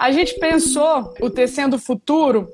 A 0.00 0.12
gente 0.12 0.38
pensou 0.40 1.12
o 1.20 1.28
Tecendo 1.28 1.78
Futuro 1.78 2.48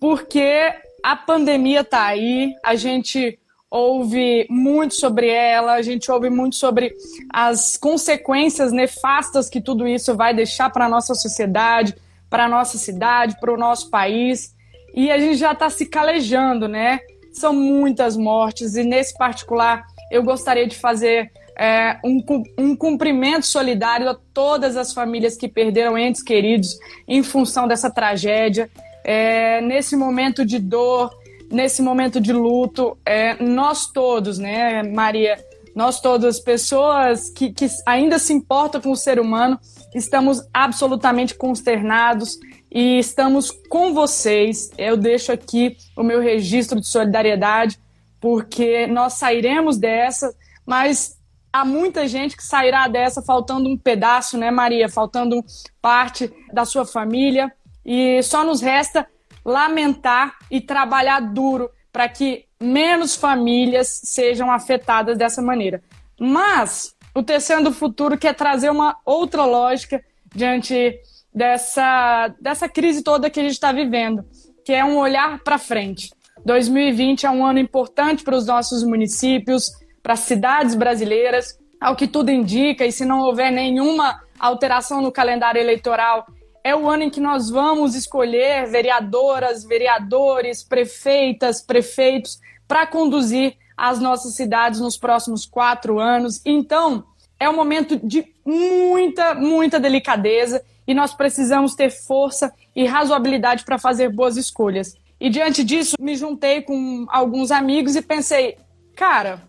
porque 0.00 0.74
a 1.04 1.14
pandemia 1.14 1.82
está 1.82 2.06
aí, 2.06 2.52
a 2.64 2.74
gente 2.74 3.38
ouve 3.70 4.44
muito 4.50 4.94
sobre 4.94 5.28
ela, 5.28 5.74
a 5.74 5.82
gente 5.82 6.10
ouve 6.10 6.28
muito 6.28 6.56
sobre 6.56 6.92
as 7.32 7.76
consequências 7.76 8.72
nefastas 8.72 9.48
que 9.48 9.60
tudo 9.60 9.86
isso 9.86 10.16
vai 10.16 10.34
deixar 10.34 10.68
para 10.70 10.86
a 10.86 10.88
nossa 10.88 11.14
sociedade, 11.14 11.94
para 12.28 12.46
a 12.46 12.48
nossa 12.48 12.76
cidade, 12.76 13.38
para 13.40 13.54
o 13.54 13.56
nosso 13.56 13.88
país. 13.88 14.52
E 14.92 15.12
a 15.12 15.18
gente 15.18 15.36
já 15.36 15.52
está 15.52 15.70
se 15.70 15.86
calejando, 15.86 16.66
né? 16.66 16.98
São 17.32 17.52
muitas 17.52 18.16
mortes, 18.16 18.74
e 18.74 18.82
nesse 18.82 19.16
particular 19.16 19.86
eu 20.10 20.24
gostaria 20.24 20.66
de 20.66 20.74
fazer 20.74 21.30
é, 21.60 21.98
um, 22.02 22.24
um 22.56 22.74
cumprimento 22.74 23.44
solidário 23.44 24.08
a 24.08 24.16
todas 24.32 24.78
as 24.78 24.94
famílias 24.94 25.36
que 25.36 25.46
perderam 25.46 25.98
entes 25.98 26.22
queridos 26.22 26.78
em 27.06 27.22
função 27.22 27.68
dessa 27.68 27.90
tragédia. 27.90 28.70
É, 29.04 29.60
nesse 29.60 29.94
momento 29.94 30.42
de 30.42 30.58
dor, 30.58 31.14
nesse 31.52 31.82
momento 31.82 32.18
de 32.18 32.32
luto, 32.32 32.96
é, 33.04 33.34
nós 33.42 33.86
todos, 33.86 34.38
né, 34.38 34.82
Maria, 34.82 35.36
nós 35.76 36.00
todas, 36.00 36.40
pessoas 36.40 37.28
que, 37.28 37.52
que 37.52 37.66
ainda 37.84 38.18
se 38.18 38.32
importam 38.32 38.80
com 38.80 38.92
o 38.92 38.96
ser 38.96 39.20
humano, 39.20 39.60
estamos 39.94 40.42
absolutamente 40.54 41.34
consternados 41.34 42.38
e 42.72 42.98
estamos 42.98 43.50
com 43.68 43.92
vocês. 43.92 44.70
Eu 44.78 44.96
deixo 44.96 45.30
aqui 45.30 45.76
o 45.94 46.02
meu 46.02 46.22
registro 46.22 46.80
de 46.80 46.88
solidariedade, 46.88 47.78
porque 48.18 48.86
nós 48.86 49.14
sairemos 49.14 49.76
dessa, 49.76 50.34
mas 50.64 51.19
há 51.52 51.64
muita 51.64 52.06
gente 52.06 52.36
que 52.36 52.44
sairá 52.44 52.88
dessa 52.88 53.22
faltando 53.22 53.68
um 53.68 53.76
pedaço, 53.76 54.38
né, 54.38 54.50
Maria? 54.50 54.88
Faltando 54.88 55.44
parte 55.80 56.32
da 56.52 56.64
sua 56.64 56.84
família. 56.84 57.52
E 57.84 58.22
só 58.22 58.44
nos 58.44 58.60
resta 58.60 59.06
lamentar 59.44 60.36
e 60.50 60.60
trabalhar 60.60 61.20
duro 61.20 61.70
para 61.92 62.08
que 62.08 62.44
menos 62.60 63.16
famílias 63.16 63.88
sejam 64.04 64.50
afetadas 64.50 65.16
dessa 65.16 65.40
maneira. 65.40 65.82
Mas 66.18 66.94
o 67.14 67.22
Tecendo 67.22 67.72
Futuro 67.72 68.18
quer 68.18 68.34
trazer 68.34 68.70
uma 68.70 68.96
outra 69.04 69.44
lógica 69.44 70.04
diante 70.34 71.00
dessa, 71.34 72.28
dessa 72.40 72.68
crise 72.68 73.02
toda 73.02 73.30
que 73.30 73.40
a 73.40 73.42
gente 73.42 73.52
está 73.52 73.72
vivendo, 73.72 74.24
que 74.64 74.72
é 74.72 74.84
um 74.84 74.98
olhar 74.98 75.40
para 75.42 75.58
frente. 75.58 76.12
2020 76.44 77.26
é 77.26 77.30
um 77.30 77.44
ano 77.44 77.58
importante 77.58 78.22
para 78.22 78.36
os 78.36 78.46
nossos 78.46 78.84
municípios, 78.84 79.70
para 80.02 80.16
cidades 80.16 80.74
brasileiras, 80.74 81.58
ao 81.80 81.96
que 81.96 82.06
tudo 82.06 82.30
indica, 82.30 82.86
e 82.86 82.92
se 82.92 83.04
não 83.04 83.20
houver 83.20 83.50
nenhuma 83.50 84.22
alteração 84.38 85.00
no 85.00 85.12
calendário 85.12 85.60
eleitoral, 85.60 86.26
é 86.62 86.74
o 86.76 86.88
ano 86.88 87.04
em 87.04 87.10
que 87.10 87.20
nós 87.20 87.48
vamos 87.50 87.94
escolher 87.94 88.66
vereadoras, 88.66 89.64
vereadores, 89.64 90.62
prefeitas, 90.62 91.62
prefeitos 91.62 92.38
para 92.68 92.86
conduzir 92.86 93.56
as 93.76 93.98
nossas 93.98 94.34
cidades 94.34 94.78
nos 94.78 94.98
próximos 94.98 95.46
quatro 95.46 95.98
anos. 95.98 96.40
Então, 96.44 97.04
é 97.38 97.48
um 97.48 97.56
momento 97.56 97.98
de 98.06 98.26
muita, 98.44 99.34
muita 99.34 99.80
delicadeza 99.80 100.62
e 100.86 100.92
nós 100.92 101.14
precisamos 101.14 101.74
ter 101.74 101.90
força 101.90 102.52
e 102.76 102.86
razoabilidade 102.86 103.64
para 103.64 103.78
fazer 103.78 104.10
boas 104.10 104.36
escolhas. 104.36 104.94
E 105.18 105.30
diante 105.30 105.64
disso, 105.64 105.96
me 105.98 106.14
juntei 106.14 106.62
com 106.62 107.06
alguns 107.08 107.50
amigos 107.50 107.96
e 107.96 108.02
pensei, 108.02 108.56
cara, 108.94 109.42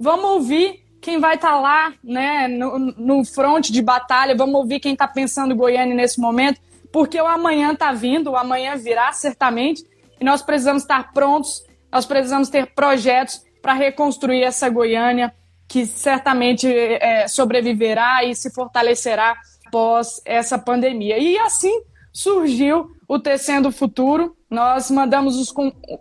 vamos 0.00 0.24
ouvir 0.24 0.82
quem 1.00 1.20
vai 1.20 1.34
estar 1.34 1.52
tá 1.52 1.60
lá 1.60 1.92
né, 2.02 2.48
no, 2.48 2.78
no 2.78 3.24
front 3.24 3.70
de 3.70 3.82
batalha, 3.82 4.34
vamos 4.34 4.54
ouvir 4.54 4.80
quem 4.80 4.94
está 4.94 5.06
pensando 5.06 5.54
Goiânia 5.54 5.94
nesse 5.94 6.18
momento, 6.18 6.60
porque 6.90 7.20
o 7.20 7.26
amanhã 7.26 7.72
está 7.72 7.92
vindo, 7.92 8.30
o 8.30 8.36
amanhã 8.36 8.76
virá 8.76 9.12
certamente, 9.12 9.84
e 10.20 10.24
nós 10.24 10.42
precisamos 10.42 10.82
estar 10.82 11.12
prontos, 11.12 11.64
nós 11.92 12.06
precisamos 12.06 12.48
ter 12.48 12.74
projetos 12.74 13.44
para 13.62 13.74
reconstruir 13.74 14.42
essa 14.42 14.68
Goiânia, 14.68 15.32
que 15.68 15.86
certamente 15.86 16.66
é, 16.66 17.28
sobreviverá 17.28 18.24
e 18.24 18.34
se 18.34 18.50
fortalecerá 18.52 19.36
após 19.66 20.20
essa 20.24 20.58
pandemia. 20.58 21.18
E 21.18 21.38
assim 21.38 21.82
surgiu 22.12 22.90
o 23.06 23.18
Tecendo 23.18 23.70
Futuro. 23.70 24.36
Nós 24.50 24.90
mandamos 24.90 25.36
os 25.36 25.54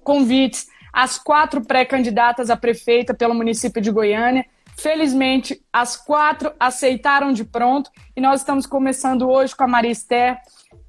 convites 0.03 0.67
às 0.99 1.17
quatro 1.17 1.61
pré-candidatas 1.61 2.49
a 2.49 2.57
prefeita 2.57 3.13
pelo 3.13 3.33
município 3.33 3.81
de 3.81 3.89
Goiânia. 3.89 4.45
Felizmente, 4.75 5.61
as 5.71 5.95
quatro 5.95 6.51
aceitaram 6.59 7.31
de 7.31 7.45
pronto 7.45 7.89
e 8.17 8.19
nós 8.19 8.41
estamos 8.41 8.65
começando 8.65 9.29
hoje 9.29 9.55
com 9.55 9.63
a 9.63 9.67
Maria 9.67 9.91
Esther, 9.91 10.37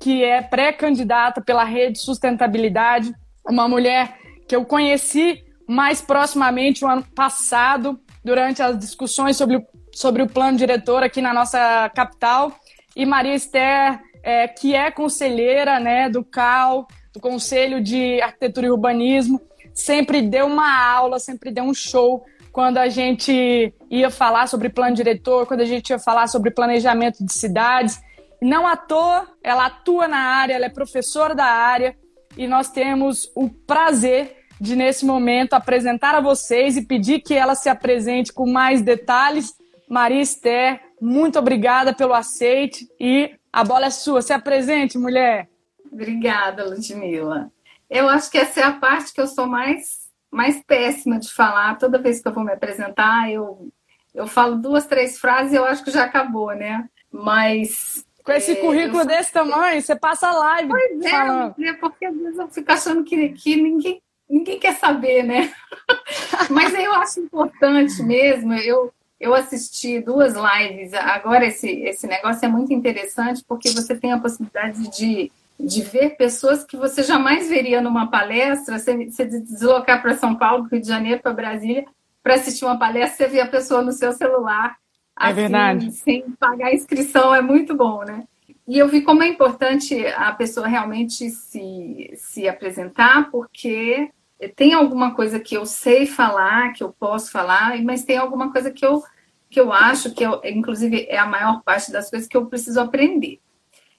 que 0.01 0.25
é 0.25 0.43
pré-candidata 0.43 1.41
pela 1.41 1.63
Rede 1.63 2.01
Sustentabilidade, 2.01 3.15
uma 3.49 3.69
mulher 3.69 4.19
que 4.49 4.57
eu 4.57 4.65
conheci 4.65 5.45
mais 5.69 6.01
proximamente 6.01 6.85
o 6.85 6.89
ano 6.89 7.05
passado, 7.15 8.01
durante 8.25 8.61
as 8.61 8.77
discussões 8.77 9.37
sobre 9.37 9.59
o, 9.59 9.67
sobre 9.95 10.23
o 10.23 10.29
plano 10.29 10.59
diretor 10.59 11.05
aqui 11.05 11.23
na 11.23 11.33
nossa 11.33 11.89
capital. 11.95 12.53
E 12.97 13.07
Maria 13.07 13.37
Esther, 13.37 14.01
é, 14.25 14.49
que 14.49 14.75
é 14.75 14.91
conselheira 14.91 15.79
né, 15.79 16.11
do 16.11 16.25
CAL, 16.25 16.89
do 17.13 17.21
Conselho 17.21 17.81
de 17.81 18.21
Arquitetura 18.21 18.67
e 18.67 18.71
Urbanismo, 18.71 19.41
sempre 19.81 20.23
deu 20.23 20.47
uma 20.47 20.83
aula, 20.83 21.19
sempre 21.19 21.51
deu 21.51 21.65
um 21.65 21.75
show 21.75 22.25
quando 22.53 22.79
a 22.79 22.89
gente 22.89 23.73
ia 23.91 24.11
falar 24.11 24.49
sobre 24.49 24.69
plano 24.69 24.95
diretor, 24.95 25.47
quando 25.47 25.61
a 25.61 25.65
gente 25.65 25.91
ia 25.91 25.99
falar 25.99 26.27
sobre 26.27 26.51
planejamento 26.51 27.25
de 27.25 27.33
cidades. 27.33 28.01
Não 28.41 28.67
à 28.67 28.77
toa, 28.77 29.29
ela 29.43 29.67
atua 29.67 30.09
na 30.09 30.19
área, 30.19 30.55
ela 30.55 30.67
é 30.67 30.71
professora 30.71 31.35
da 31.35 31.45
área 31.45 31.97
e 32.37 32.47
nós 32.47 32.71
temos 32.71 33.31
o 33.35 33.49
prazer 33.49 34.37
de, 34.61 34.77
nesse 34.77 35.05
momento, 35.07 35.55
apresentar 35.55 36.15
a 36.15 36.21
vocês 36.21 36.77
e 36.77 36.83
pedir 36.83 37.21
que 37.21 37.35
ela 37.35 37.55
se 37.55 37.69
apresente 37.69 38.33
com 38.33 38.47
mais 38.47 38.83
detalhes. 38.83 39.55
Maria 39.89 40.21
Esther, 40.21 40.81
muito 41.01 41.39
obrigada 41.39 41.93
pelo 41.93 42.15
aceite 42.15 42.87
e 42.99 43.33
a 43.53 43.65
bola 43.65 43.87
é 43.87 43.91
sua. 43.91 44.23
Se 44.23 44.33
apresente, 44.33 44.99
mulher. 44.99 45.49
Obrigada, 45.91 46.65
Ludmila. 46.65 47.51
Eu 47.91 48.09
acho 48.09 48.31
que 48.31 48.39
essa 48.39 48.61
é 48.61 48.63
a 48.63 48.73
parte 48.73 49.13
que 49.13 49.21
eu 49.21 49.27
sou 49.27 49.47
mais 49.47 50.01
mais 50.31 50.63
péssima 50.65 51.19
de 51.19 51.33
falar. 51.33 51.77
Toda 51.77 51.99
vez 51.99 52.23
que 52.23 52.29
eu 52.29 52.33
vou 52.33 52.45
me 52.45 52.53
apresentar, 52.53 53.31
eu, 53.31 53.69
eu 54.15 54.27
falo 54.27 54.57
duas, 54.57 54.87
três 54.87 55.19
frases 55.19 55.53
e 55.53 55.57
eu 55.57 55.65
acho 55.65 55.83
que 55.83 55.91
já 55.91 56.05
acabou, 56.05 56.55
né? 56.55 56.89
Mas. 57.11 58.07
Com 58.23 58.33
esse 58.33 58.53
é, 58.53 58.57
currículo 58.57 59.05
desse 59.05 59.33
tamanho, 59.33 59.81
você 59.83 59.97
passa 59.97 60.29
a 60.29 60.33
live. 60.33 60.69
Pois 60.69 61.05
é, 61.05 61.11
falando. 61.11 61.55
é, 61.59 61.73
porque 61.73 62.05
às 62.05 62.17
vezes 62.17 62.39
eu 62.39 62.49
fico 62.49 62.73
achando 62.73 63.03
que, 63.03 63.31
que 63.31 63.57
ninguém, 63.57 64.01
ninguém 64.29 64.59
quer 64.59 64.77
saber, 64.77 65.25
né? 65.25 65.53
Mas 66.51 66.73
eu 66.75 66.95
acho 66.95 67.21
importante 67.21 68.03
mesmo. 68.03 68.53
Eu, 68.55 68.93
eu 69.19 69.35
assisti 69.35 70.01
duas 70.01 70.35
lives. 70.35 70.93
Agora, 70.95 71.47
esse, 71.47 71.69
esse 71.83 72.07
negócio 72.07 72.45
é 72.45 72.49
muito 72.49 72.73
interessante 72.73 73.43
porque 73.49 73.71
você 73.71 73.97
tem 73.97 74.13
a 74.13 74.21
possibilidade 74.21 74.89
de 74.91 75.33
de 75.65 75.83
ver 75.83 76.17
pessoas 76.17 76.65
que 76.65 76.77
você 76.77 77.03
jamais 77.03 77.49
veria 77.49 77.81
numa 77.81 78.11
palestra, 78.11 78.79
você, 78.79 79.07
você 79.07 79.25
deslocar 79.25 80.01
para 80.01 80.17
São 80.17 80.35
Paulo, 80.35 80.69
Rio 80.71 80.81
de 80.81 80.89
Janeiro, 80.89 81.21
para 81.21 81.33
Brasília, 81.33 81.85
para 82.23 82.35
assistir 82.35 82.65
uma 82.65 82.79
palestra, 82.79 83.27
você 83.27 83.33
vê 83.33 83.41
a 83.41 83.49
pessoa 83.49 83.83
no 83.83 83.93
seu 83.93 84.13
celular, 84.13 84.77
é 85.19 85.27
assim, 85.27 85.35
verdade. 85.35 85.93
sem 85.93 86.31
pagar 86.39 86.69
a 86.69 86.75
inscrição, 86.75 87.35
é 87.35 87.43
muito 87.43 87.75
bom, 87.75 88.05
né? 88.05 88.25
E 88.67 88.79
eu 88.79 88.89
vi 88.89 89.03
como 89.03 89.23
é 89.23 89.29
importante 89.29 90.07
a 90.07 90.33
pessoa 90.33 90.69
realmente 90.69 91.29
se, 91.31 92.13
se 92.15 92.49
apresentar, 92.49 93.31
porque 93.31 94.11
tem 94.55 94.73
alguma 94.73 95.15
coisa 95.15 95.41
que 95.41 95.57
eu 95.57 95.67
sei 95.67 96.07
falar, 96.07 96.73
que 96.73 96.83
eu 96.83 96.93
posso 96.93 97.31
falar, 97.31 97.77
mas 97.83 98.05
tem 98.05 98.17
alguma 98.17 98.53
coisa 98.53 98.71
que 98.71 98.87
eu, 98.87 99.03
que 99.51 99.61
eu 99.61 99.73
acho 99.73 100.15
que, 100.15 100.25
eu, 100.25 100.41
inclusive, 100.45 101.07
é 101.09 101.19
a 101.19 101.27
maior 101.27 101.63
parte 101.63 101.91
das 101.91 102.09
coisas 102.09 102.29
que 102.29 102.37
eu 102.37 102.47
preciso 102.47 102.81
aprender. 102.81 103.41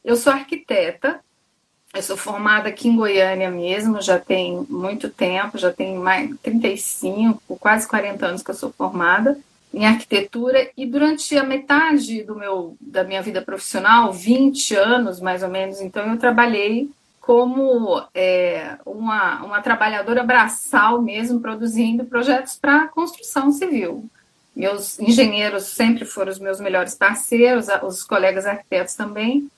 Eu 0.03 0.15
sou 0.15 0.31
arquiteta, 0.31 1.23
eu 1.93 2.01
sou 2.01 2.15
formada 2.15 2.69
aqui 2.69 2.87
em 2.87 2.95
Goiânia 2.95 3.51
mesmo, 3.51 4.01
já 4.01 4.17
tem 4.17 4.65
muito 4.69 5.09
tempo, 5.09 5.57
já 5.57 5.71
tem 5.71 5.97
mais 5.97 6.29
35, 6.41 7.57
quase 7.57 7.87
40 7.87 8.25
anos 8.25 8.43
que 8.43 8.51
eu 8.51 8.55
sou 8.55 8.71
formada 8.71 9.37
em 9.73 9.85
arquitetura 9.85 10.69
e 10.75 10.85
durante 10.85 11.37
a 11.37 11.43
metade 11.43 12.23
do 12.23 12.35
meu 12.35 12.75
da 12.79 13.03
minha 13.03 13.21
vida 13.21 13.41
profissional, 13.41 14.11
20 14.11 14.75
anos 14.75 15.19
mais 15.19 15.43
ou 15.43 15.49
menos, 15.49 15.81
então 15.81 16.09
eu 16.11 16.17
trabalhei 16.17 16.89
como 17.19 18.03
é, 18.15 18.77
uma, 18.85 19.43
uma 19.43 19.61
trabalhadora 19.61 20.23
braçal 20.23 21.01
mesmo, 21.01 21.39
produzindo 21.39 22.05
projetos 22.05 22.55
para 22.55 22.87
construção 22.87 23.51
civil. 23.51 24.05
Meus 24.55 24.99
engenheiros 24.99 25.63
sempre 25.63 26.03
foram 26.03 26.31
os 26.31 26.39
meus 26.39 26.59
melhores 26.59 26.95
parceiros, 26.95 27.67
os 27.83 28.03
colegas 28.03 28.45
arquitetos 28.45 28.95
também 28.95 29.49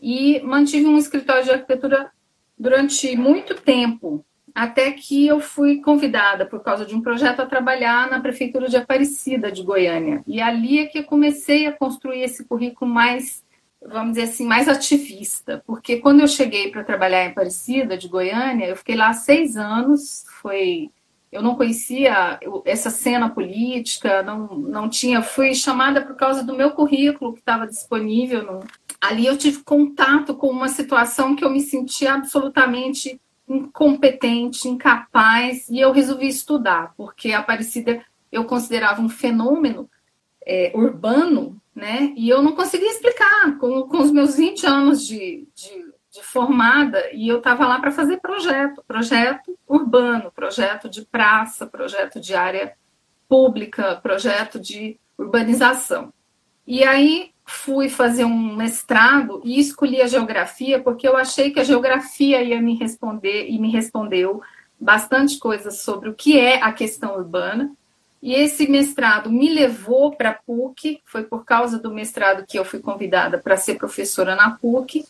e 0.00 0.40
mantive 0.40 0.86
um 0.86 0.98
escritório 0.98 1.44
de 1.44 1.50
arquitetura 1.50 2.10
durante 2.58 3.16
muito 3.16 3.54
tempo, 3.54 4.24
até 4.54 4.90
que 4.92 5.26
eu 5.26 5.40
fui 5.40 5.80
convidada 5.80 6.44
por 6.44 6.62
causa 6.62 6.84
de 6.84 6.94
um 6.94 7.00
projeto 7.00 7.40
a 7.40 7.46
trabalhar 7.46 8.10
na 8.10 8.20
prefeitura 8.20 8.68
de 8.68 8.76
Aparecida 8.76 9.52
de 9.52 9.62
Goiânia. 9.62 10.22
E 10.26 10.40
ali 10.40 10.80
é 10.80 10.86
que 10.86 10.98
eu 10.98 11.04
comecei 11.04 11.66
a 11.66 11.72
construir 11.72 12.22
esse 12.22 12.44
currículo 12.44 12.90
mais 12.90 13.46
vamos 13.80 14.14
dizer 14.14 14.24
assim, 14.24 14.44
mais 14.44 14.68
ativista, 14.68 15.62
porque 15.64 15.98
quando 15.98 16.20
eu 16.20 16.26
cheguei 16.26 16.70
para 16.70 16.82
trabalhar 16.82 17.24
em 17.24 17.28
Aparecida, 17.28 17.96
de 17.96 18.08
Goiânia, 18.08 18.66
eu 18.66 18.76
fiquei 18.76 18.96
lá 18.96 19.12
seis 19.12 19.56
anos, 19.56 20.24
foi 20.42 20.90
eu 21.30 21.42
não 21.42 21.56
conhecia 21.56 22.40
essa 22.64 22.88
cena 22.88 23.28
política, 23.28 24.22
não, 24.22 24.46
não 24.48 24.88
tinha, 24.88 25.20
fui 25.20 25.54
chamada 25.54 26.00
por 26.00 26.16
causa 26.16 26.42
do 26.42 26.56
meu 26.56 26.70
currículo 26.70 27.34
que 27.34 27.40
estava 27.40 27.66
disponível. 27.66 28.42
No, 28.42 28.60
ali 29.00 29.26
eu 29.26 29.36
tive 29.36 29.62
contato 29.62 30.34
com 30.34 30.48
uma 30.48 30.68
situação 30.68 31.36
que 31.36 31.44
eu 31.44 31.50
me 31.50 31.60
sentia 31.60 32.14
absolutamente 32.14 33.20
incompetente, 33.48 34.68
incapaz, 34.68 35.68
e 35.68 35.80
eu 35.80 35.90
resolvi 35.92 36.28
estudar, 36.28 36.92
porque 36.96 37.32
a 37.32 37.38
Aparecida 37.38 38.04
eu 38.30 38.44
considerava 38.44 39.00
um 39.00 39.08
fenômeno 39.08 39.88
é, 40.44 40.70
urbano, 40.74 41.60
né? 41.74 42.12
E 42.16 42.28
eu 42.28 42.42
não 42.42 42.52
conseguia 42.52 42.90
explicar 42.90 43.56
com, 43.58 43.82
com 43.84 43.98
os 43.98 44.10
meus 44.10 44.36
20 44.36 44.66
anos 44.66 45.06
de, 45.06 45.48
de 45.54 45.88
de 46.18 46.22
formada 46.22 47.10
e 47.12 47.28
eu 47.28 47.38
estava 47.38 47.66
lá 47.66 47.78
para 47.78 47.90
fazer 47.90 48.18
projeto, 48.18 48.82
projeto 48.86 49.58
urbano, 49.66 50.32
projeto 50.32 50.88
de 50.88 51.04
praça, 51.04 51.66
projeto 51.66 52.20
de 52.20 52.34
área 52.34 52.74
pública, 53.28 53.96
projeto 53.96 54.58
de 54.58 54.98
urbanização. 55.16 56.12
E 56.66 56.82
aí 56.82 57.30
fui 57.50 57.88
fazer 57.88 58.26
um 58.26 58.54
mestrado 58.54 59.40
e 59.42 59.58
escolhi 59.58 60.02
a 60.02 60.06
geografia 60.06 60.78
porque 60.78 61.08
eu 61.08 61.16
achei 61.16 61.50
que 61.50 61.58
a 61.58 61.64
geografia 61.64 62.42
ia 62.42 62.60
me 62.60 62.76
responder 62.76 63.48
e 63.48 63.58
me 63.58 63.72
respondeu 63.72 64.42
bastante 64.78 65.38
coisas 65.38 65.80
sobre 65.80 66.10
o 66.10 66.14
que 66.14 66.38
é 66.38 66.62
a 66.62 66.70
questão 66.72 67.16
urbana. 67.16 67.72
E 68.20 68.34
esse 68.34 68.68
mestrado 68.68 69.30
me 69.30 69.48
levou 69.48 70.14
para 70.14 70.30
a 70.30 70.34
PUC, 70.34 71.00
foi 71.06 71.22
por 71.22 71.46
causa 71.46 71.78
do 71.78 71.90
mestrado 71.90 72.44
que 72.46 72.58
eu 72.58 72.66
fui 72.66 72.80
convidada 72.80 73.38
para 73.38 73.56
ser 73.56 73.76
professora 73.76 74.36
na 74.36 74.50
PUC, 74.50 75.06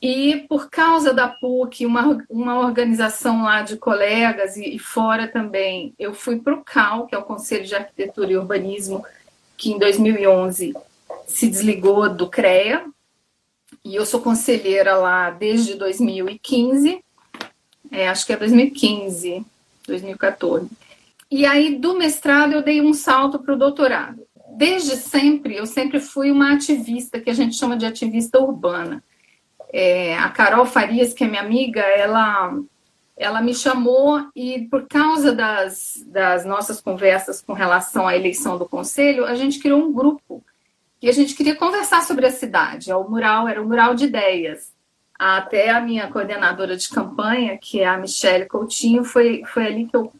e 0.00 0.46
por 0.48 0.70
causa 0.70 1.12
da 1.12 1.26
PUC, 1.26 1.84
uma, 1.84 2.24
uma 2.30 2.60
organização 2.60 3.42
lá 3.42 3.62
de 3.62 3.76
colegas 3.76 4.56
e, 4.56 4.76
e 4.76 4.78
fora 4.78 5.26
também, 5.26 5.94
eu 5.98 6.14
fui 6.14 6.38
para 6.38 6.54
o 6.54 6.62
CAL, 6.62 7.06
que 7.06 7.14
é 7.14 7.18
o 7.18 7.24
Conselho 7.24 7.66
de 7.66 7.74
Arquitetura 7.74 8.30
e 8.30 8.36
Urbanismo, 8.36 9.04
que 9.56 9.72
em 9.72 9.78
2011 9.78 10.74
se 11.26 11.48
desligou 11.48 12.08
do 12.08 12.28
CREA, 12.28 12.84
e 13.84 13.94
eu 13.94 14.04
sou 14.04 14.20
conselheira 14.20 14.96
lá 14.96 15.30
desde 15.30 15.74
2015, 15.74 17.02
é, 17.90 18.08
acho 18.08 18.26
que 18.26 18.32
é 18.32 18.36
2015, 18.36 19.44
2014. 19.86 20.68
E 21.30 21.46
aí, 21.46 21.76
do 21.76 21.96
mestrado, 21.96 22.52
eu 22.52 22.62
dei 22.62 22.80
um 22.80 22.92
salto 22.92 23.38
para 23.38 23.54
o 23.54 23.58
doutorado. 23.58 24.26
Desde 24.56 24.96
sempre, 24.96 25.56
eu 25.56 25.64
sempre 25.64 26.00
fui 26.00 26.30
uma 26.30 26.52
ativista, 26.52 27.20
que 27.20 27.30
a 27.30 27.34
gente 27.34 27.56
chama 27.56 27.76
de 27.76 27.86
ativista 27.86 28.38
urbana. 28.38 29.02
É, 29.72 30.18
a 30.18 30.28
Carol 30.28 30.66
Farias, 30.66 31.14
que 31.14 31.24
é 31.24 31.28
minha 31.28 31.42
amiga, 31.42 31.80
ela, 31.80 32.58
ela 33.16 33.40
me 33.40 33.54
chamou 33.54 34.26
e 34.34 34.66
por 34.68 34.88
causa 34.88 35.32
das, 35.32 36.02
das 36.06 36.44
nossas 36.44 36.80
conversas 36.80 37.40
com 37.40 37.52
relação 37.52 38.08
à 38.08 38.16
eleição 38.16 38.58
do 38.58 38.68
conselho, 38.68 39.24
a 39.24 39.34
gente 39.34 39.60
criou 39.60 39.80
um 39.80 39.92
grupo 39.92 40.42
e 41.02 41.08
a 41.08 41.12
gente 41.12 41.34
queria 41.34 41.56
conversar 41.56 42.02
sobre 42.02 42.26
a 42.26 42.30
cidade. 42.30 42.92
O 42.92 43.08
mural 43.08 43.48
era 43.48 43.62
um 43.62 43.66
mural 43.66 43.94
de 43.94 44.04
ideias. 44.04 44.72
Até 45.18 45.70
a 45.70 45.80
minha 45.80 46.08
coordenadora 46.08 46.76
de 46.76 46.88
campanha, 46.88 47.58
que 47.58 47.80
é 47.80 47.86
a 47.86 47.98
Michelle 47.98 48.48
Coutinho, 48.48 49.04
foi, 49.04 49.42
foi 49.46 49.66
ali 49.66 49.86
que 49.86 49.96
eu, 49.96 50.12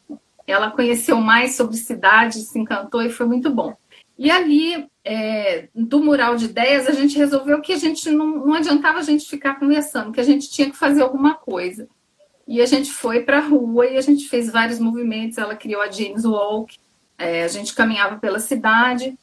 ela 0.47 0.71
conheceu 0.71 1.17
mais 1.17 1.55
sobre 1.55 1.77
cidade, 1.77 2.41
se 2.41 2.59
encantou 2.59 3.03
e 3.03 3.11
foi 3.11 3.27
muito 3.27 3.51
bom. 3.51 3.75
E 4.19 4.31
ali, 4.31 4.87
é, 5.03 5.69
do 5.75 6.03
mural 6.03 6.37
de 6.37 6.45
ideias, 6.47 6.87
a 6.87 6.93
gente 6.93 7.17
resolveu 7.17 7.63
que 7.63 7.73
a 7.73 7.79
gente 7.79 8.11
não, 8.11 8.47
não 8.47 8.55
adiantava 8.55 8.99
a 8.99 9.03
gente 9.03 9.27
ficar 9.27 9.59
conversando, 9.59 10.13
que 10.13 10.21
a 10.21 10.25
gente 10.25 10.51
tinha 10.51 10.71
que 10.71 10.77
fazer 10.77 11.03
alguma 11.03 11.35
coisa. 11.35 11.89
E 12.47 12.61
a 12.61 12.67
gente 12.67 12.91
foi 12.91 13.23
para 13.23 13.39
a 13.39 13.47
rua 13.47 13.87
e 13.87 13.97
a 13.97 14.01
gente 14.03 14.29
fez 14.29 14.51
vários 14.51 14.79
movimentos. 14.79 15.39
Ela 15.39 15.57
criou 15.57 15.81
a 15.81 15.91
James 15.91 16.25
Walk, 16.25 16.77
é, 17.17 17.45
a 17.45 17.49
gente 17.49 17.75
caminhava 17.75 18.19
pela 18.19 18.39
cidade. 18.39 19.17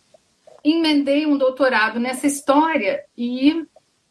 Emendei 0.72 1.25
um 1.25 1.38
doutorado 1.38 2.00
nessa 2.00 2.28
história 2.28 3.04
e 3.18 3.66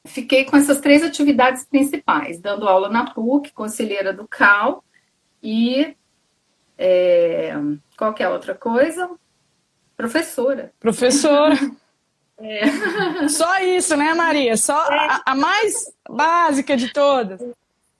fiquei 0.06 0.44
com 0.44 0.56
essas 0.56 0.80
três 0.80 1.02
atividades 1.02 1.64
principais: 1.64 2.40
dando 2.40 2.68
aula 2.68 2.88
na 2.88 3.12
PUC, 3.12 3.52
conselheira 3.52 4.12
do 4.12 4.26
CAL 4.26 4.84
e. 5.42 5.94
É, 6.78 7.54
qualquer 7.96 8.28
outra 8.28 8.54
coisa? 8.54 9.10
Professora. 9.96 10.72
Professora. 10.78 11.56
É. 12.38 12.66
Só 13.28 13.58
isso, 13.60 13.96
né, 13.96 14.12
Maria? 14.14 14.56
Só 14.56 14.78
é. 14.92 15.08
a, 15.08 15.22
a, 15.26 15.34
mais 15.34 15.90
básica 16.08 16.76
de 16.76 16.92
todas. 16.92 17.40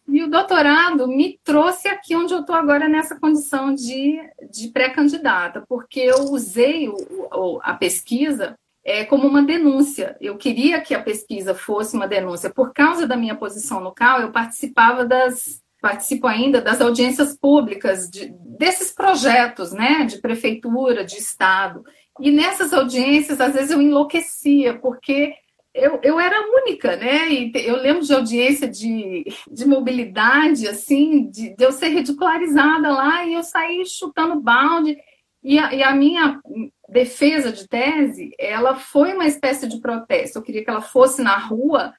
E 0.08 0.22
o 0.22 0.30
doutorado 0.30 1.08
me 1.08 1.38
trouxe 1.42 1.88
aqui 1.88 2.14
onde 2.14 2.32
eu 2.32 2.40
estou 2.40 2.54
agora 2.54 2.88
nessa 2.88 3.18
condição 3.18 3.74
de, 3.74 4.18
de 4.50 4.68
pré-candidata, 4.68 5.64
porque 5.68 6.00
eu 6.00 6.30
usei 6.30 6.88
o, 6.88 6.94
o, 7.32 7.60
a 7.62 7.74
pesquisa 7.74 8.56
é, 8.84 9.04
como 9.04 9.26
uma 9.26 9.42
denúncia. 9.42 10.16
Eu 10.20 10.36
queria 10.36 10.80
que 10.80 10.94
a 10.94 11.02
pesquisa 11.02 11.54
fosse 11.54 11.96
uma 11.96 12.06
denúncia. 12.06 12.48
Por 12.48 12.72
causa 12.72 13.04
da 13.06 13.16
minha 13.16 13.34
posição 13.34 13.80
no 13.80 13.92
CAL, 13.92 14.20
eu 14.20 14.30
participava 14.30 15.04
das, 15.04 15.60
participo 15.82 16.28
ainda 16.28 16.60
das 16.60 16.80
audiências 16.80 17.36
públicas 17.36 18.08
de, 18.08 18.32
desses 18.56 18.92
projetos, 18.92 19.72
né, 19.72 20.04
de 20.04 20.18
prefeitura, 20.18 21.04
de 21.04 21.16
estado. 21.16 21.84
E 22.20 22.30
nessas 22.30 22.72
audiências, 22.72 23.40
às 23.40 23.54
vezes 23.54 23.72
eu 23.72 23.82
enlouquecia, 23.82 24.78
porque 24.78 25.34
eu, 25.76 26.00
eu 26.02 26.18
era 26.18 26.36
única, 26.62 26.96
né? 26.96 27.28
E 27.28 27.52
eu 27.66 27.76
lembro 27.76 28.02
de 28.02 28.12
audiência 28.12 28.66
de, 28.66 29.24
de 29.50 29.66
mobilidade, 29.66 30.66
assim, 30.66 31.28
de, 31.30 31.54
de 31.54 31.64
eu 31.64 31.70
ser 31.70 31.88
ridicularizada 31.88 32.90
lá 32.90 33.24
e 33.24 33.34
eu 33.34 33.42
saí 33.42 33.84
chutando 33.84 34.40
balde. 34.40 34.96
E 35.42 35.58
a, 35.58 35.72
e 35.74 35.82
a, 35.82 35.94
minha 35.94 36.40
defesa 36.88 37.52
de 37.52 37.68
tese, 37.68 38.32
ela 38.38 38.74
foi 38.74 39.12
uma 39.12 39.26
espécie 39.26 39.68
de 39.68 39.80
protesto. 39.80 40.38
Eu 40.38 40.42
queria 40.42 40.64
que 40.64 40.70
ela 40.70 40.80
fosse 40.80 41.22
na 41.22 41.36
rua 41.36 41.94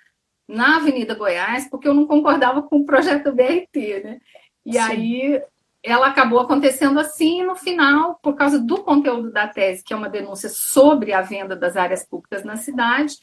na 0.47 0.77
Avenida 0.77 1.13
Goiás, 1.13 1.69
porque 1.69 1.87
eu 1.87 1.93
não 1.93 2.07
concordava 2.07 2.61
com 2.63 2.77
o 2.77 2.85
projeto 2.85 3.25
do 3.25 3.35
BRT, 3.35 4.01
né? 4.03 4.19
E 4.65 4.73
Sim. 4.73 4.79
aí 4.79 5.41
ela 5.83 6.07
acabou 6.07 6.39
acontecendo 6.39 6.99
assim, 6.99 7.41
e 7.41 7.43
no 7.45 7.55
final, 7.55 8.19
por 8.21 8.35
causa 8.35 8.59
do 8.59 8.83
conteúdo 8.83 9.31
da 9.31 9.47
tese, 9.47 9.83
que 9.83 9.93
é 9.93 9.95
uma 9.95 10.09
denúncia 10.09 10.49
sobre 10.49 11.13
a 11.13 11.21
venda 11.21 11.55
das 11.55 11.77
áreas 11.77 12.05
públicas 12.05 12.43
na 12.43 12.57
cidade, 12.57 13.17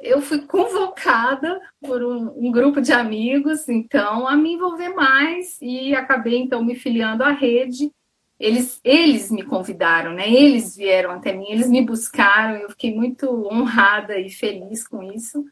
eu 0.00 0.20
fui 0.20 0.42
convocada 0.42 1.60
por 1.80 2.02
um, 2.02 2.46
um, 2.46 2.50
grupo 2.50 2.80
de 2.80 2.92
amigos, 2.92 3.68
então, 3.68 4.26
a 4.26 4.36
me 4.36 4.54
envolver 4.54 4.90
mais 4.90 5.58
e 5.60 5.94
acabei, 5.94 6.38
então, 6.38 6.64
me 6.64 6.74
filiando 6.74 7.24
à 7.24 7.30
rede. 7.30 7.90
Eles, 8.38 8.80
eles 8.84 9.30
me 9.30 9.42
convidaram, 9.42 10.12
né? 10.12 10.30
Eles 10.30 10.76
vieram 10.76 11.12
até 11.12 11.32
mim, 11.32 11.46
eles 11.48 11.68
me 11.68 11.80
buscaram, 11.80 12.56
eu 12.56 12.70
fiquei 12.70 12.94
muito 12.94 13.48
honrada 13.50 14.18
e 14.18 14.28
feliz 14.28 14.86
com 14.86 15.02
isso. 15.02 15.44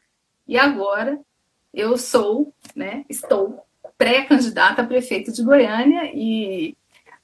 E 0.47 0.57
agora 0.57 1.19
eu 1.73 1.97
sou, 1.97 2.53
né, 2.75 3.03
estou 3.09 3.65
pré-candidata 3.97 4.81
a 4.81 4.85
prefeito 4.85 5.31
de 5.31 5.43
Goiânia 5.43 6.11
e 6.13 6.75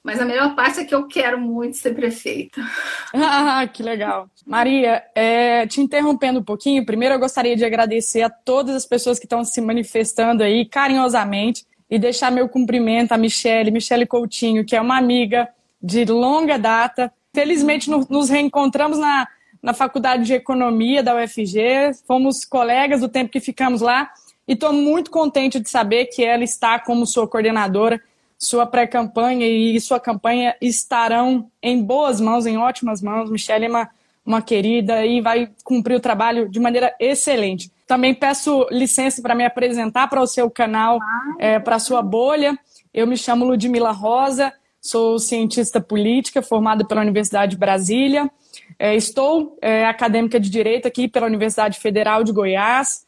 mas 0.02 0.20
a 0.20 0.24
melhor 0.24 0.54
parte 0.54 0.80
é 0.80 0.84
que 0.84 0.94
eu 0.94 1.06
quero 1.06 1.40
muito 1.40 1.76
ser 1.76 1.94
prefeita. 1.94 2.60
Ah, 3.14 3.66
que 3.66 3.82
legal. 3.82 4.28
Maria, 4.46 5.02
é, 5.14 5.66
te 5.66 5.80
interrompendo 5.80 6.40
um 6.40 6.42
pouquinho, 6.42 6.84
primeiro 6.84 7.14
eu 7.14 7.18
gostaria 7.18 7.54
de 7.54 7.64
agradecer 7.64 8.22
a 8.22 8.30
todas 8.30 8.74
as 8.74 8.86
pessoas 8.86 9.18
que 9.18 9.26
estão 9.26 9.44
se 9.44 9.60
manifestando 9.60 10.42
aí 10.42 10.64
carinhosamente 10.64 11.64
e 11.90 11.98
deixar 11.98 12.30
meu 12.30 12.48
cumprimento 12.48 13.12
a 13.12 13.18
Michele, 13.18 13.70
Michele 13.70 14.06
Coutinho, 14.06 14.64
que 14.64 14.74
é 14.74 14.80
uma 14.80 14.96
amiga 14.96 15.48
de 15.80 16.04
longa 16.06 16.58
data. 16.58 17.12
Felizmente 17.34 17.90
nos 17.90 18.30
reencontramos 18.30 18.98
na, 18.98 19.28
na 19.62 19.74
Faculdade 19.74 20.24
de 20.24 20.32
Economia 20.32 21.02
da 21.02 21.14
UFG, 21.14 21.94
fomos 22.06 22.44
colegas 22.44 23.00
do 23.00 23.08
tempo 23.08 23.30
que 23.30 23.40
ficamos 23.40 23.80
lá 23.80 24.10
e 24.48 24.54
estou 24.54 24.72
muito 24.72 25.10
contente 25.10 25.60
de 25.60 25.68
saber 25.68 26.06
que 26.06 26.24
ela 26.24 26.42
está 26.42 26.78
como 26.78 27.06
sua 27.06 27.28
coordenadora, 27.28 28.00
sua 28.42 28.66
pré-campanha 28.66 29.46
e 29.46 29.80
sua 29.80 30.00
campanha 30.00 30.56
estarão 30.60 31.48
em 31.62 31.80
boas 31.80 32.20
mãos, 32.20 32.44
em 32.44 32.58
ótimas 32.58 33.00
mãos. 33.00 33.30
Michelle 33.30 33.66
é 33.66 33.68
uma, 33.68 33.88
uma 34.26 34.42
querida 34.42 35.06
e 35.06 35.20
vai 35.20 35.48
cumprir 35.62 35.94
o 35.94 36.00
trabalho 36.00 36.48
de 36.48 36.58
maneira 36.58 36.92
excelente. 36.98 37.70
Também 37.86 38.12
peço 38.12 38.66
licença 38.68 39.22
para 39.22 39.36
me 39.36 39.44
apresentar 39.44 40.08
para 40.08 40.20
o 40.20 40.26
seu 40.26 40.50
canal, 40.50 40.98
é, 41.38 41.60
para 41.60 41.76
a 41.76 41.78
sua 41.78 42.02
bolha. 42.02 42.58
Eu 42.92 43.06
me 43.06 43.16
chamo 43.16 43.44
Ludmila 43.44 43.92
Rosa, 43.92 44.52
sou 44.80 45.20
cientista 45.20 45.80
política 45.80 46.42
formada 46.42 46.84
pela 46.84 47.00
Universidade 47.00 47.52
de 47.52 47.58
Brasília. 47.58 48.28
É, 48.76 48.96
estou 48.96 49.56
é, 49.62 49.86
acadêmica 49.86 50.40
de 50.40 50.50
Direito 50.50 50.88
aqui 50.88 51.06
pela 51.06 51.26
Universidade 51.26 51.78
Federal 51.78 52.24
de 52.24 52.32
Goiás. 52.32 53.06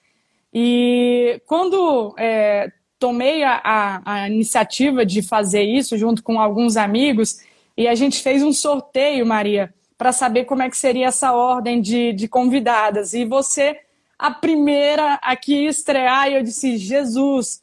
E 0.52 1.42
quando 1.44 2.14
é, 2.16 2.70
tomei 3.04 3.44
a, 3.44 3.60
a, 3.62 4.00
a, 4.14 4.28
iniciativa 4.30 5.04
de 5.04 5.20
fazer 5.20 5.62
isso 5.62 5.98
junto 5.98 6.22
com 6.22 6.40
alguns 6.40 6.74
amigos, 6.74 7.38
e 7.76 7.86
a 7.86 7.94
gente 7.94 8.22
fez 8.22 8.42
um 8.42 8.50
sorteio, 8.50 9.26
Maria, 9.26 9.74
para 9.98 10.10
saber 10.10 10.46
como 10.46 10.62
é 10.62 10.70
que 10.70 10.76
seria 10.78 11.08
essa 11.08 11.30
ordem 11.34 11.82
de, 11.82 12.14
de 12.14 12.26
convidadas. 12.26 13.12
E 13.12 13.26
você 13.26 13.78
a 14.18 14.30
primeira 14.30 15.18
aqui 15.22 15.66
estrear 15.66 16.30
e 16.30 16.36
eu 16.36 16.42
disse, 16.42 16.78
Jesus. 16.78 17.60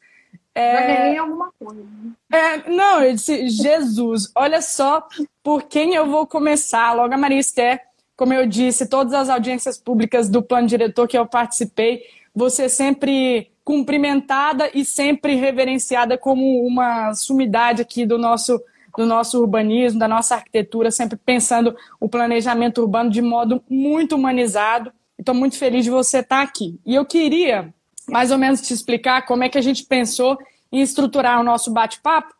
É... 0.54 0.76
Já 0.76 0.86
ganhei 0.86 1.18
alguma 1.18 1.52
coisa. 1.58 1.82
É, 2.30 2.70
não, 2.70 3.02
eu 3.02 3.12
disse, 3.12 3.48
Jesus, 3.48 4.30
olha 4.36 4.62
só 4.62 5.08
por 5.42 5.64
quem 5.64 5.96
eu 5.96 6.06
vou 6.06 6.24
começar. 6.24 6.92
Logo 6.92 7.12
a 7.12 7.18
Maria 7.18 7.40
Esther, 7.40 7.80
como 8.16 8.32
eu 8.32 8.46
disse, 8.46 8.86
todas 8.86 9.12
as 9.12 9.28
audiências 9.28 9.76
públicas 9.76 10.28
do 10.28 10.40
plano 10.40 10.68
diretor 10.68 11.08
que 11.08 11.18
eu 11.18 11.26
participei, 11.26 12.04
você 12.32 12.68
sempre 12.68 13.51
cumprimentada 13.64 14.70
e 14.74 14.84
sempre 14.84 15.34
reverenciada 15.34 16.18
como 16.18 16.66
uma 16.66 17.14
sumidade 17.14 17.82
aqui 17.82 18.04
do 18.04 18.18
nosso 18.18 18.60
do 18.96 19.06
nosso 19.06 19.40
urbanismo, 19.40 19.98
da 19.98 20.06
nossa 20.06 20.34
arquitetura, 20.34 20.90
sempre 20.90 21.16
pensando 21.16 21.74
o 21.98 22.10
planejamento 22.10 22.82
urbano 22.82 23.08
de 23.08 23.22
modo 23.22 23.62
muito 23.66 24.16
humanizado. 24.16 24.92
Estou 25.18 25.34
muito 25.34 25.56
feliz 25.56 25.84
de 25.84 25.90
você 25.90 26.18
estar 26.18 26.42
aqui. 26.42 26.78
E 26.84 26.94
eu 26.94 27.06
queria 27.06 27.72
mais 28.08 28.30
ou 28.30 28.36
menos 28.36 28.60
te 28.60 28.74
explicar 28.74 29.24
como 29.24 29.44
é 29.44 29.48
que 29.48 29.56
a 29.56 29.62
gente 29.62 29.84
pensou 29.84 30.36
em 30.70 30.80
estruturar 30.80 31.40
o 31.40 31.44
nosso 31.44 31.72
bate-papo, 31.72 32.34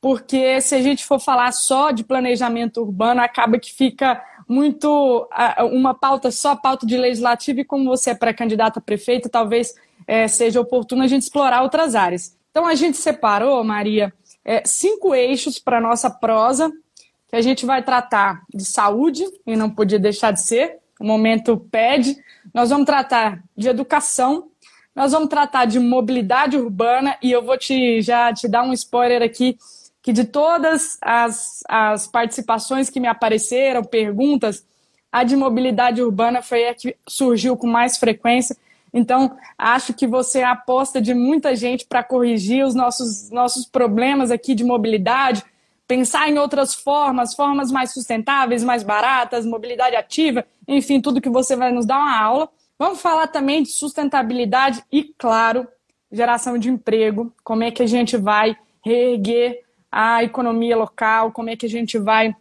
porque 0.00 0.60
se 0.60 0.74
a 0.74 0.80
gente 0.80 1.04
for 1.04 1.20
falar 1.20 1.52
só 1.52 1.90
de 1.90 2.04
planejamento 2.04 2.80
urbano, 2.80 3.20
acaba 3.20 3.58
que 3.58 3.72
fica 3.72 4.22
muito 4.50 5.28
uma 5.70 5.94
pauta 5.94 6.32
só 6.32 6.56
pauta 6.56 6.84
de 6.84 6.96
legislativo 6.96 7.60
e 7.60 7.64
como 7.64 7.84
você 7.84 8.10
é 8.10 8.14
pré-candidata 8.16 8.80
a 8.80 8.82
prefeita, 8.82 9.28
talvez 9.28 9.72
é, 10.08 10.26
seja 10.26 10.60
oportuno 10.60 11.04
a 11.04 11.06
gente 11.06 11.22
explorar 11.22 11.62
outras 11.62 11.94
áreas. 11.94 12.36
Então 12.50 12.66
a 12.66 12.74
gente 12.74 12.96
separou, 12.96 13.62
Maria, 13.62 14.12
é, 14.44 14.64
cinco 14.66 15.14
eixos 15.14 15.60
para 15.60 15.80
nossa 15.80 16.10
prosa, 16.10 16.68
que 17.28 17.36
a 17.36 17.40
gente 17.40 17.64
vai 17.64 17.80
tratar 17.80 18.42
de 18.52 18.64
saúde, 18.64 19.24
e 19.46 19.54
não 19.54 19.70
podia 19.70 20.00
deixar 20.00 20.32
de 20.32 20.42
ser, 20.42 20.78
o 20.98 21.04
momento 21.04 21.56
pede. 21.70 22.16
Nós 22.52 22.70
vamos 22.70 22.86
tratar 22.86 23.44
de 23.56 23.68
educação, 23.68 24.48
nós 24.96 25.12
vamos 25.12 25.28
tratar 25.28 25.64
de 25.64 25.78
mobilidade 25.78 26.56
urbana, 26.56 27.16
e 27.22 27.30
eu 27.30 27.40
vou 27.40 27.56
te 27.56 28.02
já 28.02 28.34
te 28.34 28.48
dar 28.48 28.64
um 28.64 28.72
spoiler 28.72 29.22
aqui, 29.22 29.56
que 30.10 30.12
de 30.12 30.24
todas 30.24 30.98
as, 31.00 31.62
as 31.68 32.08
participações 32.08 32.90
que 32.90 32.98
me 32.98 33.06
apareceram, 33.06 33.84
perguntas, 33.84 34.66
a 35.12 35.22
de 35.22 35.36
mobilidade 35.36 36.02
urbana 36.02 36.42
foi 36.42 36.68
a 36.68 36.74
que 36.74 36.96
surgiu 37.06 37.56
com 37.56 37.68
mais 37.68 37.96
frequência, 37.96 38.56
então, 38.92 39.36
acho 39.56 39.94
que 39.94 40.04
você 40.04 40.40
é 40.40 40.44
a 40.44 40.50
aposta 40.50 41.00
de 41.00 41.14
muita 41.14 41.54
gente 41.54 41.86
para 41.86 42.02
corrigir 42.02 42.64
os 42.64 42.74
nossos, 42.74 43.30
nossos 43.30 43.64
problemas 43.64 44.32
aqui 44.32 44.52
de 44.52 44.64
mobilidade, 44.64 45.44
pensar 45.86 46.28
em 46.28 46.38
outras 46.38 46.74
formas, 46.74 47.32
formas 47.32 47.70
mais 47.70 47.92
sustentáveis, 47.92 48.64
mais 48.64 48.82
baratas, 48.82 49.46
mobilidade 49.46 49.94
ativa, 49.94 50.44
enfim, 50.66 51.00
tudo 51.00 51.20
que 51.20 51.30
você 51.30 51.54
vai 51.54 51.70
nos 51.70 51.86
dar 51.86 51.98
uma 51.98 52.20
aula. 52.20 52.48
Vamos 52.76 53.00
falar 53.00 53.28
também 53.28 53.62
de 53.62 53.70
sustentabilidade 53.70 54.82
e, 54.90 55.04
claro, 55.16 55.68
geração 56.10 56.58
de 56.58 56.68
emprego, 56.68 57.32
como 57.44 57.62
é 57.62 57.70
que 57.70 57.84
a 57.84 57.86
gente 57.86 58.16
vai 58.16 58.56
reerguer 58.84 59.69
a 59.90 60.22
economia 60.22 60.76
local, 60.76 61.32
como 61.32 61.50
é 61.50 61.56
que 61.56 61.66
a 61.66 61.68
gente 61.68 61.98
vai 61.98 62.34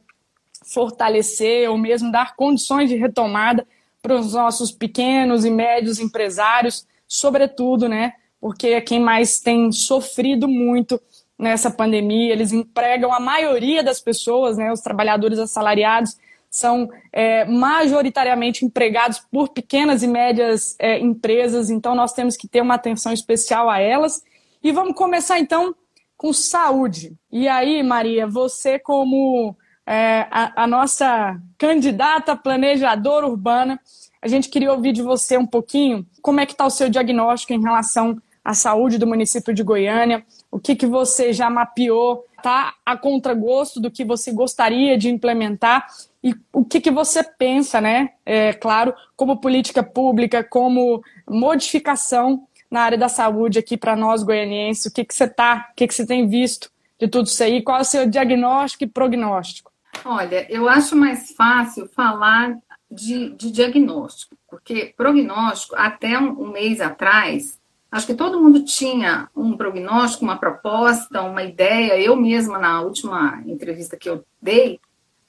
fortalecer 0.65 1.69
ou 1.69 1.77
mesmo 1.77 2.11
dar 2.11 2.35
condições 2.35 2.89
de 2.89 2.95
retomada 2.95 3.65
para 4.01 4.15
os 4.15 4.33
nossos 4.33 4.71
pequenos 4.71 5.43
e 5.43 5.49
médios 5.49 5.99
empresários, 5.99 6.85
sobretudo, 7.07 7.89
né? 7.89 8.13
Porque 8.39 8.67
é 8.67 8.81
quem 8.81 8.99
mais 8.99 9.39
tem 9.39 9.71
sofrido 9.71 10.47
muito 10.47 11.01
nessa 11.37 11.71
pandemia. 11.71 12.31
Eles 12.31 12.53
empregam 12.53 13.11
a 13.13 13.19
maioria 13.19 13.83
das 13.83 13.99
pessoas, 13.99 14.57
né? 14.57 14.71
Os 14.71 14.81
trabalhadores 14.81 15.39
assalariados 15.39 16.17
são 16.49 16.89
é, 17.11 17.45
majoritariamente 17.45 18.65
empregados 18.65 19.19
por 19.31 19.49
pequenas 19.49 20.01
e 20.01 20.07
médias 20.07 20.75
é, 20.79 20.97
empresas, 20.97 21.69
então 21.69 21.93
nós 21.93 22.11
temos 22.11 22.35
que 22.35 22.47
ter 22.47 22.61
uma 22.61 22.73
atenção 22.73 23.13
especial 23.13 23.69
a 23.69 23.79
elas. 23.79 24.23
E 24.63 24.71
vamos 24.71 24.95
começar 24.95 25.39
então 25.39 25.75
com 26.19 26.33
saúde. 26.33 27.15
E 27.31 27.47
aí, 27.47 27.81
Maria, 27.81 28.27
você 28.27 28.77
como 28.77 29.55
é, 29.87 30.27
a, 30.29 30.63
a, 30.63 30.67
nossa 30.67 31.41
candidata 31.57 32.35
planejadora 32.35 33.25
urbana. 33.25 33.79
A 34.21 34.27
gente 34.27 34.49
queria 34.49 34.73
ouvir 34.73 34.91
de 34.91 35.01
você 35.01 35.37
um 35.37 35.47
pouquinho 35.47 36.05
como 36.21 36.41
é 36.41 36.45
que 36.45 36.51
está 36.51 36.65
o 36.65 36.69
seu 36.69 36.89
diagnóstico 36.89 37.53
em 37.53 37.61
relação 37.61 38.21
à 38.43 38.53
saúde 38.53 38.97
do 38.97 39.07
município 39.07 39.53
de 39.53 39.63
Goiânia, 39.63 40.25
o 40.51 40.59
que, 40.59 40.75
que 40.75 40.85
você 40.85 41.31
já 41.31 41.49
mapeou, 41.49 42.25
está 42.37 42.73
a 42.85 42.97
contragosto 42.97 43.79
do 43.79 43.89
que 43.89 44.03
você 44.03 44.33
gostaria 44.33 44.97
de 44.97 45.09
implementar 45.09 45.87
e 46.21 46.35
o 46.51 46.65
que, 46.65 46.81
que 46.81 46.91
você 46.91 47.23
pensa, 47.23 47.79
né? 47.79 48.09
É, 48.25 48.51
claro, 48.51 48.93
como 49.15 49.39
política 49.39 49.81
pública, 49.81 50.43
como 50.43 51.01
modificação 51.27 52.45
na 52.69 52.81
área 52.81 52.97
da 52.97 53.09
saúde 53.09 53.59
aqui 53.59 53.77
para 53.77 53.95
nós 53.95 54.23
goianienses, 54.23 54.85
o 54.85 54.93
que, 54.93 55.03
que 55.03 55.13
você 55.13 55.27
tá, 55.27 55.69
o 55.71 55.75
que, 55.75 55.87
que 55.87 55.93
você 55.93 56.05
tem 56.05 56.27
visto 56.27 56.69
de 56.99 57.07
tudo 57.07 57.27
isso 57.27 57.43
aí, 57.43 57.61
qual 57.61 57.77
é 57.77 57.81
o 57.81 57.85
seu 57.85 58.07
diagnóstico 58.07 58.83
e 58.83 58.87
prognóstico? 58.87 59.71
Olha, 60.05 60.45
eu 60.51 60.67
acho 60.69 60.95
mais 60.95 61.31
fácil 61.31 61.87
falar 61.87 62.57
de, 62.91 63.29
de 63.31 63.51
diagnóstico, 63.51 64.35
porque 64.49 64.93
prognóstico, 64.95 65.75
até 65.75 66.19
um, 66.19 66.41
um 66.41 66.51
mês 66.51 66.81
atrás, 66.81 67.59
acho 67.91 68.07
que 68.07 68.13
todo 68.13 68.39
mundo 68.41 68.63
tinha 68.63 69.29
um 69.35 69.55
prognóstico, 69.55 70.23
uma 70.23 70.37
proposta, 70.37 71.21
uma 71.21 71.43
ideia. 71.43 71.99
Eu 71.99 72.15
mesma, 72.15 72.57
na 72.57 72.81
última 72.81 73.41
entrevista 73.45 73.97
que 73.97 74.09
eu 74.09 74.23
dei, 74.41 74.79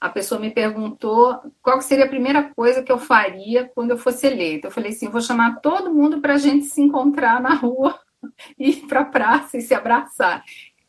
a 0.00 0.08
pessoa 0.08 0.40
me 0.40 0.50
perguntou 0.50 1.38
qual 1.60 1.80
seria 1.82 2.06
a 2.06 2.08
primeira 2.08 2.42
coisa 2.54 2.82
que 2.82 2.90
eu 2.90 2.98
faria 2.98 3.70
quando 3.74 3.90
eu 3.90 3.98
fosse 3.98 4.26
eleita. 4.26 4.68
Eu 4.68 4.70
falei 4.70 4.92
assim: 4.92 5.06
eu 5.06 5.12
vou 5.12 5.20
chamar 5.20 5.60
todo 5.60 5.92
mundo 5.92 6.20
para 6.20 6.34
a 6.34 6.38
gente 6.38 6.64
se 6.64 6.80
encontrar 6.80 7.40
na 7.40 7.54
rua, 7.54 8.00
ir 8.58 8.86
para 8.86 9.00
a 9.00 9.04
praça 9.04 9.58
e 9.58 9.60
se 9.60 9.74
abraçar. 9.74 10.42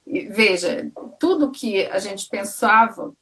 E, 0.08 0.22
veja, 0.28 0.90
tudo 1.20 1.52
que 1.52 1.86
a 1.88 2.00
gente 2.00 2.28
pensava, 2.30 3.14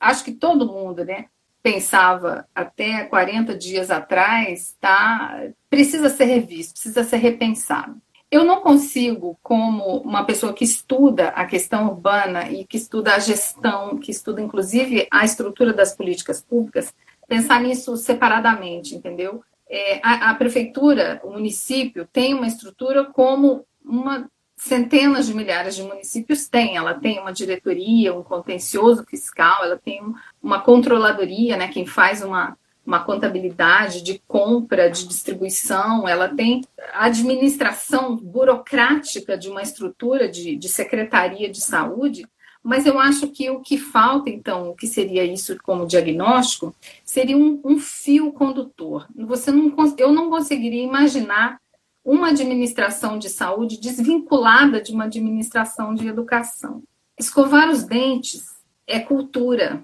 acho 0.00 0.24
que 0.24 0.32
todo 0.32 0.72
mundo, 0.72 1.04
né, 1.04 1.26
pensava 1.62 2.46
até 2.54 3.04
40 3.04 3.56
dias 3.56 3.90
atrás, 3.90 4.76
tá, 4.80 5.48
precisa 5.68 6.08
ser 6.08 6.24
revisto, 6.24 6.74
precisa 6.74 7.04
ser 7.04 7.16
repensado. 7.16 8.00
Eu 8.32 8.46
não 8.46 8.62
consigo, 8.62 9.38
como 9.42 9.98
uma 9.98 10.24
pessoa 10.24 10.54
que 10.54 10.64
estuda 10.64 11.28
a 11.28 11.44
questão 11.44 11.88
urbana 11.88 12.50
e 12.50 12.64
que 12.64 12.78
estuda 12.78 13.14
a 13.14 13.18
gestão, 13.18 13.98
que 13.98 14.10
estuda 14.10 14.40
inclusive 14.40 15.06
a 15.10 15.22
estrutura 15.22 15.70
das 15.70 15.94
políticas 15.94 16.42
públicas, 16.42 16.94
pensar 17.28 17.60
nisso 17.60 17.94
separadamente, 17.94 18.94
entendeu? 18.94 19.44
É, 19.68 20.00
a, 20.02 20.30
a 20.30 20.34
prefeitura, 20.34 21.20
o 21.22 21.30
município, 21.32 22.08
tem 22.10 22.32
uma 22.32 22.46
estrutura 22.46 23.04
como 23.04 23.66
uma 23.84 24.26
centenas 24.56 25.26
de 25.26 25.34
milhares 25.34 25.74
de 25.74 25.82
municípios 25.82 26.48
têm. 26.48 26.78
Ela 26.78 26.94
tem 26.94 27.18
uma 27.18 27.34
diretoria, 27.34 28.14
um 28.14 28.22
contencioso 28.22 29.04
fiscal, 29.04 29.62
ela 29.62 29.76
tem 29.76 30.00
uma 30.42 30.60
controladoria, 30.60 31.58
né, 31.58 31.68
quem 31.68 31.84
faz 31.84 32.22
uma, 32.22 32.56
uma 32.84 33.04
contabilidade 33.04 34.02
de 34.02 34.20
compra, 34.26 34.90
de 34.90 35.06
distribuição, 35.06 36.08
ela 36.08 36.28
tem 36.28 36.62
administração 36.94 38.16
burocrática 38.16 39.38
de 39.38 39.48
uma 39.48 39.62
estrutura 39.62 40.28
de, 40.28 40.56
de 40.56 40.68
secretaria 40.68 41.48
de 41.48 41.60
saúde. 41.60 42.26
Mas 42.62 42.86
eu 42.86 42.98
acho 42.98 43.28
que 43.28 43.50
o 43.50 43.60
que 43.60 43.76
falta, 43.76 44.30
então, 44.30 44.70
o 44.70 44.74
que 44.74 44.86
seria 44.86 45.24
isso 45.24 45.56
como 45.62 45.86
diagnóstico, 45.86 46.74
seria 47.04 47.36
um, 47.36 47.60
um 47.64 47.78
fio 47.78 48.32
condutor. 48.32 49.08
Você 49.16 49.50
não, 49.50 49.74
eu 49.98 50.12
não 50.12 50.30
conseguiria 50.30 50.82
imaginar 50.82 51.60
uma 52.04 52.28
administração 52.28 53.18
de 53.18 53.28
saúde 53.28 53.80
desvinculada 53.80 54.80
de 54.80 54.92
uma 54.92 55.04
administração 55.04 55.94
de 55.94 56.06
educação. 56.06 56.82
Escovar 57.18 57.68
os 57.68 57.84
dentes 57.84 58.44
é 58.86 58.98
cultura. 58.98 59.82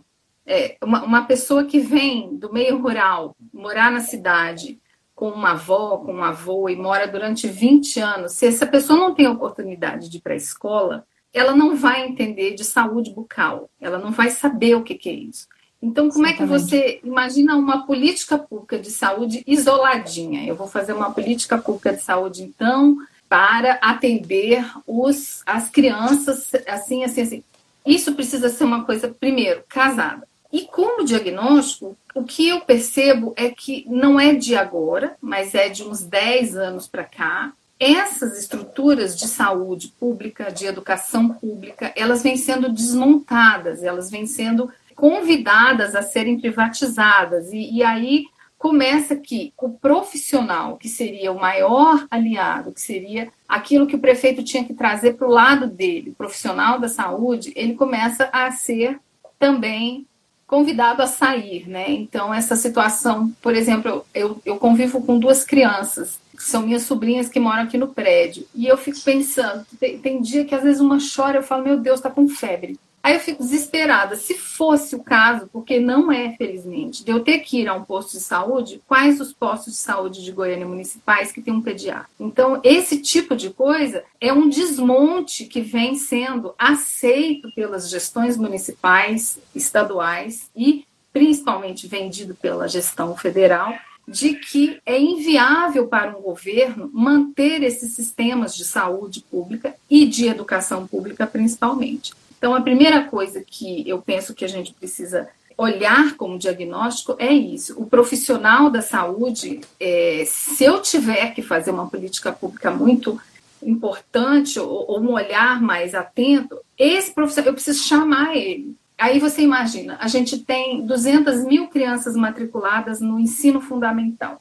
É 0.51 0.79
uma, 0.83 1.03
uma 1.05 1.25
pessoa 1.27 1.65
que 1.65 1.79
vem 1.79 2.35
do 2.37 2.51
meio 2.51 2.79
rural, 2.79 3.37
morar 3.53 3.93
na 3.93 4.01
cidade, 4.01 4.81
com 5.15 5.31
uma 5.31 5.51
avó, 5.51 5.99
com 5.99 6.15
um 6.15 6.23
avô 6.23 6.69
e 6.69 6.77
mora 6.77 7.09
durante 7.09 7.49
20 7.49 7.99
anos, 7.99 8.33
se 8.35 8.47
essa 8.47 8.65
pessoa 8.65 8.97
não 8.97 9.13
tem 9.13 9.27
oportunidade 9.27 10.09
de 10.09 10.19
ir 10.19 10.21
para 10.21 10.33
a 10.33 10.37
escola, 10.37 11.05
ela 11.35 11.57
não 11.57 11.75
vai 11.75 12.07
entender 12.07 12.55
de 12.55 12.63
saúde 12.63 13.13
bucal, 13.13 13.69
ela 13.81 13.99
não 13.99 14.13
vai 14.13 14.31
saber 14.31 14.77
o 14.77 14.85
que, 14.85 14.95
que 14.95 15.09
é 15.09 15.13
isso. 15.13 15.49
Então, 15.83 16.09
como 16.09 16.25
Exatamente. 16.25 16.35
é 16.35 16.47
que 16.47 16.47
você 16.47 17.01
imagina 17.03 17.57
uma 17.57 17.85
política 17.85 18.39
pública 18.39 18.79
de 18.79 18.91
saúde 18.91 19.43
isoladinha? 19.45 20.47
Eu 20.47 20.55
vou 20.55 20.69
fazer 20.69 20.93
uma 20.93 21.11
política 21.11 21.59
pública 21.59 21.93
de 21.93 22.01
saúde, 22.01 22.45
então, 22.45 22.97
para 23.29 23.73
atender 23.83 24.65
os, 24.87 25.43
as 25.45 25.69
crianças, 25.69 26.53
assim, 26.65 27.03
assim, 27.03 27.23
assim. 27.23 27.45
Isso 27.85 28.15
precisa 28.15 28.49
ser 28.51 28.63
uma 28.63 28.85
coisa, 28.85 29.09
primeiro, 29.09 29.65
casada. 29.69 30.28
E 30.53 30.63
como 30.63 31.05
diagnóstico, 31.05 31.97
o 32.15 32.25
que 32.25 32.49
eu 32.49 32.61
percebo 32.61 33.35
é 33.37 33.51
que 33.51 33.85
não 33.89 34.19
é 34.19 34.35
de 34.35 34.57
agora, 34.57 35.17
mas 35.21 35.55
é 35.55 35.69
de 35.69 35.83
uns 35.85 36.03
10 36.03 36.57
anos 36.57 36.89
para 36.89 37.05
cá, 37.05 37.53
essas 37.79 38.37
estruturas 38.37 39.17
de 39.17 39.29
saúde 39.29 39.89
pública, 40.01 40.51
de 40.51 40.67
educação 40.67 41.29
pública, 41.29 41.93
elas 41.95 42.23
vêm 42.23 42.37
sendo 42.37 42.73
desmontadas, 42.73 43.83
elas 43.83 44.11
vêm 44.11 44.27
sendo 44.27 44.71
convidadas 44.97 45.95
a 45.95 46.03
serem 46.03 46.41
privatizadas. 46.41 47.53
E, 47.53 47.77
e 47.77 47.85
aí 47.85 48.25
começa 48.59 49.15
que 49.15 49.53
o 49.57 49.71
profissional, 49.71 50.77
que 50.77 50.89
seria 50.89 51.31
o 51.31 51.39
maior 51.39 52.05
aliado, 52.11 52.73
que 52.73 52.81
seria 52.81 53.31
aquilo 53.49 53.87
que 53.87 53.95
o 53.95 54.01
prefeito 54.01 54.43
tinha 54.43 54.65
que 54.65 54.75
trazer 54.75 55.15
para 55.15 55.29
o 55.29 55.31
lado 55.31 55.69
dele, 55.69 56.11
o 56.11 56.15
profissional 56.15 56.81
da 56.81 56.89
saúde, 56.89 57.53
ele 57.55 57.75
começa 57.75 58.29
a 58.33 58.51
ser 58.51 58.99
também 59.39 60.05
convidado 60.49 61.03
a 61.03 61.07
sair, 61.07 61.69
né? 61.69 61.91
Então, 61.91 62.33
essa 62.33 62.57
situação, 62.57 63.31
por 63.43 63.55
exemplo, 63.55 64.05
eu, 64.15 64.41
eu 64.47 64.57
convivo 64.57 65.03
com 65.03 65.19
duas 65.19 65.45
crianças, 65.45 66.19
que 66.35 66.43
são 66.43 66.63
minhas 66.63 66.85
sobrinhas 66.85 67.29
que 67.29 67.39
moram 67.39 67.65
aqui 67.65 67.77
no 67.77 67.89
prédio, 67.89 68.47
e 68.55 68.67
eu 68.67 68.79
fico 68.79 68.99
pensando, 69.05 69.67
tem, 69.79 69.99
tem 69.99 70.23
dia 70.23 70.47
que 70.47 70.55
às 70.55 70.63
vezes 70.63 70.81
uma 70.81 70.97
chora, 71.15 71.39
eu 71.39 71.43
falo, 71.43 71.65
meu 71.65 71.79
Deus, 71.79 72.01
tá 72.01 72.09
com 72.09 72.27
febre. 72.29 72.81
Aí 73.09 73.15
eu 73.15 73.21
fico 73.21 73.43
desesperada. 73.43 74.17
Se 74.17 74.35
fosse 74.35 74.95
o 74.95 75.03
caso, 75.03 75.49
porque 75.51 75.81
não 75.81 76.13
é, 76.13 76.37
felizmente, 76.37 77.03
de 77.03 77.11
eu 77.11 77.21
ter 77.21 77.39
que 77.39 77.63
ir 77.63 77.67
a 77.67 77.73
um 77.73 77.83
posto 77.83 78.13
de 78.13 78.21
saúde, 78.21 78.83
quais 78.87 79.19
os 79.19 79.33
postos 79.33 79.73
de 79.73 79.79
saúde 79.79 80.23
de 80.23 80.31
Goiânia 80.31 80.67
municipais 80.67 81.33
que 81.33 81.41
tem 81.41 81.55
um 81.55 81.63
pediatra? 81.63 82.07
Então, 82.21 82.61
esse 82.63 83.01
tipo 83.01 83.35
de 83.35 83.49
coisa 83.49 84.05
é 84.21 84.31
um 84.31 84.47
desmonte 84.47 85.47
que 85.47 85.63
vem 85.63 85.95
sendo 85.95 86.53
aceito 86.59 87.51
pelas 87.55 87.89
gestões 87.89 88.37
municipais, 88.37 89.39
estaduais 89.55 90.51
e 90.55 90.85
principalmente 91.11 91.87
vendido 91.87 92.35
pela 92.35 92.69
gestão 92.69 93.17
federal, 93.17 93.73
de 94.07 94.35
que 94.35 94.83
é 94.85 95.01
inviável 95.01 95.89
para 95.89 96.15
um 96.15 96.21
governo 96.21 96.91
manter 96.93 97.63
esses 97.63 97.95
sistemas 97.95 98.55
de 98.55 98.67
saúde 98.67 99.23
pública 99.23 99.75
e 99.89 100.05
de 100.05 100.27
educação 100.27 100.87
pública, 100.87 101.27
principalmente. 101.27 102.13
Então, 102.39 102.55
a 102.55 102.61
primeira 102.61 103.05
coisa 103.05 103.43
que 103.45 103.87
eu 103.89 104.01
penso 104.01 104.33
que 104.33 104.45
a 104.45 104.49
gente 104.49 104.73
precisa 104.73 105.29
olhar 105.57 106.17
como 106.17 106.39
diagnóstico 106.39 107.17
é 107.19 107.33
isso. 107.33 107.75
O 107.81 107.87
profissional 107.87 108.71
da 108.71 108.81
saúde, 108.81 109.61
é, 109.81 110.23
se 110.25 110.63
eu 110.65 110.81
tiver 110.81 111.35
que 111.35 111.43
fazer 111.43 111.73
uma 111.73 111.89
política 111.89 112.33
pública 112.33 112.71
muito 112.71 113.21
importante 113.61 114.61
ou, 114.61 114.89
ou 114.89 115.01
um 115.01 115.13
olhar 115.13 115.61
mais 115.61 115.97
atento, 115.97 116.57
esse 116.79 117.13
profissional, 117.13 117.49
eu 117.49 117.55
preciso 117.55 117.83
chamar 117.83 118.37
ele. 118.37 118.77
Aí 118.97 119.19
você 119.19 119.43
imagina, 119.43 119.97
a 120.01 120.07
gente 120.09 120.39
tem 120.39 120.85
200 120.85 121.45
mil 121.45 121.69
crianças 121.69 122.15
matriculadas 122.17 123.01
no 123.01 123.19
ensino 123.19 123.61
fundamental. 123.61 124.41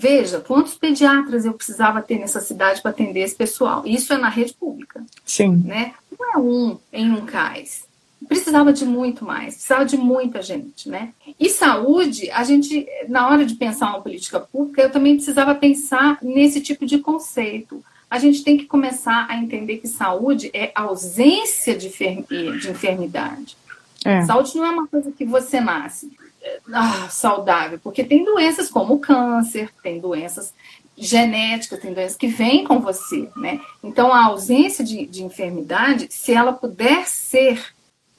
Veja 0.00 0.38
quantos 0.38 0.76
pediatras 0.76 1.44
eu 1.44 1.52
precisava 1.52 2.00
ter 2.00 2.20
nessa 2.20 2.38
cidade 2.38 2.80
para 2.80 2.92
atender 2.92 3.18
esse 3.18 3.34
pessoal. 3.34 3.82
Isso 3.84 4.12
é 4.12 4.16
na 4.16 4.28
rede 4.28 4.54
pública. 4.54 5.04
Sim. 5.26 5.56
Né? 5.66 5.92
Não 6.16 6.34
é 6.34 6.38
um 6.38 6.78
em 6.92 7.10
um 7.10 7.26
cais. 7.26 7.84
Precisava 8.28 8.72
de 8.72 8.84
muito 8.84 9.24
mais, 9.24 9.54
precisava 9.54 9.84
de 9.84 9.96
muita 9.96 10.40
gente, 10.40 10.88
né? 10.88 11.12
E 11.38 11.48
saúde, 11.48 12.30
a 12.30 12.44
gente, 12.44 12.86
na 13.08 13.28
hora 13.28 13.44
de 13.44 13.56
pensar 13.56 13.88
uma 13.88 14.00
política 14.00 14.38
pública, 14.38 14.82
eu 14.82 14.90
também 14.90 15.16
precisava 15.16 15.52
pensar 15.54 16.18
nesse 16.22 16.60
tipo 16.60 16.86
de 16.86 16.98
conceito. 16.98 17.82
A 18.08 18.20
gente 18.20 18.44
tem 18.44 18.56
que 18.56 18.66
começar 18.66 19.26
a 19.28 19.36
entender 19.36 19.78
que 19.78 19.88
saúde 19.88 20.48
é 20.54 20.70
ausência 20.76 21.76
de, 21.76 21.88
de 21.88 22.70
enfermidade. 22.70 23.56
É. 24.04 24.22
Saúde 24.22 24.56
não 24.56 24.64
é 24.64 24.70
uma 24.70 24.86
coisa 24.86 25.10
que 25.10 25.24
você 25.24 25.60
nasce 25.60 26.10
ah, 26.72 27.08
saudável, 27.10 27.78
porque 27.82 28.04
tem 28.04 28.24
doenças 28.24 28.70
como 28.70 28.98
câncer, 28.98 29.70
tem 29.82 30.00
doenças 30.00 30.52
genéticas, 30.96 31.78
tem 31.78 31.94
doenças 31.94 32.16
que 32.16 32.26
vêm 32.26 32.64
com 32.64 32.80
você, 32.80 33.28
né? 33.36 33.60
Então, 33.82 34.12
a 34.12 34.26
ausência 34.26 34.84
de, 34.84 35.06
de 35.06 35.22
enfermidade, 35.22 36.08
se 36.10 36.32
ela 36.32 36.52
puder 36.52 37.06
ser, 37.06 37.62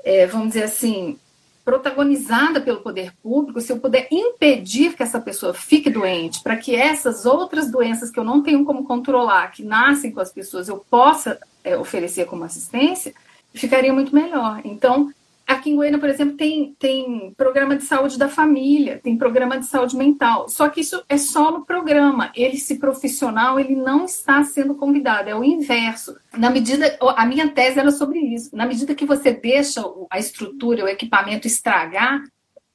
é, 0.03 0.25
vamos 0.25 0.49
dizer 0.49 0.63
assim, 0.63 1.17
protagonizada 1.65 2.59
pelo 2.61 2.81
poder 2.81 3.13
público, 3.21 3.61
se 3.61 3.71
eu 3.71 3.79
puder 3.79 4.07
impedir 4.09 4.95
que 4.95 5.03
essa 5.03 5.19
pessoa 5.19 5.53
fique 5.53 5.89
doente, 5.89 6.41
para 6.41 6.55
que 6.55 6.75
essas 6.75 7.25
outras 7.25 7.69
doenças 7.69 8.09
que 8.09 8.19
eu 8.19 8.23
não 8.23 8.41
tenho 8.41 8.65
como 8.65 8.85
controlar, 8.85 9.51
que 9.51 9.63
nascem 9.63 10.11
com 10.11 10.19
as 10.19 10.31
pessoas, 10.31 10.67
eu 10.67 10.83
possa 10.89 11.39
é, 11.63 11.77
oferecer 11.77 12.25
como 12.25 12.43
assistência, 12.43 13.13
ficaria 13.53 13.93
muito 13.93 14.15
melhor. 14.15 14.61
Então, 14.63 15.13
Aqui 15.49 15.71
em 15.71 15.75
Goiânia, 15.75 15.97
por 15.97 16.07
exemplo, 16.07 16.37
tem, 16.37 16.75
tem 16.77 17.33
programa 17.35 17.75
de 17.75 17.83
saúde 17.83 18.19
da 18.19 18.29
família, 18.29 18.99
tem 19.03 19.17
programa 19.17 19.57
de 19.57 19.65
saúde 19.65 19.97
mental. 19.97 20.47
Só 20.47 20.69
que 20.69 20.81
isso 20.81 21.03
é 21.09 21.17
só 21.17 21.51
no 21.51 21.65
programa. 21.65 22.31
Ele, 22.35 22.55
se 22.55 22.77
profissional, 22.77 23.59
ele 23.59 23.75
não 23.75 24.05
está 24.05 24.43
sendo 24.43 24.75
convidado. 24.75 25.27
É 25.27 25.35
o 25.35 25.43
inverso. 25.43 26.15
Na 26.37 26.51
medida, 26.51 26.95
a 27.17 27.25
minha 27.25 27.49
tese 27.49 27.79
era 27.79 27.89
sobre 27.89 28.19
isso. 28.19 28.55
Na 28.55 28.67
medida 28.67 28.93
que 28.93 29.07
você 29.07 29.31
deixa 29.31 29.81
a 30.11 30.19
estrutura, 30.19 30.85
o 30.85 30.87
equipamento 30.87 31.47
estragar, 31.47 32.21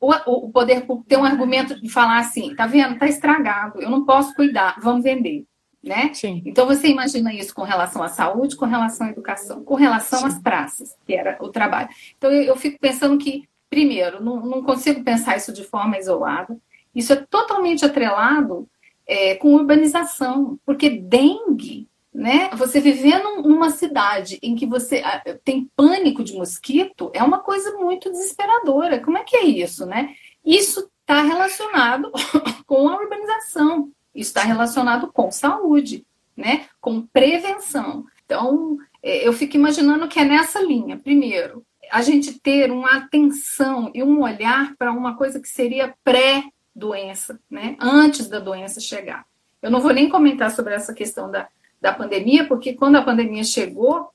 o, 0.00 0.10
o 0.46 0.50
poder 0.50 0.84
público 0.84 1.08
tem 1.08 1.16
um 1.16 1.24
argumento 1.24 1.80
de 1.80 1.88
falar 1.88 2.18
assim: 2.18 2.56
tá 2.56 2.66
vendo? 2.66 2.98
Tá 2.98 3.06
estragado. 3.06 3.80
Eu 3.80 3.88
não 3.88 4.04
posso 4.04 4.34
cuidar. 4.34 4.80
Vamos 4.82 5.04
vender 5.04 5.46
né? 5.85 6.11
Sim. 6.14 6.42
Então 6.47 6.66
você 6.66 6.88
imagina 6.88 7.33
isso 7.33 7.55
com 7.55 7.62
relação 7.62 8.03
à 8.03 8.09
saúde, 8.09 8.57
com 8.57 8.64
relação 8.64 9.07
à 9.07 9.11
educação, 9.11 9.62
com 9.62 9.75
relação 9.75 10.20
Sim. 10.20 10.27
às 10.27 10.38
praças, 10.38 10.97
que 11.07 11.14
era 11.14 11.37
o 11.40 11.49
trabalho. 11.49 11.88
Então 12.16 12.33
eu, 12.33 12.42
eu 12.42 12.57
fico 12.57 12.79
pensando 12.81 13.18
que, 13.18 13.47
primeiro, 13.68 14.23
não, 14.23 14.44
não, 14.44 14.62
consigo 14.62 15.05
pensar 15.05 15.37
isso 15.37 15.53
de 15.53 15.62
forma 15.62 15.99
isolada. 15.99 16.57
Isso 16.94 17.12
é 17.12 17.16
totalmente 17.16 17.85
atrelado 17.85 18.68
é, 19.07 19.35
com 19.35 19.55
urbanização, 19.55 20.59
porque 20.64 20.88
dengue, 20.88 21.87
né? 22.12 22.49
Você 22.55 22.81
vivendo 22.81 23.42
numa 23.42 23.70
cidade 23.70 24.38
em 24.40 24.55
que 24.55 24.66
você 24.66 25.03
ah, 25.05 25.23
tem 25.44 25.68
pânico 25.77 26.23
de 26.23 26.33
mosquito 26.33 27.11
é 27.12 27.23
uma 27.23 27.40
coisa 27.40 27.73
muito 27.73 28.11
desesperadora. 28.11 29.01
Como 29.01 29.18
é 29.18 29.25
que 29.25 29.37
é 29.37 29.44
isso, 29.44 29.85
né? 29.85 30.14
Isso 30.44 30.88
está 31.01 31.23
relacionado 31.23 32.11
com 32.66 32.88
a 32.88 32.97
urbanização. 32.97 33.90
Isso 34.14 34.31
está 34.31 34.42
relacionado 34.42 35.11
com 35.12 35.31
saúde, 35.31 36.07
né? 36.37 36.66
Com 36.81 37.03
prevenção. 37.03 38.05
Então, 38.24 38.79
é, 39.03 39.27
eu 39.27 39.33
fico 39.33 39.57
imaginando 39.57 40.09
que 40.09 40.20
é 40.20 40.24
nessa 40.24 40.61
linha. 40.62 40.96
Primeiro, 40.96 41.64
a 41.90 42.00
gente 42.03 42.38
ter 42.38 42.70
uma 42.70 42.96
atenção 42.96 43.90
e 43.94 44.03
um 44.03 44.22
olhar 44.22 44.74
para 44.77 44.92
uma 44.92 45.16
coisa 45.16 45.40
que 45.40 45.48
seria 45.48 45.94
pré-doença, 46.03 47.38
né? 47.50 47.77
Antes 47.81 48.29
da 48.29 48.38
doença 48.38 48.81
chegar. 48.81 49.27
Eu 49.61 49.70
não 49.70 49.81
vou 49.81 49.92
nem 49.92 50.09
comentar 50.09 50.50
sobre 50.50 50.74
essa 50.74 50.92
questão 50.92 51.31
da, 51.31 51.48
da 51.81 51.92
pandemia, 51.92 52.46
porque 52.46 52.74
quando 52.74 52.96
a 52.96 53.03
pandemia 53.03 53.44
chegou, 53.44 54.11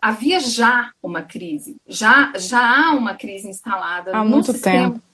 havia 0.00 0.40
já 0.40 0.90
uma 1.02 1.22
crise, 1.22 1.76
já, 1.86 2.32
já 2.36 2.60
há 2.60 2.92
uma 2.92 3.14
crise 3.14 3.48
instalada 3.48 4.16
há 4.16 4.24
muito 4.24 4.52
sistema, 4.52 4.90
tempo 4.90 5.09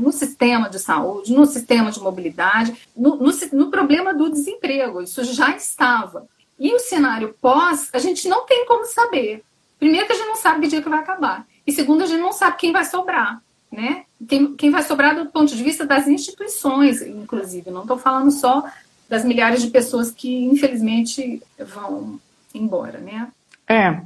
no 0.00 0.12
sistema 0.12 0.68
de 0.68 0.78
saúde, 0.78 1.32
no 1.32 1.46
sistema 1.46 1.90
de 1.90 2.00
mobilidade, 2.00 2.76
no, 2.96 3.16
no, 3.16 3.30
no 3.52 3.70
problema 3.70 4.14
do 4.14 4.30
desemprego. 4.30 5.02
Isso 5.02 5.24
já 5.24 5.56
estava. 5.56 6.26
E 6.58 6.74
o 6.74 6.78
cenário 6.78 7.34
pós, 7.40 7.90
a 7.92 7.98
gente 7.98 8.28
não 8.28 8.46
tem 8.46 8.66
como 8.66 8.84
saber. 8.86 9.42
Primeiro 9.78 10.06
que 10.06 10.12
a 10.12 10.16
gente 10.16 10.28
não 10.28 10.36
sabe 10.36 10.60
que 10.62 10.68
dia 10.68 10.82
que 10.82 10.88
vai 10.88 11.00
acabar. 11.00 11.46
E 11.66 11.72
segundo, 11.72 12.02
a 12.02 12.06
gente 12.06 12.20
não 12.20 12.32
sabe 12.32 12.56
quem 12.56 12.72
vai 12.72 12.84
sobrar. 12.84 13.42
Né? 13.70 14.04
Quem, 14.26 14.54
quem 14.54 14.70
vai 14.70 14.82
sobrar 14.82 15.14
do 15.14 15.30
ponto 15.30 15.54
de 15.54 15.62
vista 15.62 15.84
das 15.84 16.06
instituições, 16.06 17.02
inclusive. 17.02 17.70
Não 17.70 17.82
estou 17.82 17.98
falando 17.98 18.30
só 18.30 18.64
das 19.08 19.24
milhares 19.24 19.60
de 19.62 19.68
pessoas 19.68 20.10
que, 20.10 20.44
infelizmente, 20.44 21.42
vão 21.58 22.18
embora. 22.54 22.98
Né? 22.98 23.28
É. 23.68 24.00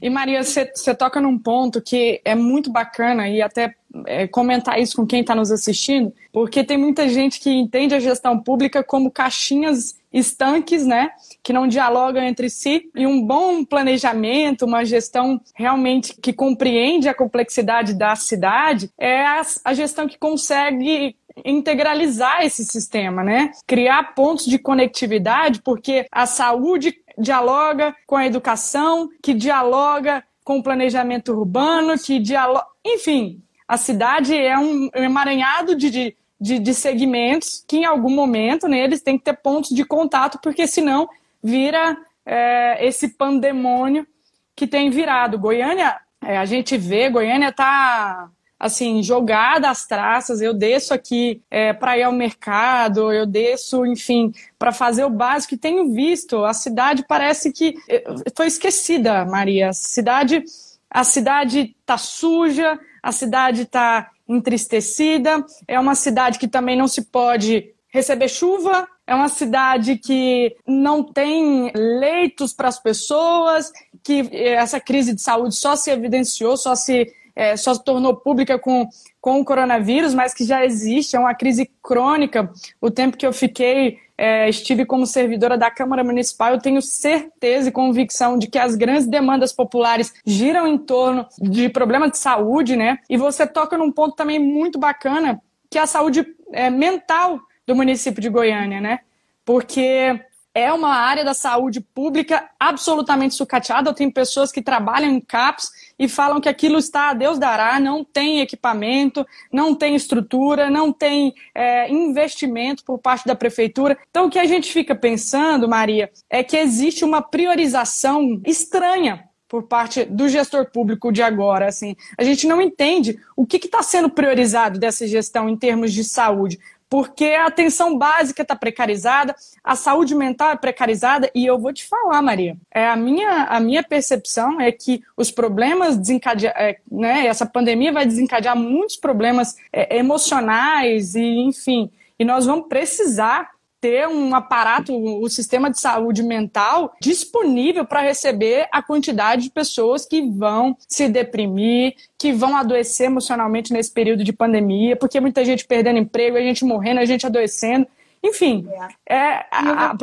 E 0.00 0.08
Maria, 0.08 0.42
você 0.42 0.94
toca 0.94 1.20
num 1.20 1.38
ponto 1.38 1.82
que 1.82 2.20
é 2.24 2.34
muito 2.34 2.70
bacana 2.70 3.28
e 3.28 3.42
até 3.42 3.74
é, 4.06 4.26
comentar 4.26 4.80
isso 4.80 4.96
com 4.96 5.06
quem 5.06 5.20
está 5.20 5.34
nos 5.34 5.50
assistindo, 5.50 6.14
porque 6.32 6.64
tem 6.64 6.78
muita 6.78 7.06
gente 7.08 7.38
que 7.38 7.50
entende 7.50 7.94
a 7.94 8.00
gestão 8.00 8.38
pública 8.38 8.82
como 8.82 9.10
caixinhas 9.10 10.00
estanques, 10.10 10.86
né, 10.86 11.10
que 11.42 11.52
não 11.52 11.66
dialogam 11.66 12.22
entre 12.22 12.50
si, 12.50 12.90
e 12.94 13.06
um 13.06 13.22
bom 13.22 13.64
planejamento, 13.64 14.64
uma 14.64 14.84
gestão 14.84 15.40
realmente 15.54 16.14
que 16.20 16.32
compreende 16.32 17.08
a 17.08 17.14
complexidade 17.14 17.94
da 17.94 18.14
cidade, 18.14 18.90
é 18.98 19.24
a, 19.26 19.42
a 19.64 19.74
gestão 19.74 20.06
que 20.06 20.18
consegue 20.18 21.16
integralizar 21.44 22.44
esse 22.44 22.64
sistema, 22.64 23.24
né? 23.24 23.52
Criar 23.66 24.14
pontos 24.14 24.44
de 24.44 24.58
conectividade, 24.58 25.62
porque 25.62 26.06
a 26.12 26.26
saúde 26.26 26.94
dialoga 27.18 27.94
com 28.06 28.16
a 28.16 28.26
educação, 28.26 29.08
que 29.22 29.34
dialoga 29.34 30.24
com 30.44 30.58
o 30.58 30.62
planejamento 30.62 31.32
urbano, 31.32 31.98
que 31.98 32.18
dialoga. 32.18 32.66
Enfim, 32.84 33.42
a 33.66 33.76
cidade 33.76 34.36
é 34.36 34.58
um 34.58 34.90
emaranhado 34.94 35.74
de, 35.74 36.14
de, 36.40 36.58
de, 36.58 36.74
segmentos 36.74 37.64
que, 37.66 37.78
em 37.78 37.84
algum 37.84 38.10
momento, 38.10 38.68
né, 38.68 38.80
eles 38.80 39.02
têm 39.02 39.16
que 39.16 39.24
ter 39.24 39.36
pontos 39.36 39.70
de 39.70 39.84
contato, 39.84 40.38
porque 40.42 40.66
senão 40.66 41.08
vira 41.42 41.96
é, 42.26 42.84
esse 42.86 43.08
pandemônio 43.08 44.06
que 44.54 44.66
tem 44.66 44.90
virado. 44.90 45.38
Goiânia, 45.38 45.98
é, 46.20 46.36
a 46.36 46.44
gente 46.44 46.76
vê, 46.76 47.08
Goiânia 47.08 47.48
está 47.48 48.28
assim, 48.62 49.02
jogada 49.02 49.68
às 49.68 49.84
traças, 49.84 50.40
eu 50.40 50.54
desço 50.54 50.94
aqui 50.94 51.42
é, 51.50 51.72
para 51.72 51.98
ir 51.98 52.04
ao 52.04 52.12
mercado, 52.12 53.12
eu 53.12 53.26
desço, 53.26 53.84
enfim, 53.84 54.32
para 54.56 54.70
fazer 54.70 55.04
o 55.04 55.10
básico 55.10 55.54
e 55.54 55.58
tenho 55.58 55.92
visto, 55.92 56.44
a 56.44 56.54
cidade 56.54 57.04
parece 57.08 57.52
que 57.52 57.74
é, 57.88 58.04
foi 58.36 58.46
esquecida, 58.46 59.24
Maria. 59.24 59.70
A 59.70 59.72
cidade, 59.72 60.44
a 60.88 61.02
cidade 61.02 61.74
tá 61.84 61.98
suja, 61.98 62.78
a 63.02 63.10
cidade 63.10 63.64
tá 63.64 64.12
entristecida, 64.28 65.44
é 65.66 65.80
uma 65.80 65.96
cidade 65.96 66.38
que 66.38 66.46
também 66.46 66.76
não 66.76 66.86
se 66.86 67.02
pode 67.02 67.74
receber 67.88 68.28
chuva, 68.28 68.86
é 69.04 69.12
uma 69.12 69.28
cidade 69.28 69.96
que 69.96 70.56
não 70.64 71.02
tem 71.02 71.72
leitos 71.74 72.52
para 72.52 72.68
as 72.68 72.78
pessoas, 72.78 73.72
que 74.04 74.30
essa 74.32 74.78
crise 74.78 75.12
de 75.12 75.20
saúde 75.20 75.56
só 75.56 75.74
se 75.74 75.90
evidenciou, 75.90 76.56
só 76.56 76.76
se 76.76 77.12
é, 77.34 77.56
só 77.56 77.74
se 77.74 77.84
tornou 77.84 78.14
pública 78.16 78.58
com, 78.58 78.88
com 79.20 79.40
o 79.40 79.44
coronavírus, 79.44 80.14
mas 80.14 80.34
que 80.34 80.44
já 80.44 80.64
existe, 80.64 81.16
é 81.16 81.18
uma 81.18 81.34
crise 81.34 81.70
crônica. 81.82 82.50
O 82.80 82.90
tempo 82.90 83.16
que 83.16 83.26
eu 83.26 83.32
fiquei, 83.32 83.98
é, 84.16 84.48
estive 84.48 84.84
como 84.84 85.06
servidora 85.06 85.56
da 85.58 85.70
Câmara 85.70 86.04
Municipal, 86.04 86.52
eu 86.52 86.60
tenho 86.60 86.80
certeza 86.82 87.68
e 87.68 87.72
convicção 87.72 88.38
de 88.38 88.46
que 88.46 88.58
as 88.58 88.74
grandes 88.74 89.06
demandas 89.06 89.52
populares 89.52 90.12
giram 90.24 90.66
em 90.66 90.78
torno 90.78 91.26
de 91.40 91.68
problemas 91.68 92.12
de 92.12 92.18
saúde, 92.18 92.76
né? 92.76 92.98
E 93.08 93.16
você 93.16 93.46
toca 93.46 93.76
num 93.76 93.90
ponto 93.90 94.14
também 94.14 94.38
muito 94.38 94.78
bacana, 94.78 95.40
que 95.70 95.78
é 95.78 95.82
a 95.82 95.86
saúde 95.86 96.26
é, 96.52 96.70
mental 96.70 97.40
do 97.66 97.74
município 97.74 98.20
de 98.20 98.28
Goiânia, 98.28 98.80
né? 98.80 99.00
Porque 99.44 100.20
é 100.54 100.72
uma 100.72 100.90
área 100.90 101.24
da 101.24 101.34
saúde 101.34 101.80
pública 101.80 102.50
absolutamente 102.58 103.34
sucateada. 103.34 103.90
Eu 103.90 103.94
tenho 103.94 104.12
pessoas 104.12 104.52
que 104.52 104.60
trabalham 104.60 105.10
em 105.10 105.20
CAPS 105.20 105.70
e 105.98 106.08
falam 106.08 106.40
que 106.40 106.48
aquilo 106.48 106.78
está 106.78 107.10
a 107.10 107.14
Deus 107.14 107.38
dará, 107.38 107.80
não 107.80 108.04
tem 108.04 108.40
equipamento, 108.40 109.26
não 109.52 109.74
tem 109.74 109.94
estrutura, 109.94 110.68
não 110.68 110.92
tem 110.92 111.34
é, 111.54 111.90
investimento 111.90 112.84
por 112.84 112.98
parte 112.98 113.26
da 113.26 113.34
prefeitura. 113.34 113.98
Então, 114.10 114.26
o 114.26 114.30
que 114.30 114.38
a 114.38 114.46
gente 114.46 114.72
fica 114.72 114.94
pensando, 114.94 115.68
Maria, 115.68 116.10
é 116.28 116.42
que 116.42 116.56
existe 116.56 117.04
uma 117.04 117.22
priorização 117.22 118.40
estranha 118.44 119.28
por 119.52 119.64
parte 119.64 120.06
do 120.06 120.30
gestor 120.30 120.70
público 120.70 121.12
de 121.12 121.20
agora. 121.22 121.66
Assim, 121.66 121.94
a 122.16 122.24
gente 122.24 122.46
não 122.46 122.58
entende 122.58 123.20
o 123.36 123.44
que 123.44 123.58
está 123.58 123.82
sendo 123.82 124.08
priorizado 124.08 124.78
dessa 124.78 125.06
gestão 125.06 125.46
em 125.46 125.58
termos 125.58 125.92
de 125.92 126.02
saúde 126.04 126.58
porque 126.92 127.24
a 127.24 127.46
atenção 127.46 127.96
básica 127.96 128.42
está 128.42 128.54
precarizada, 128.54 129.34
a 129.64 129.74
saúde 129.74 130.14
mental 130.14 130.50
é 130.50 130.56
precarizada, 130.56 131.30
e 131.34 131.46
eu 131.46 131.58
vou 131.58 131.72
te 131.72 131.88
falar, 131.88 132.20
Maria, 132.20 132.54
é, 132.70 132.86
a, 132.86 132.94
minha, 132.94 133.44
a 133.44 133.58
minha 133.58 133.82
percepção 133.82 134.60
é 134.60 134.70
que 134.70 135.02
os 135.16 135.30
problemas 135.30 135.96
desencadear, 135.96 136.52
é, 136.54 136.76
né, 136.90 137.26
essa 137.26 137.46
pandemia 137.46 137.94
vai 137.94 138.04
desencadear 138.04 138.54
muitos 138.54 138.96
problemas 138.96 139.56
é, 139.72 139.96
emocionais 139.96 141.14
e, 141.14 141.22
enfim, 141.22 141.90
e 142.18 142.26
nós 142.26 142.44
vamos 142.44 142.68
precisar 142.68 143.48
ter 143.82 144.06
um 144.06 144.32
aparato, 144.32 144.94
o 144.94 145.28
sistema 145.28 145.68
de 145.68 145.80
saúde 145.80 146.22
mental 146.22 146.94
disponível 147.00 147.84
para 147.84 148.00
receber 148.00 148.68
a 148.70 148.80
quantidade 148.80 149.42
de 149.42 149.50
pessoas 149.50 150.06
que 150.06 150.22
vão 150.22 150.76
se 150.86 151.08
deprimir, 151.08 151.96
que 152.16 152.32
vão 152.32 152.56
adoecer 152.56 153.06
emocionalmente 153.06 153.72
nesse 153.72 153.92
período 153.92 154.22
de 154.22 154.32
pandemia, 154.32 154.94
porque 154.94 155.18
muita 155.18 155.44
gente 155.44 155.66
perdendo 155.66 155.98
emprego, 155.98 156.36
a 156.36 156.40
gente 156.40 156.64
morrendo, 156.64 157.00
a 157.00 157.04
gente 157.04 157.26
adoecendo. 157.26 157.88
Enfim, 158.22 158.68
é. 159.04 159.16
é 159.16 159.46
a, 159.50 159.90
a... 159.90 159.96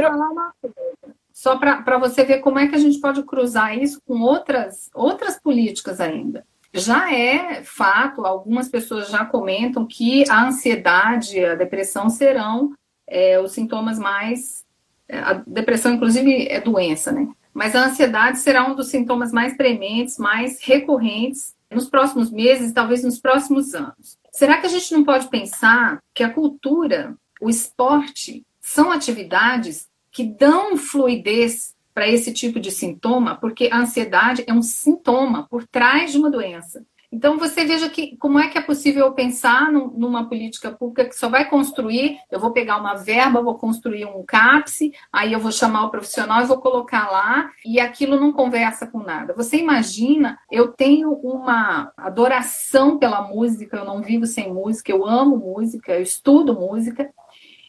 Só 1.32 1.56
para 1.58 1.98
você 1.98 2.26
ver 2.26 2.40
como 2.40 2.60
é 2.60 2.68
que 2.68 2.76
a 2.76 2.80
gente 2.80 3.00
pode 3.00 3.24
cruzar 3.24 3.78
isso 3.78 4.02
com 4.06 4.20
outras, 4.20 4.90
outras 4.94 5.40
políticas 5.40 6.02
ainda. 6.02 6.46
Já 6.74 7.14
é 7.14 7.64
fato, 7.64 8.26
algumas 8.26 8.68
pessoas 8.68 9.10
já 9.10 9.24
comentam 9.24 9.88
que 9.88 10.30
a 10.30 10.48
ansiedade, 10.48 11.44
a 11.46 11.56
depressão 11.56 12.10
serão 12.10 12.74
é, 13.10 13.40
os 13.40 13.52
sintomas 13.52 14.00
mais. 14.00 14.66
É, 15.08 15.20
a 15.20 15.34
depressão, 15.46 15.94
inclusive, 15.94 16.48
é 16.48 16.62
doença, 16.62 17.12
né? 17.12 17.28
Mas 17.54 17.76
a 17.76 17.86
ansiedade 17.86 18.40
será 18.40 18.66
um 18.70 18.76
dos 18.76 18.88
sintomas 18.88 19.32
mais 19.34 19.58
prementes, 19.58 20.18
mais 20.18 20.62
recorrentes 20.62 21.56
nos 21.70 21.90
próximos 21.90 22.32
meses, 22.32 22.72
talvez 22.72 23.04
nos 23.04 23.20
próximos 23.20 23.74
anos. 23.74 24.18
Será 24.32 24.58
que 24.60 24.68
a 24.68 24.70
gente 24.70 24.94
não 24.94 25.04
pode 25.04 25.28
pensar 25.28 26.02
que 26.14 26.24
a 26.24 26.32
cultura, 26.32 27.16
o 27.42 27.50
esporte, 27.50 28.46
são 28.62 28.92
atividades 28.92 29.90
que 30.12 30.24
dão 30.24 30.78
fluidez 30.78 31.76
para 31.94 32.08
esse 32.08 32.32
tipo 32.32 32.60
de 32.60 32.72
sintoma, 32.72 33.36
porque 33.36 33.70
a 33.72 33.80
ansiedade 33.80 34.44
é 34.48 34.54
um 34.54 34.62
sintoma 34.62 35.48
por 35.50 35.68
trás 35.68 36.12
de 36.12 36.18
uma 36.18 36.30
doença. 36.30 36.86
Então, 37.12 37.40
você 37.40 37.66
veja 37.66 37.90
que 37.90 38.16
como 38.18 38.38
é 38.38 38.50
que 38.50 38.58
é 38.58 38.62
possível 38.62 39.12
pensar 39.14 39.72
num, 39.72 39.90
numa 39.90 40.30
política 40.30 40.72
pública 40.72 41.06
que 41.06 41.16
só 41.16 41.28
vai 41.28 41.50
construir, 41.50 42.20
eu 42.30 42.40
vou 42.40 42.52
pegar 42.52 42.78
uma 42.78 42.94
verba, 42.94 43.42
vou 43.42 43.58
construir 43.58 44.06
um 44.06 44.24
CAPSE, 44.24 44.94
aí 45.12 45.34
eu 45.34 45.40
vou 45.40 45.52
chamar 45.52 45.86
o 45.86 45.90
profissional 45.90 46.42
e 46.42 46.46
vou 46.46 46.62
colocar 46.62 47.10
lá, 47.10 47.50
e 47.66 47.80
aquilo 47.80 48.20
não 48.20 48.32
conversa 48.32 48.86
com 48.86 49.00
nada. 49.00 49.34
Você 49.34 49.58
imagina, 49.58 50.38
eu 50.52 50.68
tenho 50.68 51.12
uma 51.14 51.92
adoração 51.98 53.00
pela 53.00 53.22
música, 53.24 53.78
eu 53.78 53.86
não 53.86 54.04
vivo 54.04 54.28
sem 54.28 54.54
música, 54.54 54.92
eu 54.92 55.04
amo 55.04 55.36
música, 55.36 55.94
eu 55.94 56.04
estudo 56.04 56.54
música, 56.54 57.10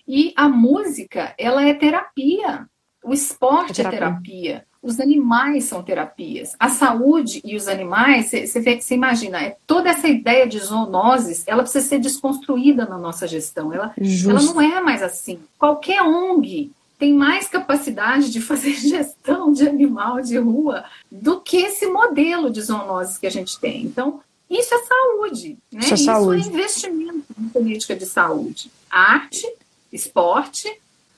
e 0.07 0.35
a 0.37 0.49
música, 0.49 1.35
ela 1.39 1.65
é 1.65 1.73
terapia. 1.73 2.67
O 3.03 3.15
esporte 3.15 3.81
é 3.81 3.89
terapia. 3.89 3.97
É 3.97 3.99
terapia 3.99 4.70
os 4.83 4.99
animais 4.99 5.65
são 5.65 5.83
terapias. 5.83 6.55
A 6.59 6.69
saúde 6.69 7.41
e 7.45 7.55
os 7.55 7.69
animais, 7.69 8.31
você 8.31 8.95
imagina, 8.95 9.43
é 9.43 9.57
toda 9.67 9.91
essa 9.91 10.09
ideia 10.09 10.47
de 10.47 10.59
zoonoses, 10.59 11.45
ela 11.47 11.63
precisa 11.63 11.87
ser 11.87 11.99
desconstruída 11.99 12.87
na 12.87 12.97
nossa 12.97 13.29
gestão. 13.29 13.73
Ela, 13.73 13.95
ela 13.99 14.43
não 14.43 14.61
é 14.61 14.81
mais 14.81 15.03
assim. 15.03 15.39
Qualquer 15.59 16.03
ONG 16.03 16.71
tem 16.99 17.15
mais 17.15 17.49
capacidade 17.49 18.31
de 18.31 18.41
fazer 18.41 18.75
gestão 18.81 19.53
de 19.53 19.69
animal 19.69 20.21
de 20.23 20.39
rua 20.39 20.85
do 21.11 21.41
que 21.41 21.59
esse 21.59 21.87
modelo 21.87 22.51
de 22.51 22.63
zoonoses 22.63 23.19
que 23.19 23.27
a 23.27 23.31
gente 23.31 23.59
tem. 23.61 23.83
Então, 23.83 24.21
isso 24.49 24.75
é 24.75 24.79
saúde, 24.83 25.59
né? 25.71 25.81
Isso 25.81 25.95
é, 25.95 25.97
saúde. 25.97 26.41
Isso 26.41 26.51
é 26.51 26.53
investimento 26.53 27.25
em 27.39 27.49
política 27.49 27.95
de 27.95 28.07
saúde. 28.07 28.71
Arte, 28.91 29.47
esporte 29.93 30.71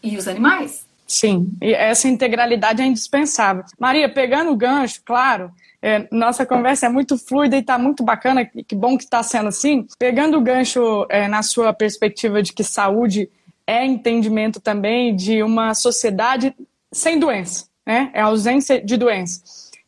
e 0.02 0.16
os 0.16 0.28
animais. 0.28 0.84
Sim, 1.12 1.52
e 1.60 1.74
essa 1.74 2.08
integralidade 2.08 2.80
é 2.80 2.86
indispensável. 2.86 3.64
Maria, 3.78 4.08
pegando 4.08 4.50
o 4.50 4.56
gancho, 4.56 5.02
claro, 5.04 5.52
é, 5.82 6.08
nossa 6.10 6.46
conversa 6.46 6.86
é 6.86 6.88
muito 6.88 7.18
fluida 7.18 7.54
e 7.54 7.60
está 7.60 7.76
muito 7.76 8.02
bacana, 8.02 8.46
que 8.46 8.74
bom 8.74 8.96
que 8.96 9.04
está 9.04 9.22
sendo 9.22 9.48
assim. 9.48 9.86
Pegando 9.98 10.38
o 10.38 10.40
gancho 10.40 11.06
é, 11.10 11.28
na 11.28 11.42
sua 11.42 11.70
perspectiva 11.74 12.42
de 12.42 12.54
que 12.54 12.64
saúde 12.64 13.28
é 13.66 13.84
entendimento 13.84 14.58
também 14.58 15.14
de 15.14 15.42
uma 15.42 15.74
sociedade 15.74 16.54
sem 16.90 17.18
doença, 17.18 17.66
né? 17.84 18.10
É 18.14 18.22
ausência 18.22 18.80
de 18.82 18.96
doença. 18.96 19.42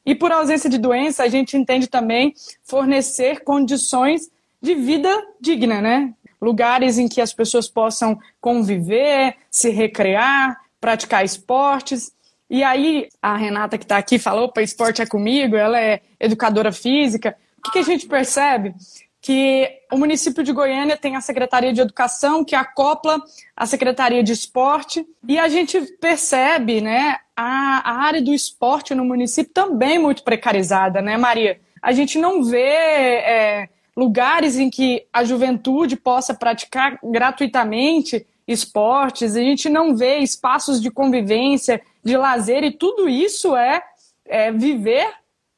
E 0.05 0.15
por 0.15 0.31
ausência 0.31 0.69
de 0.69 0.77
doença, 0.77 1.23
a 1.23 1.29
gente 1.29 1.57
entende 1.57 1.87
também 1.87 2.35
fornecer 2.63 3.43
condições 3.43 4.31
de 4.61 4.75
vida 4.75 5.09
digna, 5.41 5.81
né? 5.81 6.13
Lugares 6.39 6.99
em 6.99 7.09
que 7.09 7.23
as 7.23 7.33
pessoas 7.33 7.67
possam 7.67 8.19
conviver, 8.43 9.37
se 9.51 9.71
recrear, 9.71 10.63
praticar 10.85 11.25
esportes. 11.25 12.13
E 12.51 12.63
aí, 12.63 13.09
a 13.23 13.39
Renata 13.39 13.79
que 13.79 13.87
está 13.87 13.97
aqui 13.97 14.19
falou, 14.19 14.45
opa, 14.45 14.61
esporte 14.61 15.01
é 15.01 15.07
comigo, 15.07 15.57
ela 15.57 15.81
é 15.81 16.03
educadora 16.21 16.71
física. 16.71 17.35
O 17.59 17.63
que, 17.63 17.71
que 17.73 17.79
a 17.79 17.83
gente 17.83 18.07
percebe? 18.07 18.75
Que 19.19 19.81
o 19.91 19.97
município 19.97 20.45
de 20.45 20.53
Goiânia 20.53 20.95
tem 20.95 21.17
a 21.17 21.23
Secretaria 21.23 21.73
de 21.73 21.81
Educação, 21.81 22.45
que 22.45 22.55
acopla 22.55 23.19
a 23.57 23.65
Secretaria 23.65 24.23
de 24.23 24.33
Esporte, 24.33 25.07
e 25.27 25.39
a 25.39 25.49
gente 25.49 25.81
percebe 26.03 26.83
né, 26.83 27.17
a, 27.35 27.91
a 27.91 28.05
área 28.05 28.21
do 28.21 28.35
esporte 28.35 28.95
no 28.95 29.07
município 29.07 29.55
também 29.55 29.99
muito 29.99 30.23
precarizada, 30.23 31.01
né, 31.01 31.17
Maria? 31.17 31.59
A 31.81 31.93
gente 31.93 32.19
não 32.19 32.45
vê 32.45 32.61
é, 32.61 33.69
lugares 33.97 34.59
em 34.59 34.69
que 34.69 35.07
a 35.11 35.25
juventude 35.25 35.97
possa 35.97 36.35
praticar 36.35 36.99
gratuitamente 37.03 38.27
esportes, 38.47 39.37
a 39.37 39.41
gente 39.41 39.69
não 39.69 39.97
vê 39.97 40.19
espaços 40.19 40.81
de 40.81 40.91
convivência, 40.91 41.81
de 42.03 42.17
lazer, 42.17 42.63
e 42.65 42.71
tudo 42.71 43.09
isso 43.09 43.57
é, 43.57 43.83
é 44.25 44.53
viver 44.53 45.11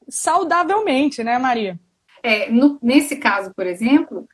saudavelmente, 0.09 1.25
né, 1.25 1.39
Maria? 1.39 1.79
É, 2.23 2.51
no, 2.51 2.79
nesse 2.83 3.17
caso, 3.17 3.53
por 3.55 3.67
exemplo, 3.67 4.29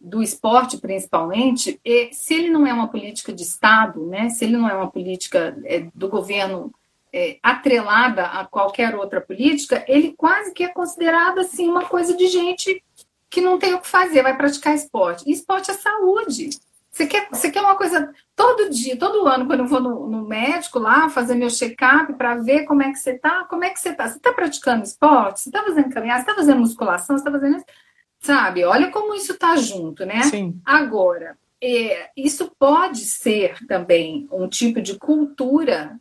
do 0.00 0.22
esporte 0.22 0.78
principalmente, 0.78 1.80
se 2.12 2.34
ele 2.34 2.50
não 2.50 2.66
é 2.66 2.72
uma 2.72 2.88
política 2.88 3.32
de 3.32 3.42
Estado, 3.42 4.06
né, 4.06 4.28
se 4.28 4.44
ele 4.44 4.56
não 4.56 4.68
é 4.68 4.74
uma 4.74 4.90
política 4.90 5.56
é, 5.64 5.86
do 5.94 6.08
governo 6.08 6.72
é, 7.12 7.38
atrelada 7.42 8.26
a 8.26 8.44
qualquer 8.44 8.94
outra 8.94 9.20
política, 9.20 9.84
ele 9.88 10.14
quase 10.16 10.52
que 10.52 10.64
é 10.64 10.68
considerado 10.68 11.38
assim 11.38 11.68
uma 11.68 11.86
coisa 11.86 12.16
de 12.16 12.26
gente 12.28 12.82
que 13.30 13.40
não 13.40 13.58
tem 13.58 13.74
o 13.74 13.80
que 13.80 13.88
fazer, 13.88 14.22
vai 14.22 14.36
praticar 14.36 14.74
esporte. 14.74 15.24
E 15.26 15.32
esporte 15.32 15.70
é 15.70 15.74
saúde. 15.74 16.50
Você 16.96 17.06
quer, 17.06 17.28
você 17.30 17.50
quer 17.50 17.60
uma 17.60 17.74
coisa 17.76 18.10
todo 18.34 18.70
dia, 18.70 18.96
todo 18.98 19.28
ano, 19.28 19.44
quando 19.44 19.60
eu 19.60 19.66
vou 19.66 19.82
no, 19.82 20.08
no 20.08 20.26
médico 20.26 20.78
lá 20.78 21.10
fazer 21.10 21.34
meu 21.34 21.50
check-up 21.50 22.14
para 22.14 22.36
ver 22.36 22.64
como 22.64 22.82
é 22.82 22.90
que 22.90 22.98
você 22.98 23.10
está, 23.10 23.44
como 23.44 23.64
é 23.64 23.68
que 23.68 23.78
você 23.78 23.90
está? 23.90 24.08
Você 24.08 24.16
está 24.16 24.32
praticando 24.32 24.82
esporte? 24.82 25.40
Você 25.40 25.50
está 25.50 25.62
fazendo 25.62 25.92
caminhada? 25.92 26.20
Você 26.20 26.30
está 26.30 26.34
fazendo 26.40 26.60
musculação? 26.60 27.14
Você 27.14 27.20
está 27.20 27.30
fazendo 27.30 27.56
isso? 27.58 27.66
Sabe? 28.18 28.64
Olha 28.64 28.90
como 28.90 29.14
isso 29.14 29.32
está 29.32 29.56
junto, 29.56 30.06
né? 30.06 30.22
Sim. 30.22 30.58
Agora, 30.64 31.36
é, 31.62 32.08
isso 32.16 32.50
pode 32.58 33.00
ser 33.00 33.58
também 33.66 34.26
um 34.32 34.48
tipo 34.48 34.80
de 34.80 34.98
cultura 34.98 36.00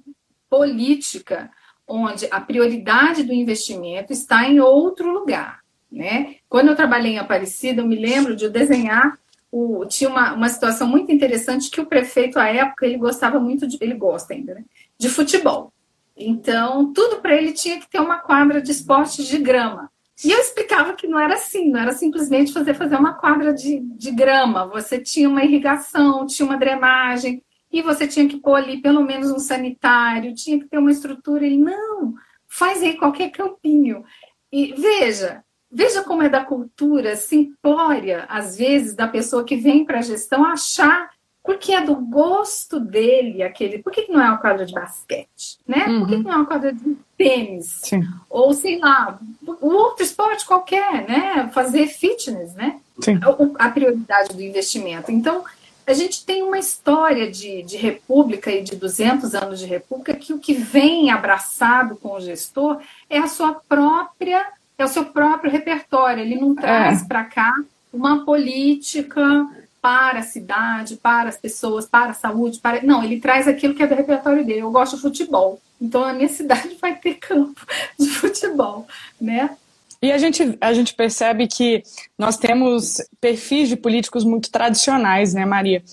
política 0.49 1.51
onde 1.85 2.25
a 2.31 2.39
prioridade 2.39 3.23
do 3.23 3.33
investimento 3.33 4.13
está 4.13 4.47
em 4.47 4.61
outro 4.61 5.11
lugar. 5.11 5.59
né? 5.91 6.37
Quando 6.47 6.69
eu 6.69 6.75
trabalhei 6.75 7.15
em 7.15 7.19
Aparecida, 7.19 7.81
eu 7.81 7.85
me 7.85 7.97
lembro 7.97 8.33
de 8.33 8.47
desenhar 8.47 9.19
o, 9.57 9.85
tinha 9.85 10.09
uma, 10.09 10.33
uma 10.33 10.49
situação 10.49 10.85
muito 10.85 11.13
interessante 11.13 11.71
que 11.71 11.79
o 11.79 11.85
prefeito 11.85 12.37
à 12.37 12.49
época 12.49 12.85
ele 12.85 12.97
gostava 12.97 13.39
muito 13.39 13.65
de, 13.65 13.77
ele 13.79 13.93
gosta 13.93 14.33
ainda, 14.33 14.53
né, 14.55 14.65
de 14.97 15.07
futebol. 15.07 15.71
Então 16.17 16.91
tudo 16.91 17.21
para 17.21 17.35
ele 17.35 17.53
tinha 17.53 17.79
que 17.79 17.89
ter 17.89 18.01
uma 18.01 18.17
quadra 18.17 18.61
de 18.61 18.69
esporte 18.69 19.23
de 19.23 19.37
grama. 19.37 19.89
E 20.21 20.29
eu 20.29 20.39
explicava 20.39 20.93
que 20.93 21.07
não 21.07 21.17
era 21.17 21.35
assim, 21.35 21.71
não 21.71 21.79
era 21.79 21.93
simplesmente 21.93 22.51
fazer 22.51 22.73
fazer 22.73 22.97
uma 22.97 23.13
quadra 23.13 23.53
de, 23.53 23.79
de 23.79 24.11
grama. 24.11 24.67
Você 24.67 24.99
tinha 24.99 25.29
uma 25.29 25.43
irrigação, 25.43 26.25
tinha 26.25 26.45
uma 26.45 26.57
drenagem, 26.57 27.41
e 27.71 27.81
você 27.81 28.05
tinha 28.05 28.27
que 28.27 28.37
pôr 28.37 28.55
ali 28.55 28.81
pelo 28.81 29.03
menos 29.03 29.31
um 29.31 29.39
sanitário, 29.39 30.35
tinha 30.35 30.59
que 30.59 30.67
ter 30.67 30.77
uma 30.77 30.91
estrutura. 30.91 31.45
Ele, 31.45 31.57
não, 31.57 32.13
faz 32.47 32.83
aí 32.83 32.97
qualquer 32.97 33.29
campinho. 33.29 34.03
E 34.51 34.73
veja, 34.73 35.44
veja 35.71 36.03
como 36.03 36.23
é 36.23 36.29
da 36.29 36.43
cultura 36.43 37.15
simplória, 37.15 38.25
às 38.29 38.57
vezes, 38.57 38.93
da 38.93 39.07
pessoa 39.07 39.43
que 39.43 39.55
vem 39.55 39.85
para 39.85 39.99
a 39.99 40.03
gestão 40.03 40.45
achar 40.45 41.09
porque 41.45 41.73
é 41.73 41.81
do 41.81 41.95
gosto 41.95 42.79
dele 42.79 43.43
aquele. 43.43 43.77
Por 43.77 43.93
que, 43.93 44.11
não 44.11 44.19
é 44.19 44.27
uma 44.27 44.37
quadra 44.37 44.65
de 44.65 44.73
basquete? 44.73 45.59
Né? 45.67 45.85
Uhum. 45.87 45.99
Por 45.99 46.09
que, 46.09 46.17
que, 46.17 46.23
não 46.23 46.31
é 46.31 46.35
uma 46.37 46.45
quadra 46.45 46.73
de 46.73 46.97
tênis? 47.15 47.81
Sim. 47.83 48.01
Ou 48.27 48.51
sei 48.51 48.79
lá, 48.79 49.19
um 49.61 49.75
outro 49.75 50.03
esporte 50.03 50.43
qualquer, 50.43 51.07
né? 51.07 51.47
Fazer 51.53 51.85
fitness, 51.85 52.55
né? 52.55 52.79
Sim. 52.99 53.19
A, 53.21 53.67
a 53.67 53.69
prioridade 53.69 54.35
do 54.35 54.41
investimento. 54.41 55.11
Então, 55.11 55.45
a 55.85 55.93
gente 55.93 56.25
tem 56.25 56.41
uma 56.41 56.57
história 56.57 57.29
de, 57.29 57.61
de 57.61 57.77
república 57.77 58.51
e 58.51 58.63
de 58.63 58.75
200 58.75 59.35
anos 59.35 59.59
de 59.59 59.67
república 59.67 60.15
que 60.15 60.33
o 60.33 60.39
que 60.39 60.55
vem 60.55 61.11
abraçado 61.11 61.95
com 61.95 62.13
o 62.13 62.19
gestor 62.19 62.81
é 63.07 63.19
a 63.19 63.27
sua 63.27 63.53
própria, 63.53 64.47
é 64.77 64.85
o 64.85 64.89
seu 64.89 65.05
próprio 65.05 65.51
repertório. 65.51 66.23
Ele 66.23 66.35
não 66.35 66.55
traz 66.55 67.01
é. 67.01 67.05
para 67.05 67.23
cá 67.23 67.53
uma 67.93 68.25
política 68.25 69.47
para 69.81 70.19
a 70.19 70.23
cidade, 70.23 70.95
para 70.95 71.29
as 71.29 71.37
pessoas, 71.37 71.85
para 71.85 72.11
a 72.11 72.13
saúde, 72.15 72.59
para. 72.59 72.81
Não, 72.81 73.03
ele 73.03 73.19
traz 73.19 73.47
aquilo 73.47 73.75
que 73.75 73.83
é 73.83 73.87
do 73.87 73.95
repertório 73.95 74.43
dele. 74.43 74.61
Eu 74.61 74.71
gosto 74.71 74.95
de 74.95 75.01
futebol. 75.01 75.61
Então 75.79 76.03
a 76.03 76.13
minha 76.13 76.27
cidade 76.29 76.77
vai 76.81 76.95
ter 76.95 77.15
campo 77.15 77.61
de 77.99 78.09
futebol, 78.09 78.87
né? 79.19 79.55
E 80.01 80.11
a 80.11 80.17
gente, 80.17 80.57
a 80.59 80.73
gente 80.73 80.93
percebe 80.93 81.47
que 81.47 81.81
nós 82.17 82.37
temos 82.37 83.01
perfis 83.19 83.69
de 83.69 83.75
políticos 83.75 84.23
muito 84.23 84.51
tradicionais, 84.51 85.33
né, 85.33 85.45
Maria? 85.45 85.83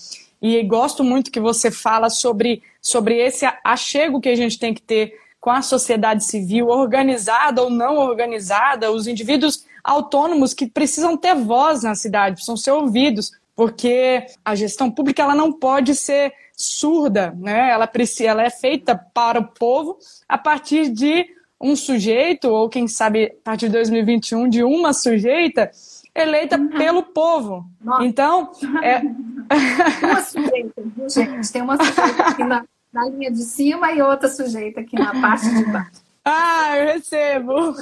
E 0.41 0.61
gosto 0.63 1.03
muito 1.03 1.31
que 1.31 1.39
você 1.39 1.71
fala 1.71 2.09
sobre, 2.09 2.61
sobre 2.81 3.15
esse 3.15 3.45
achego 3.63 4.19
que 4.19 4.29
a 4.29 4.35
gente 4.35 4.59
tem 4.59 4.73
que 4.73 4.81
ter 4.81 5.17
com 5.43 5.49
a 5.49 5.61
sociedade 5.61 6.23
civil, 6.23 6.69
organizada 6.69 7.61
ou 7.61 7.69
não 7.69 7.97
organizada, 7.97 8.89
os 8.89 9.07
indivíduos 9.07 9.65
autônomos 9.83 10.53
que 10.53 10.65
precisam 10.65 11.17
ter 11.17 11.35
voz 11.35 11.83
na 11.83 11.95
cidade, 11.95 12.35
precisam 12.35 12.55
ser 12.55 12.71
ouvidos 12.71 13.33
porque 13.53 14.25
a 14.45 14.55
gestão 14.55 14.89
pública 14.89 15.21
ela 15.21 15.35
não 15.35 15.51
pode 15.51 15.95
ser 15.95 16.31
surda, 16.55 17.35
né? 17.37 17.71
Ela 17.71 17.87
precisa, 17.87 18.29
ela 18.29 18.43
é 18.43 18.49
feita 18.49 18.95
para 19.13 19.41
o 19.41 19.47
povo 19.47 19.97
a 20.29 20.37
partir 20.37 20.87
de 20.87 21.25
um 21.59 21.75
sujeito 21.75 22.47
ou 22.47 22.69
quem 22.69 22.87
sabe 22.87 23.25
a 23.25 23.43
partir 23.43 23.65
de 23.65 23.73
2021 23.73 24.47
de 24.47 24.63
uma 24.63 24.93
sujeita 24.93 25.69
eleita 26.15 26.57
uhum. 26.57 26.69
pelo 26.69 27.03
povo. 27.03 27.65
Nossa. 27.81 28.05
Então, 28.05 28.49
é... 28.81 29.01
uma 30.07 30.21
sujeita, 30.21 30.81
viu, 30.85 31.09
gente? 31.09 31.51
Tem 31.51 31.61
uma 31.61 31.75
sujeita 31.75 32.23
aqui 32.23 32.45
na, 32.45 32.63
na 32.93 33.09
linha 33.09 33.31
de 33.31 33.43
cima 33.43 33.91
e 33.91 34.01
outra 34.01 34.29
sujeita 34.29 34.81
aqui 34.81 34.95
na 34.97 35.19
parte 35.19 35.49
de 35.49 35.65
baixo. 35.65 36.03
Ah, 36.23 36.77
eu 36.77 36.85
recebo. 36.93 37.75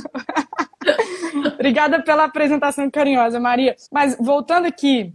Obrigada 1.54 2.02
pela 2.02 2.24
apresentação 2.24 2.90
carinhosa, 2.90 3.40
Maria. 3.40 3.76
Mas 3.92 4.16
voltando 4.20 4.66
aqui 4.66 5.14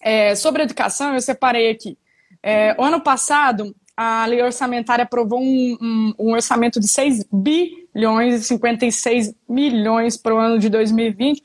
é, 0.00 0.34
sobre 0.34 0.62
educação, 0.62 1.14
eu 1.14 1.20
separei 1.20 1.70
aqui. 1.70 1.98
É, 2.42 2.74
o 2.78 2.82
ano 2.82 3.00
passado, 3.00 3.74
a 3.96 4.24
lei 4.26 4.42
orçamentária 4.42 5.02
aprovou 5.02 5.40
um, 5.40 5.76
um, 5.80 6.14
um, 6.18 6.32
orçamento 6.32 6.80
de 6.80 6.88
6 6.88 7.26
bilhões 7.30 8.34
e 8.34 8.44
56 8.44 9.34
milhões 9.48 10.16
para 10.16 10.34
o 10.34 10.38
ano 10.38 10.58
de 10.58 10.68
2020. 10.70 11.42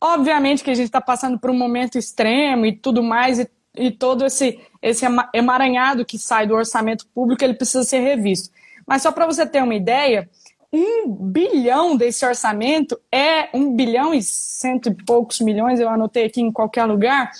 Obviamente 0.00 0.62
que 0.62 0.70
a 0.70 0.74
gente 0.74 0.86
está 0.86 1.00
passando 1.00 1.38
por 1.38 1.50
um 1.50 1.58
momento 1.58 1.98
extremo 1.98 2.66
e 2.66 2.72
tudo 2.72 3.02
mais, 3.02 3.38
e, 3.38 3.50
e 3.74 3.90
todo 3.90 4.24
esse, 4.24 4.60
esse 4.80 5.04
emaranhado 5.32 6.04
que 6.04 6.18
sai 6.18 6.46
do 6.46 6.54
orçamento 6.54 7.06
público, 7.14 7.42
ele 7.42 7.54
precisa 7.54 7.82
ser 7.82 8.00
revisto. 8.00 8.50
Mas 8.86 9.02
só 9.02 9.10
para 9.10 9.26
você 9.26 9.46
ter 9.46 9.62
uma 9.62 9.74
ideia, 9.74 10.28
um 10.72 11.08
bilhão 11.08 11.96
desse 11.96 12.24
orçamento 12.26 13.00
é 13.10 13.48
um 13.54 13.74
bilhão 13.74 14.12
e 14.12 14.22
cento 14.22 14.88
e 14.88 15.04
poucos 15.04 15.40
milhões, 15.40 15.80
eu 15.80 15.88
anotei 15.88 16.26
aqui 16.26 16.40
em 16.40 16.52
qualquer 16.52 16.84
lugar, 16.84 17.30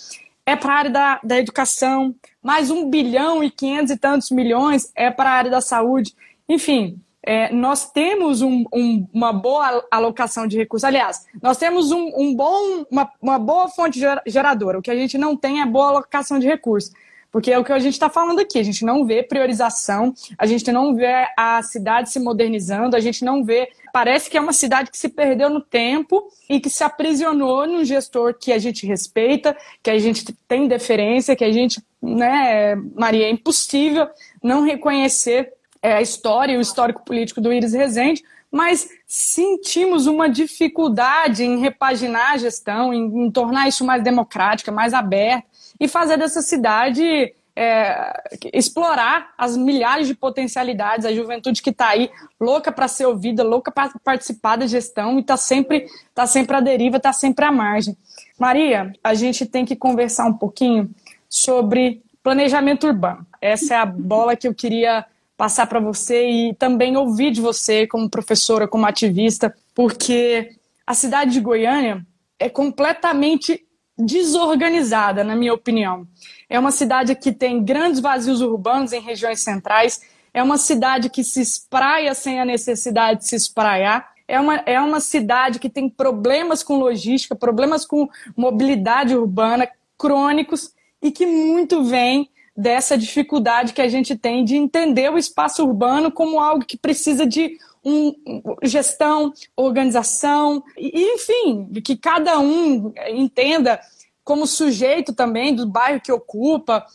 é 0.46 0.54
para 0.54 0.72
a 0.72 0.76
área 0.76 0.90
da, 0.90 1.20
da 1.22 1.38
educação, 1.38 2.14
mais 2.42 2.70
um 2.70 2.88
bilhão 2.90 3.42
e 3.42 3.50
quinhentos 3.50 3.90
e 3.90 3.96
tantos 3.96 4.30
milhões 4.30 4.90
é 4.94 5.10
para 5.10 5.30
a 5.30 5.32
área 5.32 5.50
da 5.50 5.60
saúde. 5.60 6.14
Enfim, 6.48 7.00
é, 7.26 7.52
nós 7.52 7.90
temos 7.90 8.42
um, 8.42 8.64
um, 8.72 9.06
uma 9.12 9.32
boa 9.32 9.86
alocação 9.90 10.46
de 10.46 10.58
recursos. 10.58 10.84
Aliás, 10.84 11.26
nós 11.42 11.56
temos 11.56 11.90
um, 11.90 12.12
um 12.16 12.34
bom, 12.34 12.84
uma, 12.90 13.10
uma, 13.20 13.38
boa 13.38 13.68
fonte 13.68 13.98
geradora. 14.26 14.78
O 14.78 14.82
que 14.82 14.90
a 14.90 14.96
gente 14.96 15.16
não 15.16 15.34
tem 15.36 15.62
é 15.62 15.66
boa 15.66 15.88
alocação 15.88 16.38
de 16.38 16.46
recursos. 16.46 16.92
Porque 17.32 17.50
é 17.50 17.58
o 17.58 17.64
que 17.64 17.72
a 17.72 17.80
gente 17.80 17.94
está 17.94 18.08
falando 18.08 18.38
aqui, 18.38 18.60
a 18.60 18.62
gente 18.62 18.84
não 18.84 19.04
vê 19.04 19.20
priorização, 19.20 20.14
a 20.38 20.46
gente 20.46 20.70
não 20.70 20.94
vê 20.94 21.26
a 21.36 21.60
cidade 21.64 22.08
se 22.08 22.20
modernizando, 22.20 22.94
a 22.94 23.00
gente 23.00 23.24
não 23.24 23.42
vê. 23.42 23.68
Parece 23.92 24.30
que 24.30 24.38
é 24.38 24.40
uma 24.40 24.52
cidade 24.52 24.88
que 24.88 24.96
se 24.96 25.08
perdeu 25.08 25.50
no 25.50 25.60
tempo 25.60 26.28
e 26.48 26.60
que 26.60 26.70
se 26.70 26.84
aprisionou 26.84 27.66
num 27.66 27.84
gestor 27.84 28.34
que 28.38 28.52
a 28.52 28.58
gente 28.58 28.86
respeita, 28.86 29.56
que 29.82 29.90
a 29.90 29.98
gente 29.98 30.32
tem 30.46 30.68
deferência, 30.68 31.34
que 31.34 31.44
a 31.44 31.50
gente, 31.50 31.82
né, 32.00 32.76
Maria, 32.94 33.26
é 33.26 33.30
impossível 33.30 34.06
não 34.40 34.62
reconhecer 34.62 35.52
é, 35.84 35.92
a 35.92 36.00
história 36.00 36.54
e 36.54 36.56
o 36.56 36.62
histórico 36.62 37.04
político 37.04 37.42
do 37.42 37.52
Iris 37.52 37.74
Rezende, 37.74 38.24
mas 38.50 38.88
sentimos 39.06 40.06
uma 40.06 40.30
dificuldade 40.30 41.44
em 41.44 41.58
repaginar 41.58 42.32
a 42.32 42.38
gestão, 42.38 42.94
em, 42.94 43.26
em 43.26 43.30
tornar 43.30 43.68
isso 43.68 43.84
mais 43.84 44.02
democrática, 44.02 44.72
mais 44.72 44.94
aberta 44.94 45.46
e 45.78 45.86
fazer 45.86 46.16
dessa 46.16 46.40
cidade 46.40 47.34
é, 47.54 48.22
explorar 48.52 49.34
as 49.36 49.58
milhares 49.58 50.08
de 50.08 50.14
potencialidades, 50.14 51.04
a 51.04 51.12
juventude 51.12 51.60
que 51.60 51.68
está 51.68 51.88
aí, 51.88 52.10
louca 52.40 52.72
para 52.72 52.88
ser 52.88 53.04
ouvida, 53.04 53.44
louca 53.44 53.70
para 53.70 53.92
participar 54.02 54.56
da 54.56 54.66
gestão 54.66 55.18
e 55.18 55.20
está 55.20 55.36
sempre, 55.36 55.86
tá 56.14 56.26
sempre 56.26 56.56
à 56.56 56.60
deriva, 56.60 56.96
está 56.96 57.12
sempre 57.12 57.44
à 57.44 57.52
margem. 57.52 57.94
Maria, 58.38 58.90
a 59.04 59.12
gente 59.12 59.44
tem 59.44 59.66
que 59.66 59.76
conversar 59.76 60.24
um 60.24 60.32
pouquinho 60.32 60.90
sobre 61.28 62.02
planejamento 62.22 62.86
urbano. 62.86 63.26
Essa 63.38 63.74
é 63.74 63.76
a 63.76 63.86
bola 63.86 64.34
que 64.34 64.48
eu 64.48 64.54
queria 64.54 65.04
passar 65.36 65.66
para 65.66 65.80
você 65.80 66.28
e 66.28 66.54
também 66.54 66.96
ouvir 66.96 67.30
de 67.30 67.40
você 67.40 67.86
como 67.86 68.08
professora, 68.08 68.68
como 68.68 68.86
ativista, 68.86 69.54
porque 69.74 70.56
a 70.86 70.94
cidade 70.94 71.32
de 71.32 71.40
Goiânia 71.40 72.06
é 72.38 72.48
completamente 72.48 73.64
desorganizada, 73.96 75.22
na 75.22 75.36
minha 75.36 75.54
opinião. 75.54 76.06
É 76.48 76.58
uma 76.58 76.70
cidade 76.70 77.14
que 77.14 77.32
tem 77.32 77.64
grandes 77.64 78.00
vazios 78.00 78.40
urbanos 78.40 78.92
em 78.92 79.00
regiões 79.00 79.40
centrais, 79.40 80.00
é 80.32 80.42
uma 80.42 80.58
cidade 80.58 81.08
que 81.08 81.22
se 81.22 81.40
espraia 81.40 82.12
sem 82.14 82.40
a 82.40 82.44
necessidade 82.44 83.20
de 83.20 83.28
se 83.28 83.36
espraiar, 83.36 84.12
é 84.26 84.40
uma, 84.40 84.56
é 84.66 84.80
uma 84.80 85.00
cidade 85.00 85.58
que 85.58 85.68
tem 85.68 85.88
problemas 85.88 86.62
com 86.62 86.78
logística, 86.78 87.36
problemas 87.36 87.84
com 87.84 88.08
mobilidade 88.36 89.14
urbana 89.14 89.68
crônicos 89.98 90.72
e 91.00 91.10
que 91.10 91.26
muito 91.26 91.84
vem 91.84 92.30
dessa 92.56 92.96
dificuldade 92.96 93.72
que 93.72 93.82
a 93.82 93.88
gente 93.88 94.16
tem 94.16 94.44
de 94.44 94.56
entender 94.56 95.10
o 95.10 95.18
espaço 95.18 95.64
urbano 95.64 96.12
como 96.12 96.38
algo 96.38 96.64
que 96.64 96.76
precisa 96.76 97.26
de 97.26 97.58
um, 97.84 98.14
gestão, 98.62 99.32
organização, 99.56 100.62
e, 100.76 101.14
enfim, 101.14 101.68
que 101.84 101.96
cada 101.96 102.38
um 102.38 102.92
entenda 103.08 103.80
como 104.22 104.46
sujeito 104.46 105.12
também 105.12 105.54
do 105.54 105.66
bairro 105.66 106.00
que 106.00 106.10
ocupa. 106.10 106.86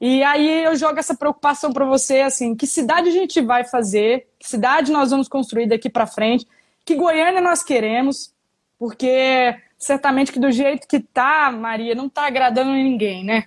E 0.00 0.22
aí 0.22 0.64
eu 0.64 0.74
jogo 0.76 0.98
essa 0.98 1.14
preocupação 1.14 1.72
para 1.72 1.84
você, 1.84 2.22
assim, 2.22 2.54
que 2.54 2.66
cidade 2.66 3.08
a 3.08 3.12
gente 3.12 3.40
vai 3.42 3.64
fazer, 3.64 4.26
que 4.38 4.48
cidade 4.48 4.90
nós 4.90 5.10
vamos 5.10 5.28
construir 5.28 5.66
daqui 5.66 5.90
para 5.90 6.06
frente, 6.06 6.46
que 6.84 6.94
Goiânia 6.94 7.40
nós 7.40 7.62
queremos, 7.62 8.32
porque 8.78 9.54
certamente 9.76 10.32
que 10.32 10.40
do 10.40 10.50
jeito 10.50 10.86
que 10.88 11.00
tá, 11.00 11.50
Maria, 11.50 11.94
não 11.94 12.08
tá 12.08 12.26
agradando 12.26 12.70
ninguém, 12.70 13.24
né? 13.24 13.44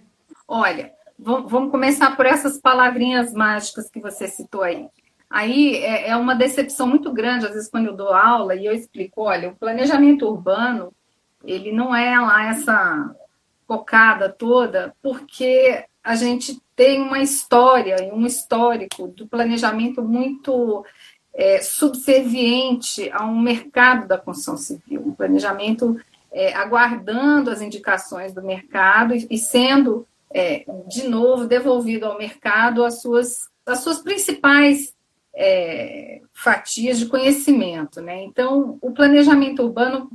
Olha, 0.48 0.94
Vamos 1.24 1.70
começar 1.70 2.16
por 2.16 2.26
essas 2.26 2.60
palavrinhas 2.60 3.32
mágicas 3.32 3.92
que 3.92 4.00
você 4.00 4.28
citou 4.28 4.64
aí. 4.64 4.88
Aí 5.30 5.76
é, 5.76 6.10
é 6.10 6.18
uma 6.18 6.34
decepção 6.34 6.88
muito 6.88 7.14
grande, 7.14 7.46
às 7.46 7.54
vezes, 7.54 7.70
quando 7.70 7.86
eu 7.86 7.96
dou 7.96 8.10
aula 8.12 8.56
e 8.56 8.66
eu 8.66 8.74
explico: 8.74 9.22
olha, 9.22 9.50
o 9.50 9.56
planejamento 9.56 10.28
urbano, 10.28 10.92
ele 11.46 11.72
não 11.72 11.96
é 11.96 12.20
lá 12.20 12.48
essa 12.48 13.16
cocada 13.68 14.30
toda, 14.30 14.96
porque 15.02 15.86
a 16.04 16.16
gente 16.16 16.60
tem 16.76 17.00
uma 17.00 17.20
história 17.20 18.04
e 18.04 18.12
um 18.12 18.26
histórico 18.26 19.08
do 19.08 19.28
planejamento 19.28 20.02
muito 20.02 20.84
é, 21.34 21.62
subserviente 21.62 23.10
a 23.14 23.26
um 23.26 23.40
mercado 23.40 24.08
da 24.08 24.18
construção 24.18 24.58
civil, 24.58 25.04
um 25.06 25.14
planejamento 25.14 26.02
é, 26.32 26.54
aguardando 26.54 27.52
as 27.52 27.62
indicações 27.62 28.34
do 28.34 28.42
mercado 28.42 29.14
e, 29.14 29.28
e 29.30 29.38
sendo, 29.38 30.08
é, 30.34 30.66
de 30.88 31.08
novo, 31.08 31.46
devolvido 31.46 32.06
ao 32.06 32.18
mercado 32.18 32.84
as 32.84 33.02
suas, 33.02 33.50
as 33.66 33.80
suas 33.80 34.00
principais 34.00 34.96
é, 35.34 36.22
fatias 36.34 37.00
de 37.00 37.06
conhecimento. 37.06 38.02
Né? 38.02 38.24
Então, 38.24 38.78
o 38.82 38.92
planejamento 38.92 39.64
urbano, 39.64 40.10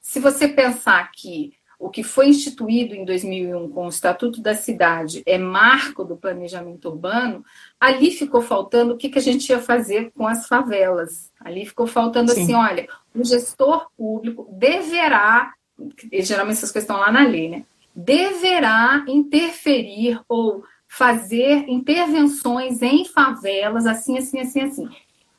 se 0.00 0.20
você 0.20 0.48
pensar 0.48 1.10
que 1.12 1.52
o 1.78 1.88
que 1.88 2.02
foi 2.02 2.28
instituído 2.28 2.94
em 2.94 3.04
2001 3.04 3.70
com 3.70 3.86
o 3.86 3.88
Estatuto 3.88 4.42
da 4.42 4.54
Cidade 4.54 5.22
é 5.24 5.38
marco 5.38 6.04
do 6.04 6.16
planejamento 6.16 6.88
urbano, 6.88 7.44
ali 7.78 8.10
ficou 8.10 8.42
faltando 8.42 8.94
o 8.94 8.96
que, 8.96 9.08
que 9.08 9.18
a 9.18 9.22
gente 9.22 9.48
ia 9.48 9.60
fazer 9.60 10.10
com 10.10 10.26
as 10.26 10.48
favelas. 10.48 11.30
Ali 11.40 11.64
ficou 11.64 11.86
faltando 11.86 12.32
Sim. 12.32 12.42
assim, 12.42 12.54
olha, 12.54 12.88
o 13.14 13.24
gestor 13.24 13.88
público 13.96 14.48
deverá, 14.50 15.54
geralmente 16.12 16.56
essas 16.56 16.72
coisas 16.72 16.88
estão 16.90 16.98
lá 16.98 17.12
na 17.12 17.24
lei, 17.24 17.48
né? 17.48 17.64
Deverá 18.00 19.04
interferir 19.08 20.20
ou 20.28 20.62
fazer 20.86 21.68
intervenções 21.68 22.80
em 22.80 23.04
favelas, 23.04 23.86
assim, 23.86 24.16
assim, 24.16 24.38
assim, 24.38 24.60
assim. 24.60 24.88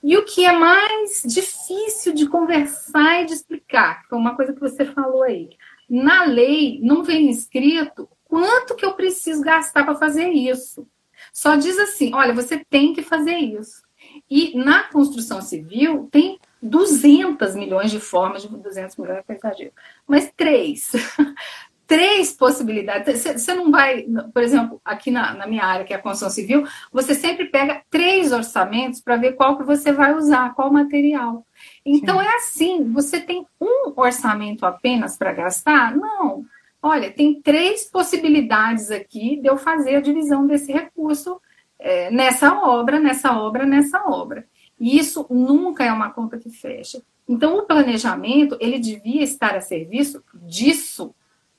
E 0.03 0.17
o 0.17 0.25
que 0.25 0.43
é 0.43 0.51
mais 0.51 1.23
difícil 1.25 2.13
de 2.13 2.27
conversar 2.27 3.21
e 3.21 3.25
de 3.27 3.33
explicar, 3.33 4.05
que 4.05 4.13
é 4.13 4.17
uma 4.17 4.35
coisa 4.35 4.51
que 4.53 4.59
você 4.59 4.83
falou 4.83 5.23
aí, 5.23 5.49
na 5.89 6.25
lei 6.25 6.81
não 6.83 7.01
vem 7.01 7.29
escrito 7.29 8.09
quanto 8.25 8.75
que 8.75 8.85
eu 8.85 8.93
preciso 8.93 9.41
gastar 9.41 9.85
para 9.85 9.95
fazer 9.95 10.29
isso. 10.29 10.85
Só 11.31 11.55
diz 11.55 11.77
assim: 11.79 12.13
olha, 12.13 12.33
você 12.33 12.63
tem 12.69 12.93
que 12.93 13.01
fazer 13.01 13.35
isso. 13.35 13.83
E 14.29 14.57
na 14.57 14.83
construção 14.83 15.41
civil 15.41 16.09
tem 16.11 16.39
200 16.61 17.55
milhões 17.55 17.89
de 17.91 17.99
formas, 17.99 18.41
de 18.41 18.49
200 18.49 18.97
milhões 18.97 19.23
é 19.27 19.33
exagero, 19.33 19.71
mas 20.07 20.31
três. 20.35 20.91
três 21.89 22.31
possibilidades. 22.31 23.23
Você 23.23 23.51
não 23.55 23.71
vai, 23.71 24.05
por 24.31 24.43
exemplo, 24.43 24.79
aqui 24.85 25.09
na, 25.09 25.33
na, 25.33 25.47
minha 25.47 25.65
área, 25.65 25.83
que 25.83 25.91
é 25.91 25.95
a 25.95 26.01
construção 26.01 26.29
civil, 26.29 26.63
você 26.93 27.15
sempre 27.15 27.45
pega 27.45 27.81
três 27.89 28.31
orçamentos 28.31 29.01
para 29.01 29.17
ver 29.17 29.33
qual 29.33 29.57
que 29.57 29.63
você 29.63 29.91
vai 29.91 30.13
usar, 30.13 30.53
qual 30.53 30.71
material. 30.71 31.43
Então 31.83 32.19
Sim. 32.19 32.25
é 32.25 32.35
assim, 32.35 32.93
você 32.93 33.19
tem 33.19 33.43
um 33.59 33.91
orçamento 33.95 34.67
apenas 34.67 35.17
para 35.17 35.33
gastar? 35.33 35.97
Não. 35.97 36.45
Olha, 36.79 37.11
tem 37.11 37.41
três 37.41 37.89
possibilidades 37.89 38.91
aqui 38.91 39.37
de 39.41 39.49
eu 39.49 39.57
fazer 39.57 39.95
a 39.95 40.01
divisão 40.01 40.45
desse 40.45 40.71
recurso 40.71 41.41
é, 41.79 42.11
nessa 42.11 42.53
obra, 42.53 42.99
nessa 42.99 43.35
obra, 43.35 43.65
nessa 43.65 44.07
obra. 44.07 44.45
E 44.79 44.95
isso 44.95 45.25
nunca 45.27 45.83
é 45.83 45.91
uma 45.91 46.11
conta 46.11 46.37
que 46.37 46.51
fecha. 46.51 47.01
Então, 47.27 47.57
o 47.57 47.63
planejamento, 47.63 48.55
ele 48.59 48.77
devia 48.77 49.23
estar 49.23 49.55
a 49.55 49.61
serviço 49.61 50.23
disso, 50.35 51.13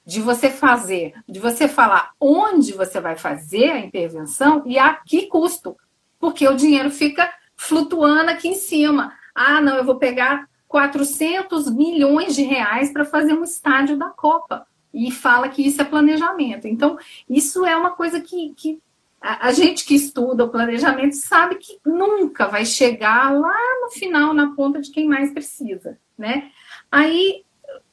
de 0.05 0.21
você 0.21 0.51
fazer, 0.51 1.15
de 1.29 1.39
você 1.39 1.69
falar 1.69 2.13
onde 2.21 2.73
você 2.73 3.01
vai 3.01 3.17
fazer 3.17 3.71
a 3.71 3.79
intervenção 3.79 4.63
e 4.67 4.79
a 4.79 4.95
que 4.95 5.27
custo, 5.27 5.77
porque 6.19 6.47
o 6.49 6.57
dinheiro 6.57 6.91
fica 6.91 7.33
flutuando 7.57 8.31
aqui 8.31 8.49
em 8.49 8.55
cima. 8.55 9.13
Ah, 9.35 9.61
não, 9.61 9.77
eu 9.77 9.85
vou 9.85 9.97
pegar 9.97 10.49
400 10.67 11.71
milhões 11.71 12.35
de 12.35 12.43
reais 12.43 12.93
para 12.93 13.05
fazer 13.05 13.35
um 13.35 13.45
estádio 13.45 13.97
da 13.97 14.09
Copa. 14.09 14.67
E 14.93 15.11
fala 15.11 15.49
que 15.49 15.65
isso 15.67 15.81
é 15.81 15.85
planejamento. 15.85 16.67
Então, 16.67 16.99
isso 17.29 17.65
é 17.65 17.77
uma 17.77 17.91
coisa 17.91 18.21
que, 18.21 18.53
que 18.57 18.81
a, 19.21 19.53
gente 19.53 19.85
que 19.85 19.95
estuda 19.95 20.45
o 20.45 20.49
planejamento 20.49 21.15
sabe 21.15 21.57
que 21.57 21.79
nunca 21.85 22.47
vai 22.47 22.65
chegar 22.65 23.33
lá 23.33 23.59
no 23.83 23.91
final, 23.91 24.33
na 24.33 24.55
ponta 24.55 24.81
de 24.81 24.91
quem 24.91 25.07
mais 25.07 25.33
precisa, 25.33 25.99
né? 26.17 26.51
Aí, 26.91 27.45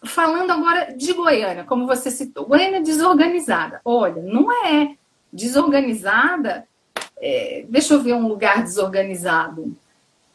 falando 0.03 0.51
agora 0.51 0.93
de 0.95 1.13
Goiânia, 1.13 1.63
como 1.63 1.87
você 1.87 2.11
citou, 2.11 2.45
Goiânia 2.45 2.77
é 2.77 2.81
desorganizada. 2.81 3.81
Olha, 3.83 4.21
não 4.21 4.51
é 4.65 4.95
desorganizada. 5.31 6.67
É, 7.19 7.65
deixa 7.67 7.93
eu 7.93 8.01
ver 8.01 8.13
um 8.13 8.27
lugar 8.27 8.63
desorganizado. 8.63 9.75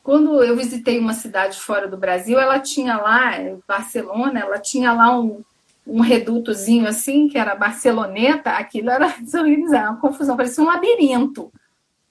Quando 0.02 0.42
eu 0.42 0.56
visitei 0.56 0.98
uma 0.98 1.14
cidade 1.14 1.58
fora 1.60 1.86
do 1.86 1.96
Brasil, 1.96 2.38
ela 2.38 2.58
tinha 2.58 2.96
lá, 2.96 3.32
Barcelona, 3.68 4.40
ela 4.40 4.58
tinha 4.58 4.92
lá 4.92 5.16
um, 5.16 5.42
um 5.86 6.00
redutozinho 6.00 6.88
assim, 6.88 7.28
que 7.28 7.38
era 7.38 7.54
Barceloneta, 7.54 8.50
aquilo 8.50 8.90
era 8.90 9.14
desorganizado, 9.22 9.90
uma 9.90 10.00
confusão, 10.00 10.36
parecia 10.36 10.62
um 10.62 10.66
labirinto. 10.66 11.52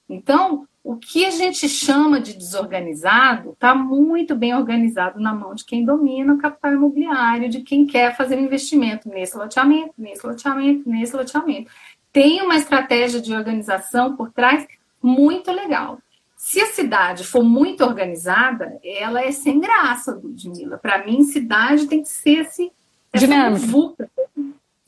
Então, 0.10 0.68
o 0.84 0.98
que 0.98 1.26
a 1.26 1.30
gente 1.30 1.70
chama 1.70 2.20
de 2.20 2.34
desorganizado 2.34 3.52
está 3.52 3.76
muito 3.76 4.36
bem 4.36 4.56
organizado 4.56 5.20
na 5.20 5.34
mão 5.34 5.54
de 5.54 5.64
quem 5.64 5.86
domina 5.86 6.34
o 6.34 6.40
capital 6.40 6.74
imobiliário, 6.74 7.50
de 7.50 7.62
quem 7.62 7.86
quer 7.86 8.16
fazer 8.16 8.40
investimento 8.40 9.08
nesse 9.08 9.38
loteamento, 9.38 9.94
nesse 9.98 10.26
loteamento, 10.26 10.90
nesse 10.90 11.16
loteamento. 11.16 11.72
Tem 12.12 12.42
uma 12.42 12.56
estratégia 12.56 13.22
de 13.22 13.34
organização 13.34 14.16
por 14.16 14.32
trás 14.32 14.68
muito 15.02 15.52
legal. 15.52 16.00
Se 16.36 16.60
a 16.60 16.66
cidade 16.66 17.24
for 17.24 17.44
muito 17.44 17.84
organizada, 17.84 18.80
ela 18.84 19.22
é 19.22 19.32
sem 19.32 19.60
graça, 19.60 20.14
Ludmilla. 20.16 20.80
Para 20.80 21.06
mim, 21.06 21.24
cidade 21.24 21.86
tem 21.86 22.02
que 22.02 22.10
ser 22.10 22.40
esse, 22.40 22.72
dinâmica. 23.14 23.68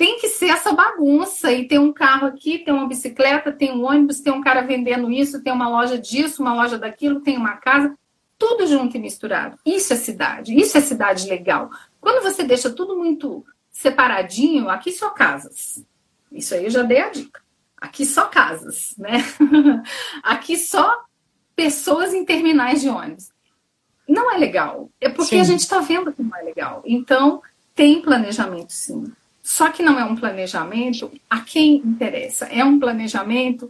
Tem 0.03 0.19
que 0.19 0.27
ser 0.27 0.49
essa 0.49 0.73
bagunça. 0.73 1.49
E 1.53 1.65
tem 1.65 1.79
um 1.79 1.93
carro 1.93 2.27
aqui, 2.27 2.59
tem 2.59 2.73
uma 2.73 2.89
bicicleta, 2.89 3.53
tem 3.53 3.71
um 3.71 3.85
ônibus, 3.85 4.19
tem 4.19 4.33
um 4.33 4.41
cara 4.41 4.59
vendendo 4.59 5.09
isso, 5.09 5.41
tem 5.41 5.53
uma 5.53 5.69
loja 5.69 5.97
disso, 5.97 6.41
uma 6.41 6.53
loja 6.53 6.77
daquilo, 6.77 7.21
tem 7.21 7.37
uma 7.37 7.55
casa. 7.55 7.97
Tudo 8.37 8.67
junto 8.67 8.97
e 8.97 8.99
misturado. 8.99 9.57
Isso 9.65 9.93
é 9.93 9.95
cidade. 9.95 10.53
Isso 10.59 10.77
é 10.77 10.81
cidade 10.81 11.25
legal. 11.29 11.69
Quando 12.01 12.21
você 12.21 12.43
deixa 12.43 12.69
tudo 12.69 12.97
muito 12.97 13.45
separadinho, 13.71 14.67
aqui 14.67 14.91
só 14.91 15.09
casas. 15.09 15.81
Isso 16.29 16.53
aí 16.53 16.65
eu 16.65 16.69
já 16.69 16.83
dei 16.83 16.99
a 16.99 17.09
dica. 17.09 17.41
Aqui 17.77 18.05
só 18.05 18.25
casas, 18.25 18.95
né? 18.97 19.23
aqui 20.21 20.57
só 20.57 21.01
pessoas 21.55 22.13
em 22.13 22.25
terminais 22.25 22.81
de 22.81 22.89
ônibus. 22.89 23.29
Não 24.05 24.29
é 24.29 24.37
legal. 24.37 24.89
É 24.99 25.07
porque 25.07 25.35
sim. 25.35 25.39
a 25.39 25.45
gente 25.45 25.61
está 25.61 25.79
vendo 25.79 26.11
que 26.11 26.21
não 26.21 26.35
é 26.35 26.41
legal. 26.41 26.83
Então, 26.85 27.41
tem 27.73 28.01
planejamento, 28.01 28.73
sim. 28.73 29.05
Só 29.43 29.69
que 29.69 29.83
não 29.83 29.99
é 29.99 30.05
um 30.05 30.15
planejamento 30.15 31.11
a 31.29 31.41
quem 31.41 31.75
interessa. 31.75 32.45
É 32.45 32.63
um 32.63 32.79
planejamento 32.79 33.69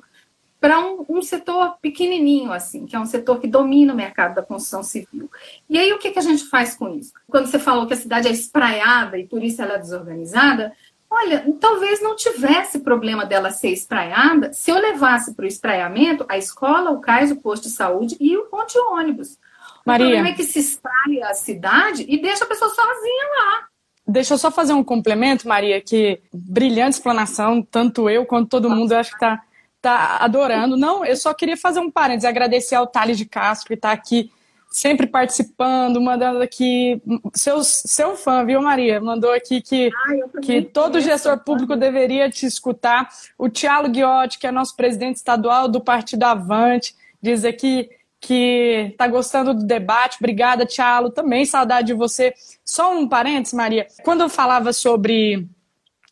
para 0.61 0.79
um, 0.79 1.03
um, 1.09 1.21
setor 1.21 1.77
pequenininho, 1.81 2.53
assim, 2.53 2.85
que 2.85 2.95
é 2.95 2.99
um 2.99 3.05
setor 3.05 3.41
que 3.41 3.47
domina 3.47 3.91
o 3.91 3.97
mercado 3.97 4.35
da 4.35 4.43
construção 4.43 4.83
civil. 4.83 5.29
E 5.67 5.77
aí, 5.77 5.91
o 5.91 5.97
que, 5.97 6.11
que 6.11 6.19
a 6.19 6.21
gente 6.21 6.45
faz 6.45 6.75
com 6.75 6.87
isso? 6.95 7.11
Quando 7.27 7.47
você 7.47 7.59
falou 7.59 7.85
que 7.87 7.93
a 7.93 7.97
cidade 7.97 8.29
é 8.29 8.31
espraiada 8.31 9.17
e 9.17 9.27
por 9.27 9.43
isso 9.43 9.61
ela 9.61 9.73
é 9.73 9.79
desorganizada, 9.79 10.71
Olha, 11.15 11.45
talvez 11.59 12.01
não 12.01 12.15
tivesse 12.15 12.79
problema 12.79 13.23
dela 13.23 13.51
ser 13.51 13.69
espraiada 13.69 14.51
se 14.51 14.71
eu 14.71 14.79
levasse 14.79 15.35
para 15.35 15.45
o 15.45 15.47
espraiamento 15.47 16.25
a 16.27 16.39
escola, 16.39 16.89
o 16.89 17.01
cais, 17.01 17.29
o 17.29 17.35
posto 17.35 17.65
de 17.65 17.69
saúde 17.69 18.17
e 18.19 18.35
o 18.35 18.45
ponto 18.45 18.73
de 18.73 18.79
ônibus. 18.79 19.37
Maria. 19.85 20.07
O 20.07 20.09
problema 20.09 20.29
é 20.29 20.33
que 20.33 20.43
se 20.43 20.57
espraia 20.57 21.27
a 21.27 21.35
cidade 21.35 22.03
e 22.09 22.19
deixa 22.19 22.45
a 22.45 22.47
pessoa 22.47 22.73
sozinha 22.73 23.27
lá. 23.37 23.67
Deixa 24.05 24.33
eu 24.33 24.37
só 24.37 24.51
fazer 24.51 24.73
um 24.73 24.83
complemento, 24.83 25.47
Maria, 25.47 25.79
que 25.79 26.19
brilhante 26.33 26.97
explanação, 26.97 27.61
tanto 27.61 28.09
eu 28.09 28.25
quanto 28.25 28.49
todo 28.49 28.69
mundo, 28.69 28.91
eu 28.91 28.99
acho 28.99 29.11
que 29.11 29.15
está 29.15 29.41
tá 29.81 30.17
adorando. 30.19 30.75
Não, 30.75 31.05
eu 31.05 31.15
só 31.15 31.33
queria 31.33 31.55
fazer 31.55 31.79
um 31.79 31.89
parênteses, 31.89 32.25
agradecer 32.25 32.75
ao 32.75 32.87
Thales 32.87 33.17
de 33.17 33.25
Castro, 33.25 33.67
que 33.67 33.73
está 33.75 33.91
aqui 33.91 34.29
sempre 34.73 35.05
participando, 35.05 36.01
mandando 36.01 36.41
aqui. 36.41 37.01
Seu, 37.33 37.63
seu 37.63 38.17
fã, 38.17 38.43
viu, 38.43 38.61
Maria? 38.61 38.99
Mandou 38.99 39.31
aqui 39.31 39.61
que, 39.61 39.91
ah, 39.93 40.41
que 40.41 40.63
todo 40.63 40.99
gestor 40.99 41.37
público 41.37 41.75
deveria 41.75 42.29
te 42.29 42.45
escutar. 42.45 43.07
O 43.37 43.47
Tiago 43.47 43.87
Guiotti, 43.87 44.39
que 44.39 44.47
é 44.47 44.51
nosso 44.51 44.75
presidente 44.75 45.17
estadual 45.17 45.67
do 45.67 45.79
Partido 45.79 46.23
Avante, 46.23 46.95
diz 47.21 47.45
aqui 47.45 47.89
que 48.23 48.87
está 48.91 49.05
gostando 49.05 49.53
do 49.53 49.65
debate. 49.65 50.15
Obrigada, 50.17 50.65
Tiago. 50.65 51.09
Também 51.09 51.45
saudade 51.45 51.87
de 51.87 51.93
você. 51.93 52.33
Só 52.63 52.93
um 52.97 53.05
parênteses, 53.05 53.53
Maria. 53.53 53.85
Quando 54.01 54.21
eu 54.21 54.29
falava 54.29 54.71
sobre 54.71 55.45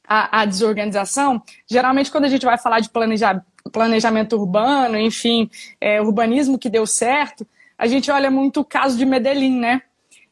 a, 0.06 0.42
a 0.42 0.46
desorganização, 0.46 1.42
geralmente 1.66 2.12
quando 2.12 2.26
a 2.26 2.28
gente 2.28 2.46
vai 2.46 2.58
falar 2.58 2.82
de 2.82 2.90
planejar, 2.90 3.46
planejamento 3.72 4.36
urbano, 4.36 4.98
enfim, 4.98 5.50
é, 5.80 6.02
urbanismo 6.02 6.60
que 6.60 6.70
deu 6.70 6.86
certo, 6.86 7.48
a 7.78 7.88
gente 7.88 8.12
olha 8.12 8.30
muito 8.30 8.60
o 8.60 8.66
caso 8.66 8.98
de 8.98 9.06
Medellín, 9.06 9.58
né? 9.58 9.82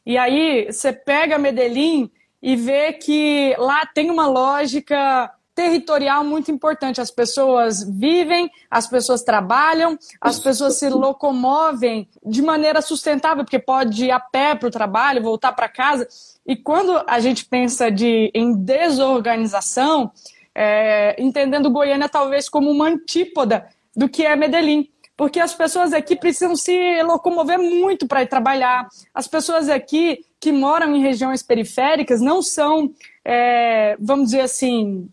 E 0.04 0.18
aí 0.18 0.66
você 0.66 0.92
pega 0.92 1.38
Medellín 1.38 2.10
e 2.42 2.56
vê 2.56 2.92
que 2.92 3.54
lá 3.58 3.86
tem 3.86 4.10
uma 4.10 4.26
lógica 4.26 5.32
territorial 5.60 6.24
muito 6.24 6.50
importante. 6.50 7.02
As 7.02 7.10
pessoas 7.10 7.84
vivem, 7.84 8.50
as 8.70 8.86
pessoas 8.86 9.22
trabalham, 9.22 9.98
as 10.18 10.38
pessoas 10.38 10.78
se 10.78 10.88
locomovem 10.88 12.08
de 12.24 12.40
maneira 12.40 12.80
sustentável, 12.80 13.44
porque 13.44 13.58
pode 13.58 14.06
ir 14.06 14.10
a 14.10 14.18
pé 14.18 14.54
para 14.54 14.68
o 14.68 14.70
trabalho, 14.70 15.22
voltar 15.22 15.52
para 15.52 15.68
casa. 15.68 16.08
E 16.46 16.56
quando 16.56 17.04
a 17.06 17.20
gente 17.20 17.44
pensa 17.44 17.90
de, 17.90 18.30
em 18.34 18.54
desorganização, 18.54 20.10
é, 20.54 21.14
entendendo 21.22 21.70
Goiânia 21.70 22.08
talvez 22.08 22.48
como 22.48 22.70
uma 22.70 22.88
antípoda 22.88 23.68
do 23.94 24.08
que 24.08 24.24
é 24.24 24.34
Medellín 24.34 24.88
porque 25.16 25.38
as 25.38 25.52
pessoas 25.52 25.92
aqui 25.92 26.16
precisam 26.16 26.56
se 26.56 27.02
locomover 27.02 27.58
muito 27.58 28.06
para 28.06 28.22
ir 28.22 28.26
trabalhar. 28.26 28.88
As 29.12 29.28
pessoas 29.28 29.68
aqui 29.68 30.24
que 30.40 30.50
moram 30.50 30.96
em 30.96 31.02
regiões 31.02 31.42
periféricas 31.42 32.22
não 32.22 32.40
são 32.40 32.90
é, 33.22 33.98
vamos 34.00 34.30
dizer 34.30 34.40
assim, 34.40 35.10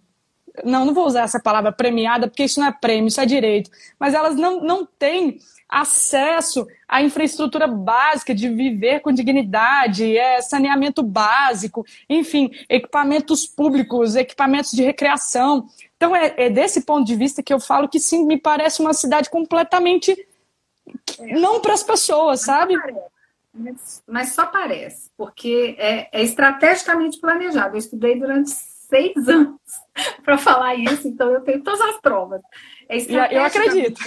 não, 0.64 0.86
não 0.86 0.94
vou 0.94 1.06
usar 1.06 1.24
essa 1.24 1.40
palavra 1.40 1.72
premiada, 1.72 2.28
porque 2.28 2.44
isso 2.44 2.60
não 2.60 2.68
é 2.68 2.72
prêmio, 2.72 3.08
isso 3.08 3.22
é 3.22 3.26
direito, 3.26 3.70
mas 4.00 4.14
elas 4.14 4.36
não, 4.36 4.62
não 4.62 4.86
têm 4.86 5.40
acesso 5.70 6.66
à 6.88 7.02
infraestrutura 7.02 7.68
básica 7.68 8.34
de 8.34 8.48
viver 8.48 9.02
com 9.02 9.12
dignidade, 9.12 10.18
é, 10.18 10.42
saneamento 10.42 11.04
básico, 11.04 11.86
enfim, 12.10 12.50
equipamentos 12.70 13.46
públicos, 13.46 14.16
equipamentos 14.16 14.72
de 14.72 14.84
recreação. 14.84 15.68
Então, 15.98 16.16
é, 16.16 16.34
é 16.38 16.50
desse 16.50 16.82
ponto 16.82 17.06
de 17.06 17.16
vista 17.16 17.44
que 17.44 17.54
eu 17.54 17.60
falo 17.60 17.90
que 17.90 18.00
sim, 18.00 18.26
me 18.26 18.40
parece 18.40 18.82
uma 18.82 18.94
cidade 18.94 19.30
completamente 19.30 20.16
não 21.20 21.60
para 21.60 21.74
as 21.74 21.84
pessoas, 21.84 22.42
sabe? 22.42 22.76
Mas, 23.54 24.04
mas, 24.08 24.30
só 24.34 24.46
parece, 24.46 25.10
porque 25.18 25.76
é, 25.80 26.08
é 26.12 26.24
estrategicamente 26.24 27.20
planejado. 27.20 27.76
Eu 27.76 27.80
estudei 27.80 28.18
durante 28.18 28.52
seis 28.90 29.16
anos 29.28 29.60
para 30.24 30.38
falar 30.38 30.76
isso, 30.76 31.08
então 31.08 31.32
eu 31.32 31.42
tenho 31.42 31.64
todas 31.64 31.82
as 31.82 32.00
provas. 32.02 32.42
É 32.90 32.98
eu 33.36 33.44
acredito. 33.44 34.02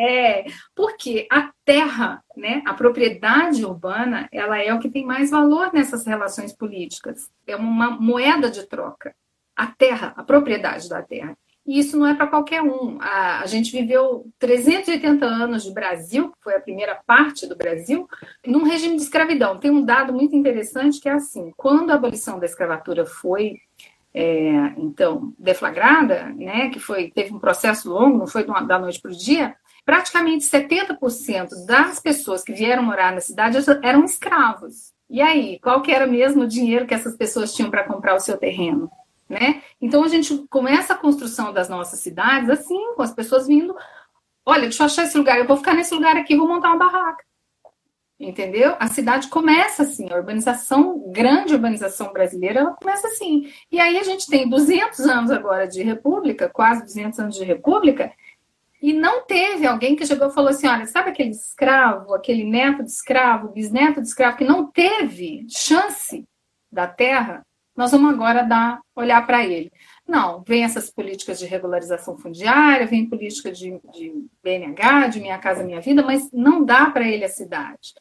É, 0.00 0.46
porque 0.76 1.26
a 1.30 1.50
terra, 1.64 2.22
né, 2.36 2.62
a 2.64 2.72
propriedade 2.72 3.64
urbana, 3.64 4.28
ela 4.30 4.56
é 4.56 4.72
o 4.72 4.78
que 4.78 4.88
tem 4.88 5.04
mais 5.04 5.30
valor 5.30 5.72
nessas 5.72 6.06
relações 6.06 6.54
políticas. 6.54 7.28
É 7.44 7.56
uma 7.56 7.90
moeda 7.90 8.48
de 8.48 8.64
troca. 8.64 9.12
A 9.56 9.66
terra, 9.66 10.14
a 10.16 10.22
propriedade 10.22 10.88
da 10.88 11.02
terra. 11.02 11.36
E 11.66 11.80
isso 11.80 11.98
não 11.98 12.06
é 12.06 12.14
para 12.14 12.28
qualquer 12.28 12.62
um. 12.62 12.96
A, 13.00 13.40
a, 13.40 13.46
gente 13.46 13.72
viveu 13.72 14.24
380 14.38 15.26
anos 15.26 15.64
de 15.64 15.74
Brasil, 15.74 16.30
que 16.30 16.42
foi 16.42 16.54
a 16.54 16.60
primeira 16.60 16.94
parte 17.06 17.46
do 17.46 17.56
Brasil, 17.56 18.08
num 18.46 18.62
regime 18.62 18.96
de 18.96 19.02
escravidão. 19.02 19.58
Tem 19.58 19.70
um 19.70 19.84
dado 19.84 20.12
muito 20.14 20.34
interessante 20.34 20.98
que 21.00 21.08
é 21.08 21.12
assim: 21.12 21.52
quando 21.56 21.90
a 21.90 21.94
abolição 21.94 22.38
da 22.38 22.46
escravatura 22.46 23.04
foi 23.04 23.58
é, 24.14 24.72
então 24.76 25.32
deflagrada, 25.38 26.24
né, 26.36 26.70
que 26.70 26.80
foi 26.80 27.10
teve 27.10 27.34
um 27.34 27.38
processo 27.38 27.90
longo, 27.90 28.18
não 28.18 28.26
foi 28.26 28.44
da 28.44 28.78
noite 28.78 29.00
para 29.00 29.10
o 29.10 29.16
dia, 29.16 29.54
praticamente 29.84 30.44
70% 30.44 31.66
das 31.66 32.00
pessoas 32.00 32.42
que 32.42 32.52
vieram 32.52 32.82
morar 32.82 33.12
na 33.12 33.20
cidade 33.20 33.58
eram 33.82 34.04
escravos. 34.04 34.92
E 35.08 35.22
aí, 35.22 35.58
qual 35.60 35.80
que 35.80 35.90
era 35.90 36.06
mesmo 36.06 36.42
o 36.42 36.48
dinheiro 36.48 36.86
que 36.86 36.94
essas 36.94 37.16
pessoas 37.16 37.54
tinham 37.54 37.70
para 37.70 37.84
comprar 37.84 38.14
o 38.14 38.20
seu 38.20 38.36
terreno? 38.36 38.90
Né? 39.28 39.62
Então 39.80 40.04
a 40.04 40.08
gente 40.08 40.46
começa 40.48 40.94
a 40.94 40.96
construção 40.96 41.52
das 41.52 41.68
nossas 41.68 42.00
cidades 42.00 42.48
assim, 42.48 42.94
com 42.94 43.02
as 43.02 43.12
pessoas 43.12 43.46
vindo, 43.46 43.76
olha, 44.44 44.62
deixa 44.62 44.82
eu 44.82 44.86
achar 44.86 45.04
esse 45.04 45.18
lugar, 45.18 45.38
eu 45.38 45.46
vou 45.46 45.56
ficar 45.56 45.74
nesse 45.74 45.94
lugar 45.94 46.16
aqui, 46.16 46.36
vou 46.36 46.48
montar 46.48 46.68
uma 46.68 46.78
barraca. 46.78 47.27
Entendeu? 48.20 48.74
A 48.80 48.88
cidade 48.88 49.28
começa 49.28 49.84
assim, 49.84 50.10
a 50.10 50.16
urbanização, 50.16 51.10
grande 51.12 51.54
urbanização 51.54 52.12
brasileira, 52.12 52.60
ela 52.60 52.72
começa 52.72 53.06
assim. 53.06 53.48
E 53.70 53.78
aí 53.78 53.96
a 53.96 54.02
gente 54.02 54.26
tem 54.26 54.48
200 54.48 55.00
anos 55.00 55.30
agora 55.30 55.68
de 55.68 55.82
república, 55.82 56.48
quase 56.48 56.82
200 56.82 57.18
anos 57.20 57.36
de 57.36 57.44
república, 57.44 58.12
e 58.82 58.92
não 58.92 59.24
teve 59.24 59.66
alguém 59.66 59.94
que 59.94 60.06
chegou 60.06 60.28
e 60.28 60.32
falou 60.32 60.50
assim: 60.50 60.66
olha, 60.66 60.86
sabe 60.86 61.10
aquele 61.10 61.30
escravo, 61.30 62.14
aquele 62.14 62.44
neto 62.44 62.82
de 62.82 62.90
escravo, 62.90 63.52
bisneto 63.52 64.00
de 64.00 64.08
escravo, 64.08 64.36
que 64.36 64.44
não 64.44 64.66
teve 64.70 65.46
chance 65.48 66.24
da 66.70 66.86
terra? 66.86 67.44
nós 67.78 67.92
vamos 67.92 68.12
agora 68.12 68.42
dar, 68.42 68.80
olhar 68.96 69.24
para 69.24 69.46
ele. 69.46 69.70
Não, 70.04 70.42
vem 70.42 70.64
essas 70.64 70.90
políticas 70.90 71.38
de 71.38 71.46
regularização 71.46 72.18
fundiária, 72.18 72.88
vem 72.88 73.08
política 73.08 73.52
de, 73.52 73.80
de 73.92 74.12
BNH, 74.42 75.06
de 75.06 75.20
Minha 75.20 75.38
Casa 75.38 75.62
Minha 75.62 75.80
Vida, 75.80 76.02
mas 76.02 76.28
não 76.32 76.64
dá 76.64 76.90
para 76.90 77.06
ele 77.06 77.24
a 77.24 77.28
cidade. 77.28 77.94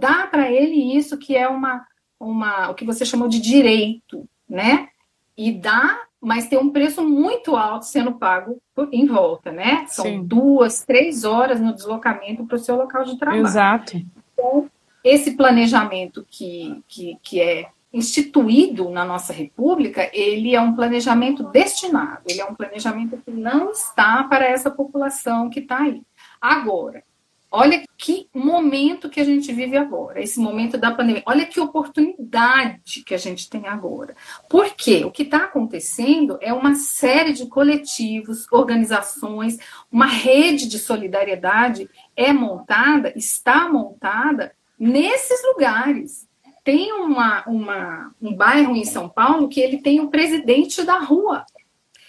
Dá 0.00 0.26
para 0.26 0.50
ele 0.50 0.96
isso 0.96 1.18
que 1.18 1.36
é 1.36 1.46
uma, 1.46 1.86
uma, 2.18 2.70
o 2.70 2.74
que 2.74 2.84
você 2.84 3.04
chamou 3.04 3.28
de 3.28 3.38
direito, 3.38 4.26
né? 4.48 4.88
E 5.36 5.52
dá, 5.52 6.00
mas 6.20 6.48
tem 6.48 6.58
um 6.58 6.70
preço 6.70 7.06
muito 7.06 7.54
alto 7.54 7.84
sendo 7.84 8.14
pago 8.14 8.58
por, 8.74 8.88
em 8.92 9.06
volta, 9.06 9.52
né? 9.52 9.84
São 9.88 10.06
Sim. 10.06 10.24
duas, 10.24 10.84
três 10.84 11.24
horas 11.24 11.60
no 11.60 11.74
deslocamento 11.74 12.46
para 12.46 12.56
o 12.56 12.58
seu 12.58 12.76
local 12.76 13.04
de 13.04 13.18
trabalho. 13.18 13.46
Exato. 13.46 14.02
Então, 14.32 14.70
esse 15.04 15.32
planejamento 15.32 16.26
que, 16.30 16.82
que, 16.88 17.18
que 17.22 17.40
é 17.40 17.68
instituído 17.92 18.88
na 18.88 19.04
nossa 19.04 19.32
República, 19.32 20.08
ele 20.12 20.54
é 20.54 20.60
um 20.60 20.74
planejamento 20.74 21.42
destinado, 21.44 22.22
ele 22.26 22.40
é 22.40 22.44
um 22.44 22.54
planejamento 22.54 23.18
que 23.18 23.30
não 23.30 23.70
está 23.70 24.24
para 24.24 24.46
essa 24.46 24.70
população 24.70 25.50
que 25.50 25.60
está 25.60 25.80
aí. 25.80 26.02
Agora, 26.40 27.02
olha 27.50 27.82
que 27.96 28.28
momento 28.34 29.08
que 29.08 29.20
a 29.20 29.24
gente 29.24 29.52
vive 29.52 29.76
agora, 29.76 30.22
esse 30.22 30.38
momento 30.38 30.78
da 30.78 30.90
pandemia. 30.90 31.22
Olha 31.26 31.44
que 31.44 31.60
oportunidade 31.60 33.02
que 33.04 33.14
a 33.14 33.18
gente 33.18 33.50
tem 33.50 33.66
agora. 33.66 34.14
Porque 34.48 35.04
o 35.04 35.10
que 35.10 35.24
está 35.24 35.44
acontecendo 35.44 36.38
é 36.40 36.52
uma 36.52 36.74
série 36.74 37.32
de 37.32 37.46
coletivos, 37.46 38.46
organizações, 38.52 39.58
uma 39.90 40.06
rede 40.06 40.68
de 40.68 40.78
solidariedade 40.78 41.88
é 42.16 42.32
montada, 42.32 43.12
está 43.16 43.68
montada 43.68 44.52
nesses 44.78 45.42
lugares 45.44 46.28
tem 46.62 46.92
uma, 46.92 47.42
uma, 47.46 48.14
um 48.20 48.34
bairro 48.34 48.76
em 48.76 48.84
São 48.84 49.08
Paulo 49.08 49.48
que 49.48 49.60
ele 49.60 49.78
tem 49.78 50.00
o 50.00 50.08
presidente 50.08 50.82
da 50.82 50.98
rua. 50.98 51.44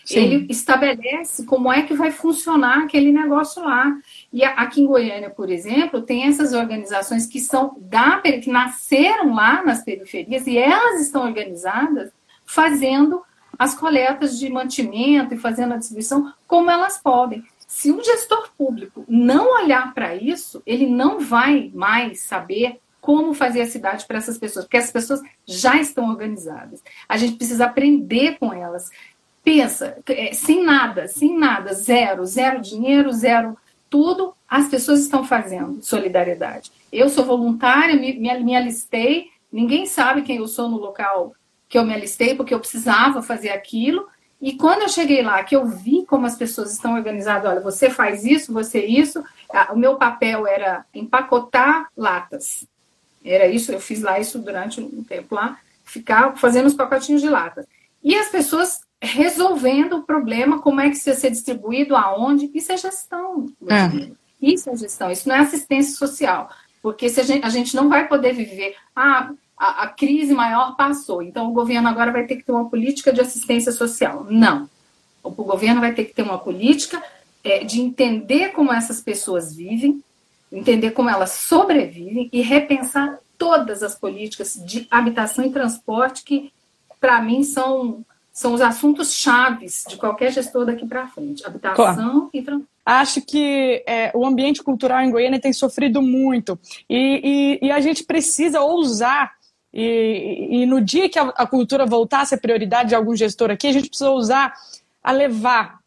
Sim. 0.03 0.19
Ele 0.19 0.47
estabelece 0.49 1.45
como 1.45 1.71
é 1.71 1.83
que 1.83 1.93
vai 1.93 2.11
funcionar 2.11 2.83
aquele 2.83 3.11
negócio 3.11 3.63
lá. 3.63 3.95
E 4.33 4.45
aqui 4.45 4.81
em 4.81 4.87
Goiânia, 4.87 5.29
por 5.29 5.49
exemplo, 5.49 6.01
tem 6.01 6.23
essas 6.23 6.53
organizações 6.53 7.25
que 7.25 7.39
são 7.39 7.75
da 7.79 8.21
que 8.21 8.49
nasceram 8.49 9.33
lá 9.33 9.63
nas 9.63 9.83
periferias 9.83 10.47
e 10.47 10.57
elas 10.57 11.01
estão 11.01 11.23
organizadas 11.23 12.11
fazendo 12.45 13.21
as 13.59 13.75
coletas 13.75 14.39
de 14.39 14.49
mantimento 14.49 15.33
e 15.33 15.37
fazendo 15.37 15.73
a 15.73 15.77
distribuição 15.77 16.33
como 16.47 16.71
elas 16.71 16.97
podem. 16.97 17.43
Se 17.67 17.91
um 17.91 18.03
gestor 18.03 18.49
público 18.57 19.03
não 19.07 19.61
olhar 19.61 19.93
para 19.93 20.15
isso, 20.15 20.61
ele 20.65 20.87
não 20.87 21.19
vai 21.19 21.71
mais 21.73 22.21
saber 22.21 22.79
como 22.99 23.33
fazer 23.33 23.61
a 23.61 23.67
cidade 23.67 24.05
para 24.05 24.17
essas 24.17 24.37
pessoas, 24.37 24.65
porque 24.65 24.77
essas 24.77 24.91
pessoas 24.91 25.21
já 25.45 25.75
estão 25.79 26.09
organizadas. 26.09 26.83
A 27.09 27.17
gente 27.17 27.35
precisa 27.35 27.65
aprender 27.65 28.37
com 28.37 28.53
elas. 28.53 28.89
Pensa, 29.43 29.97
é, 30.07 30.33
sem 30.33 30.63
nada, 30.63 31.07
sem 31.07 31.37
nada, 31.37 31.73
zero, 31.73 32.25
zero 32.25 32.61
dinheiro, 32.61 33.11
zero 33.11 33.57
tudo, 33.91 34.33
as 34.47 34.69
pessoas 34.69 35.01
estão 35.01 35.25
fazendo 35.25 35.83
solidariedade. 35.83 36.71
Eu 36.91 37.09
sou 37.09 37.25
voluntária, 37.25 37.95
me, 37.95 38.17
me, 38.17 38.39
me 38.41 38.55
alistei, 38.55 39.27
ninguém 39.51 39.85
sabe 39.85 40.21
quem 40.21 40.37
eu 40.37 40.47
sou 40.47 40.69
no 40.69 40.77
local 40.77 41.35
que 41.67 41.77
eu 41.77 41.85
me 41.85 41.93
alistei, 41.93 42.33
porque 42.33 42.53
eu 42.53 42.59
precisava 42.59 43.21
fazer 43.21 43.49
aquilo. 43.49 44.07
E 44.41 44.53
quando 44.53 44.81
eu 44.81 44.89
cheguei 44.89 45.21
lá, 45.21 45.43
que 45.43 45.55
eu 45.55 45.65
vi 45.65 46.05
como 46.05 46.25
as 46.25 46.37
pessoas 46.37 46.71
estão 46.71 46.95
organizadas, 46.95 47.51
olha, 47.51 47.59
você 47.59 47.89
faz 47.89 48.25
isso, 48.25 48.53
você 48.53 48.83
isso, 48.83 49.23
o 49.71 49.75
meu 49.75 49.97
papel 49.97 50.47
era 50.47 50.85
empacotar 50.93 51.89
latas. 51.95 52.65
Era 53.23 53.47
isso, 53.47 53.71
eu 53.71 53.79
fiz 53.79 54.01
lá 54.01 54.19
isso 54.19 54.39
durante 54.39 54.81
um 54.81 55.03
tempo 55.03 55.35
lá, 55.35 55.59
ficar 55.83 56.37
fazendo 56.37 56.67
os 56.67 56.73
pacotinhos 56.73 57.21
de 57.21 57.29
lata. 57.29 57.67
E 58.03 58.15
as 58.15 58.29
pessoas 58.29 58.81
resolvendo 59.01 59.97
o 59.97 60.03
problema, 60.03 60.61
como 60.61 60.79
é 60.79 60.89
que 60.89 60.95
isso 60.95 61.09
ia 61.09 61.15
ser 61.15 61.31
distribuído, 61.31 61.95
aonde, 61.95 62.51
isso 62.53 62.71
é 62.71 62.77
gestão. 62.77 63.47
É. 63.67 64.11
Isso 64.41 64.69
é 64.69 64.75
gestão, 64.75 65.09
isso 65.09 65.27
não 65.27 65.35
é 65.35 65.39
assistência 65.39 65.95
social. 65.95 66.49
Porque 66.81 67.09
se 67.09 67.19
a, 67.19 67.23
gente, 67.23 67.45
a 67.45 67.49
gente 67.49 67.75
não 67.75 67.89
vai 67.89 68.07
poder 68.07 68.33
viver, 68.33 68.75
ah, 68.95 69.31
a, 69.57 69.83
a 69.83 69.87
crise 69.87 70.33
maior 70.33 70.75
passou, 70.75 71.21
então 71.21 71.49
o 71.49 71.53
governo 71.53 71.87
agora 71.87 72.11
vai 72.11 72.25
ter 72.25 72.35
que 72.35 72.43
ter 72.43 72.51
uma 72.51 72.69
política 72.69 73.11
de 73.11 73.21
assistência 73.21 73.71
social. 73.71 74.25
Não. 74.29 74.69
O 75.23 75.29
governo 75.29 75.81
vai 75.81 75.93
ter 75.93 76.05
que 76.05 76.13
ter 76.13 76.23
uma 76.23 76.39
política 76.39 77.01
é, 77.43 77.63
de 77.63 77.81
entender 77.81 78.49
como 78.49 78.73
essas 78.73 79.01
pessoas 79.01 79.55
vivem, 79.55 80.03
entender 80.51 80.91
como 80.91 81.09
elas 81.09 81.31
sobrevivem 81.31 82.29
e 82.31 82.41
repensar 82.41 83.19
todas 83.37 83.81
as 83.81 83.95
políticas 83.95 84.53
de 84.65 84.87
habitação 84.89 85.45
e 85.45 85.51
transporte 85.51 86.23
que, 86.23 86.51
para 86.99 87.21
mim, 87.21 87.43
são, 87.43 88.03
são 88.31 88.53
os 88.53 88.61
assuntos 88.61 89.13
chaves 89.13 89.85
de 89.87 89.97
qualquer 89.97 90.31
gestor 90.31 90.65
daqui 90.65 90.85
para 90.85 91.07
frente. 91.07 91.45
Habitação 91.45 91.75
claro. 91.75 92.29
e 92.33 92.41
transporte. 92.41 92.71
Acho 92.85 93.21
que 93.21 93.83
é, 93.85 94.11
o 94.15 94.25
ambiente 94.25 94.63
cultural 94.63 95.01
em 95.01 95.11
Goiânia 95.11 95.39
tem 95.39 95.53
sofrido 95.53 96.01
muito 96.01 96.57
e, 96.89 97.59
e, 97.61 97.67
e 97.67 97.71
a 97.71 97.79
gente 97.79 98.03
precisa 98.03 98.61
ousar 98.61 99.33
e, 99.73 100.47
e, 100.49 100.65
no 100.65 100.81
dia 100.81 101.07
que 101.07 101.17
a, 101.17 101.23
a, 101.29 101.47
cultura 101.47 101.85
voltar 101.85 102.21
a 102.21 102.25
ser 102.25 102.37
prioridade 102.37 102.89
de 102.89 102.95
algum 102.95 103.15
gestor 103.15 103.51
aqui, 103.51 103.67
a 103.67 103.71
gente 103.71 103.87
precisa 103.87 104.11
usar 104.11 104.53
a 105.01 105.11
levar, 105.13 105.79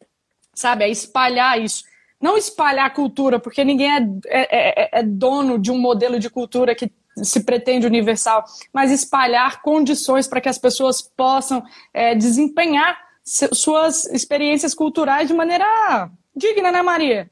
sabe, 0.55 0.85
a 0.85 0.89
espalhar 0.89 1.61
isso 1.61 1.85
não 2.25 2.39
espalhar 2.39 2.87
a 2.87 2.91
cultura, 2.91 3.39
porque 3.39 3.63
ninguém 3.63 3.91
é, 3.91 4.01
é, 4.27 4.85
é, 4.87 5.01
é 5.01 5.03
dono 5.03 5.59
de 5.59 5.71
um 5.71 5.79
modelo 5.79 6.19
de 6.19 6.31
cultura 6.31 6.75
que 6.75 6.91
se 7.23 7.41
pretende 7.45 7.87
universal, 7.87 8.45
mas 8.73 8.91
espalhar 8.91 9.63
condições 9.63 10.27
para 10.27 10.41
que 10.41 10.49
as 10.49 10.59
pessoas 10.59 11.01
possam 11.03 11.63
é, 11.93 12.15
desempenhar 12.15 12.99
suas 13.25 14.05
experiências 14.07 14.75
culturais 14.75 15.29
de 15.29 15.35
maneira 15.35 16.11
digna, 16.37 16.71
né, 16.71 16.83
Maria? 16.83 17.31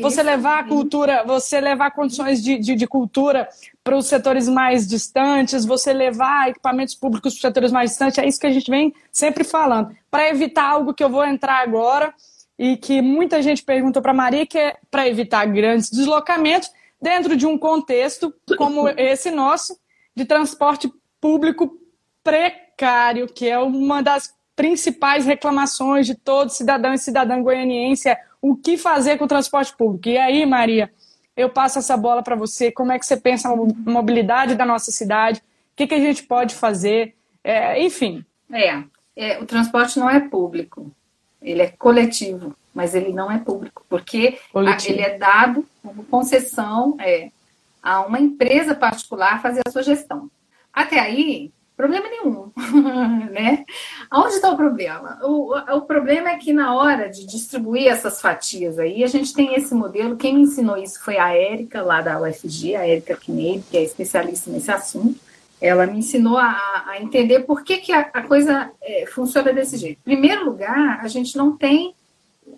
Você 0.00 0.22
levar 0.22 0.60
a 0.60 0.64
cultura, 0.64 1.24
você 1.26 1.60
levar 1.60 1.90
condições 1.90 2.42
de, 2.42 2.56
de, 2.56 2.74
de 2.76 2.86
cultura 2.86 3.48
para 3.82 3.96
os 3.96 4.06
setores 4.06 4.48
mais 4.48 4.86
distantes, 4.86 5.64
você 5.64 5.92
levar 5.92 6.50
equipamentos 6.50 6.94
públicos 6.94 7.34
para 7.34 7.38
os 7.38 7.42
setores 7.42 7.72
mais 7.72 7.90
distantes, 7.90 8.18
é 8.18 8.26
isso 8.26 8.38
que 8.38 8.46
a 8.46 8.52
gente 8.52 8.70
vem 8.70 8.94
sempre 9.10 9.42
falando. 9.42 9.94
Para 10.08 10.28
evitar 10.28 10.64
algo 10.64 10.94
que 10.94 11.02
eu 11.02 11.10
vou 11.10 11.24
entrar 11.24 11.62
agora 11.62 12.14
e 12.56 12.76
que 12.76 13.02
muita 13.02 13.42
gente 13.42 13.62
pergunta 13.64 14.00
para 14.00 14.14
Maria, 14.14 14.46
que 14.46 14.56
é 14.56 14.76
para 14.88 15.08
evitar 15.08 15.44
grandes 15.46 15.90
deslocamentos 15.90 16.70
dentro 17.02 17.36
de 17.36 17.44
um 17.44 17.58
contexto 17.58 18.32
como 18.56 18.88
esse 18.88 19.30
nosso, 19.30 19.76
de 20.14 20.24
transporte 20.24 20.90
público 21.20 21.76
precário, 22.22 23.26
que 23.26 23.48
é 23.48 23.58
uma 23.58 24.00
das 24.00 24.32
principais 24.54 25.26
reclamações 25.26 26.06
de 26.06 26.14
todo 26.14 26.50
cidadão 26.50 26.94
e 26.94 26.98
cidadã 26.98 27.42
goianiense, 27.42 28.08
é 28.08 28.20
o 28.40 28.54
que 28.54 28.78
fazer 28.78 29.18
com 29.18 29.24
o 29.24 29.28
transporte 29.28 29.76
público. 29.76 30.08
E 30.08 30.16
aí, 30.16 30.46
Maria, 30.46 30.92
eu 31.36 31.50
passo 31.50 31.78
essa 31.78 31.96
bola 31.96 32.22
para 32.22 32.36
você. 32.36 32.70
Como 32.70 32.92
é 32.92 32.98
que 32.98 33.06
você 33.06 33.16
pensa 33.16 33.48
a 33.48 33.56
mobilidade 33.56 34.54
da 34.54 34.64
nossa 34.64 34.92
cidade? 34.92 35.40
O 35.72 35.76
que, 35.76 35.86
que 35.86 35.94
a 35.94 36.00
gente 36.00 36.22
pode 36.24 36.54
fazer? 36.54 37.14
É, 37.42 37.82
enfim. 37.82 38.24
É, 38.52 38.82
é, 39.16 39.40
o 39.40 39.46
transporte 39.46 39.98
não 39.98 40.08
é 40.08 40.20
público, 40.20 40.94
ele 41.42 41.62
é 41.62 41.68
coletivo, 41.68 42.54
mas 42.74 42.94
ele 42.94 43.12
não 43.12 43.30
é 43.30 43.38
público, 43.38 43.84
porque 43.88 44.38
ele 44.86 45.02
é 45.02 45.18
dado 45.18 45.66
como 45.82 46.04
concessão 46.04 46.96
é, 47.00 47.30
a 47.82 48.00
uma 48.02 48.20
empresa 48.20 48.74
particular 48.74 49.42
fazer 49.42 49.62
a 49.66 49.70
sua 49.70 49.82
gestão. 49.82 50.30
Até 50.72 50.98
aí, 50.98 51.52
Problema 51.82 52.06
nenhum, 52.08 52.52
né? 53.32 53.64
Onde 54.12 54.34
está 54.34 54.50
o 54.50 54.56
problema? 54.56 55.18
O, 55.22 55.56
o 55.56 55.80
problema 55.80 56.30
é 56.30 56.36
que 56.36 56.52
na 56.52 56.76
hora 56.76 57.08
de 57.08 57.26
distribuir 57.26 57.88
essas 57.88 58.20
fatias 58.20 58.78
aí, 58.78 59.02
a 59.02 59.06
gente 59.06 59.32
tem 59.32 59.54
esse 59.54 59.74
modelo. 59.74 60.16
Quem 60.16 60.34
me 60.34 60.42
ensinou 60.42 60.76
isso 60.76 61.02
foi 61.02 61.16
a 61.16 61.34
Érica, 61.34 61.82
lá 61.82 62.02
da 62.02 62.20
UFG, 62.20 62.76
a 62.76 62.86
Érica 62.86 63.16
Kineide, 63.16 63.64
que 63.70 63.76
é 63.76 63.82
especialista 63.82 64.50
nesse 64.50 64.70
assunto. 64.70 65.18
Ela 65.62 65.86
me 65.86 65.98
ensinou 65.98 66.36
a, 66.36 66.84
a 66.86 67.00
entender 67.00 67.40
por 67.40 67.62
que, 67.62 67.78
que 67.78 67.92
a, 67.92 68.00
a 68.00 68.22
coisa 68.22 68.70
é, 68.82 69.06
funciona 69.06 69.52
desse 69.52 69.76
jeito. 69.76 69.98
Em 70.00 70.16
primeiro 70.16 70.44
lugar, 70.44 71.00
a 71.00 71.08
gente 71.08 71.36
não 71.36 71.56
tem 71.56 71.94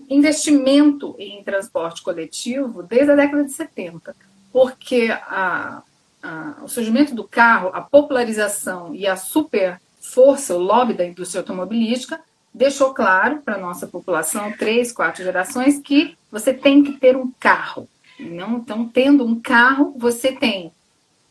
investimento 0.09 1.15
em 1.19 1.43
transporte 1.45 2.03
coletivo 2.03 2.83
desde 2.83 3.13
a 3.13 3.17
década 3.17 3.45
de 3.45 3.53
70, 3.53 4.17
porque 4.51 5.11
a 5.11 5.83
o 6.63 6.69
surgimento 6.69 7.15
do 7.15 7.25
carro, 7.25 7.71
a 7.75 7.81
popularização 7.81 8.95
e 8.95 9.07
a 9.07 9.17
super 9.17 9.81
força, 10.01 10.55
o 10.55 10.59
lobby 10.59 10.95
da 10.95 11.05
indústria 11.05 11.41
automobilística, 11.41 12.21
deixou 12.53 12.95
claro 12.95 13.39
para 13.45 13.57
a 13.57 13.59
nossa 13.59 13.87
população, 13.87 14.53
três, 14.53 14.93
quatro 14.93 15.23
gerações, 15.23 15.81
que 15.81 16.17
você 16.31 16.55
tem 16.55 16.83
que 16.83 16.93
ter 16.93 17.17
um 17.17 17.31
carro. 17.39 17.89
Não, 18.19 18.59
então, 18.59 18.89
tendo 18.89 19.25
um 19.25 19.41
carro, 19.41 19.95
você 19.99 20.33
tem 20.33 20.73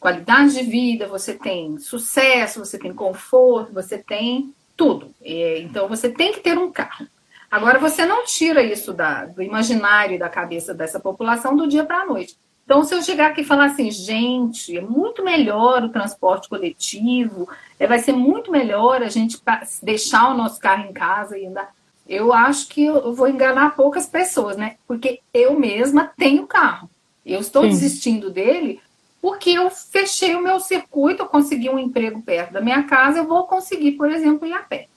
qualidade 0.04 0.54
de 0.54 0.64
vida, 0.64 1.08
você 1.08 1.34
tem 1.34 1.78
sucesso, 1.80 2.60
você 2.60 2.78
tem 2.78 2.94
conforto, 2.94 3.74
você 3.74 3.98
tem 3.98 4.54
tudo. 4.76 5.16
Então, 5.24 5.88
você 5.88 6.10
tem 6.10 6.34
que 6.34 6.42
ter 6.42 6.58
um 6.58 6.70
carro. 6.70 7.08
Agora, 7.50 7.80
você 7.80 8.06
não 8.06 8.26
tira 8.26 8.62
isso 8.62 8.92
da, 8.92 9.24
do 9.24 9.42
imaginário 9.42 10.16
e 10.16 10.20
da 10.20 10.28
cabeça 10.28 10.74
dessa 10.74 11.00
população 11.00 11.56
do 11.56 11.70
dia 11.70 11.86
para 11.86 12.02
a 12.02 12.06
noite. 12.06 12.36
Então, 12.66 12.84
se 12.84 12.94
eu 12.94 13.02
chegar 13.02 13.28
aqui 13.28 13.42
e 13.42 13.46
falar 13.46 13.68
assim, 13.68 13.90
gente, 13.92 14.78
é 14.78 14.82
muito 14.82 15.24
melhor 15.24 15.84
o 15.84 15.90
transporte 15.90 16.50
coletivo, 16.50 17.48
é, 17.80 17.88
vai 17.88 18.00
ser 18.00 18.12
muito 18.12 18.52
melhor 18.52 19.02
a 19.02 19.08
gente 19.08 19.42
deixar 19.82 20.32
o 20.32 20.38
nosso 20.38 20.60
carro 20.60 20.90
em 20.90 20.92
casa 20.92 21.38
e 21.38 21.46
andar. 21.46 21.74
Eu 22.10 22.34
acho 22.34 22.68
que 22.68 22.84
eu 22.84 23.14
vou 23.14 23.30
enganar 23.30 23.76
poucas 23.76 24.06
pessoas, 24.06 24.58
né? 24.58 24.76
Porque 24.86 25.22
eu 25.34 25.58
mesma 25.58 26.12
tenho 26.18 26.46
carro. 26.46 26.90
Eu 27.26 27.40
estou 27.40 27.64
Sim. 27.64 27.70
desistindo 27.70 28.30
dele 28.30 28.82
porque 29.24 29.52
eu 29.52 29.70
fechei 29.70 30.36
o 30.36 30.44
meu 30.44 30.60
circuito, 30.60 31.24
eu 31.24 31.28
consegui 31.28 31.70
um 31.70 31.80
emprego 31.80 32.22
perto 32.22 32.52
da 32.52 32.60
minha 32.60 32.84
casa, 32.84 33.20
eu 33.20 33.26
vou 33.26 33.48
conseguir, 33.48 33.94
por 33.94 34.12
exemplo, 34.12 34.46
ir 34.46 34.52
a 34.52 34.60
pé. 34.60 34.90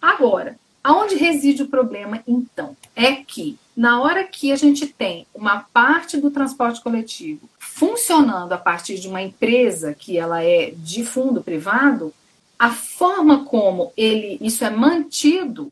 Agora, 0.00 0.58
aonde 0.82 1.16
reside 1.16 1.64
o 1.64 1.68
problema, 1.68 2.22
então? 2.26 2.74
É 2.96 3.16
que 3.16 3.58
na 3.76 4.00
hora 4.00 4.24
que 4.24 4.52
a 4.52 4.56
gente 4.56 4.86
tem 4.86 5.26
uma 5.34 5.66
parte 5.70 6.16
do 6.16 6.30
transporte 6.30 6.80
coletivo 6.80 7.46
funcionando 7.58 8.54
a 8.54 8.56
partir 8.56 8.98
de 8.98 9.06
uma 9.06 9.20
empresa 9.20 9.92
que 9.92 10.16
ela 10.16 10.42
é 10.42 10.72
de 10.74 11.04
fundo 11.04 11.42
privado, 11.42 12.14
a 12.58 12.70
forma 12.70 13.44
como 13.44 13.92
ele 13.98 14.38
isso 14.40 14.64
é 14.64 14.70
mantido 14.70 15.70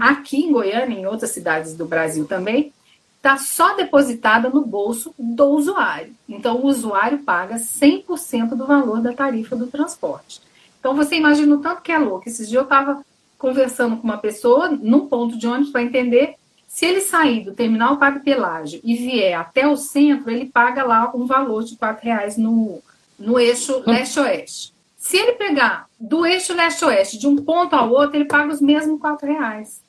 aqui 0.00 0.38
em 0.38 0.50
Goiânia 0.50 0.96
e 0.96 1.02
em 1.02 1.06
outras 1.06 1.30
cidades 1.30 1.74
do 1.74 1.86
Brasil 1.86 2.26
também 2.26 2.72
está 3.18 3.36
só 3.36 3.74
depositada 3.74 4.48
no 4.48 4.64
bolso 4.64 5.14
do 5.18 5.44
usuário. 5.46 6.14
Então 6.28 6.56
o 6.56 6.66
usuário 6.66 7.18
paga 7.18 7.56
100% 7.56 8.50
do 8.50 8.66
valor 8.66 9.00
da 9.00 9.12
tarifa 9.12 9.54
do 9.54 9.66
transporte. 9.66 10.40
Então 10.80 10.94
você 10.94 11.16
imagina 11.16 11.54
o 11.54 11.60
tanto 11.60 11.82
que 11.82 11.92
é 11.92 11.98
louco. 11.98 12.28
Esses 12.28 12.48
dias 12.48 12.60
eu 12.60 12.62
estava 12.62 13.04
conversando 13.36 13.96
com 13.96 14.04
uma 14.04 14.18
pessoa 14.18 14.68
num 14.68 15.06
ponto 15.06 15.36
de 15.36 15.46
ônibus 15.46 15.70
para 15.70 15.82
entender 15.82 16.36
se 16.66 16.84
ele 16.84 17.00
sair 17.00 17.44
do 17.44 17.54
terminal 17.54 17.96
Padre 17.96 18.20
Pelágio 18.20 18.80
e 18.84 18.94
vier 18.94 19.34
até 19.34 19.66
o 19.66 19.76
centro, 19.76 20.30
ele 20.30 20.46
paga 20.46 20.84
lá 20.84 21.10
um 21.14 21.26
valor 21.26 21.64
de 21.64 21.72
R$ 21.80 21.96
reais 22.02 22.36
no, 22.36 22.80
no 23.18 23.40
eixo 23.40 23.82
leste-oeste. 23.86 24.72
Se 24.96 25.16
ele 25.16 25.32
pegar 25.32 25.86
do 25.98 26.26
eixo 26.26 26.54
leste-oeste 26.54 27.18
de 27.18 27.26
um 27.26 27.36
ponto 27.36 27.74
ao 27.74 27.90
outro, 27.90 28.16
ele 28.16 28.26
paga 28.26 28.52
os 28.52 28.60
mesmos 28.60 29.00
R$ 29.02 29.16
reais. 29.26 29.80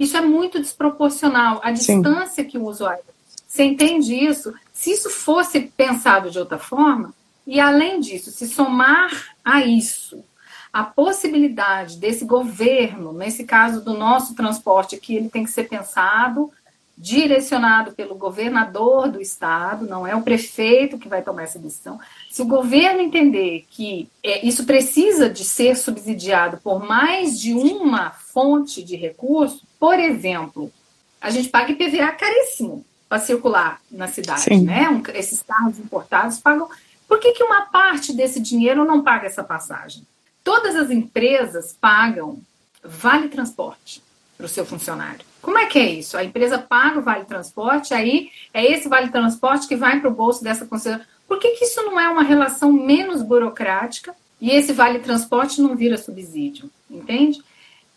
Isso 0.00 0.16
é 0.16 0.20
muito 0.22 0.58
desproporcional. 0.58 1.60
A 1.62 1.70
distância 1.70 2.42
Sim. 2.42 2.48
que 2.48 2.58
o 2.58 2.64
usuário. 2.64 3.04
Você 3.46 3.64
entende 3.64 4.14
isso? 4.14 4.54
Se 4.72 4.90
isso 4.90 5.10
fosse 5.10 5.60
pensado 5.60 6.30
de 6.30 6.38
outra 6.38 6.58
forma, 6.58 7.12
e 7.46 7.60
além 7.60 8.00
disso, 8.00 8.30
se 8.30 8.48
somar 8.48 9.34
a 9.44 9.62
isso 9.62 10.24
a 10.72 10.84
possibilidade 10.84 11.96
desse 11.96 12.24
governo, 12.24 13.12
nesse 13.12 13.44
caso 13.44 13.80
do 13.80 13.92
nosso 13.92 14.34
transporte 14.34 14.94
aqui, 14.94 15.16
ele 15.16 15.28
tem 15.28 15.44
que 15.44 15.50
ser 15.50 15.68
pensado, 15.68 16.50
direcionado 16.96 17.92
pelo 17.92 18.14
governador 18.14 19.08
do 19.08 19.20
estado, 19.20 19.86
não 19.86 20.06
é 20.06 20.14
o 20.14 20.22
prefeito 20.22 20.98
que 20.98 21.08
vai 21.08 21.22
tomar 21.22 21.42
essa 21.42 21.58
decisão. 21.58 21.98
Se 22.30 22.42
o 22.42 22.46
governo 22.46 23.00
entender 23.00 23.66
que 23.70 24.08
é, 24.22 24.46
isso 24.46 24.64
precisa 24.64 25.28
de 25.28 25.42
ser 25.42 25.76
subsidiado 25.76 26.58
por 26.58 26.86
mais 26.86 27.40
de 27.40 27.52
uma 27.52 28.10
fonte 28.10 28.82
de 28.84 28.96
recurso, 28.96 29.66
por 29.80 29.98
exemplo, 29.98 30.70
a 31.18 31.30
gente 31.30 31.48
paga 31.48 31.72
IPVA 31.72 32.12
caríssimo 32.12 32.84
para 33.08 33.18
circular 33.18 33.80
na 33.90 34.06
cidade, 34.06 34.42
Sim. 34.42 34.64
né? 34.64 34.88
Um, 34.90 35.02
esses 35.14 35.42
carros 35.42 35.78
importados 35.78 36.38
pagam. 36.38 36.68
Por 37.08 37.18
que, 37.18 37.32
que 37.32 37.42
uma 37.42 37.62
parte 37.62 38.12
desse 38.12 38.38
dinheiro 38.38 38.84
não 38.84 39.02
paga 39.02 39.26
essa 39.26 39.42
passagem? 39.42 40.06
Todas 40.44 40.76
as 40.76 40.90
empresas 40.90 41.76
pagam 41.80 42.40
vale 42.84 43.28
transporte 43.28 44.02
para 44.36 44.46
o 44.46 44.48
seu 44.48 44.64
funcionário. 44.64 45.24
Como 45.42 45.58
é 45.58 45.66
que 45.66 45.78
é 45.78 45.90
isso? 45.90 46.16
A 46.16 46.24
empresa 46.24 46.58
paga 46.58 46.98
o 46.98 47.02
vale 47.02 47.24
transporte, 47.24 47.94
aí 47.94 48.30
é 48.52 48.64
esse 48.70 48.88
vale 48.88 49.08
transporte 49.10 49.66
que 49.66 49.76
vai 49.76 49.98
para 49.98 50.10
o 50.10 50.14
bolso 50.14 50.44
dessa 50.44 50.66
concessionária. 50.66 51.08
Por 51.26 51.38
que, 51.38 51.50
que 51.52 51.64
isso 51.64 51.82
não 51.82 51.98
é 51.98 52.08
uma 52.08 52.22
relação 52.22 52.72
menos 52.72 53.22
burocrática 53.22 54.14
e 54.40 54.50
esse 54.50 54.72
vale 54.72 54.98
transporte 54.98 55.60
não 55.60 55.74
vira 55.74 55.96
subsídio? 55.96 56.70
Entende? 56.90 57.42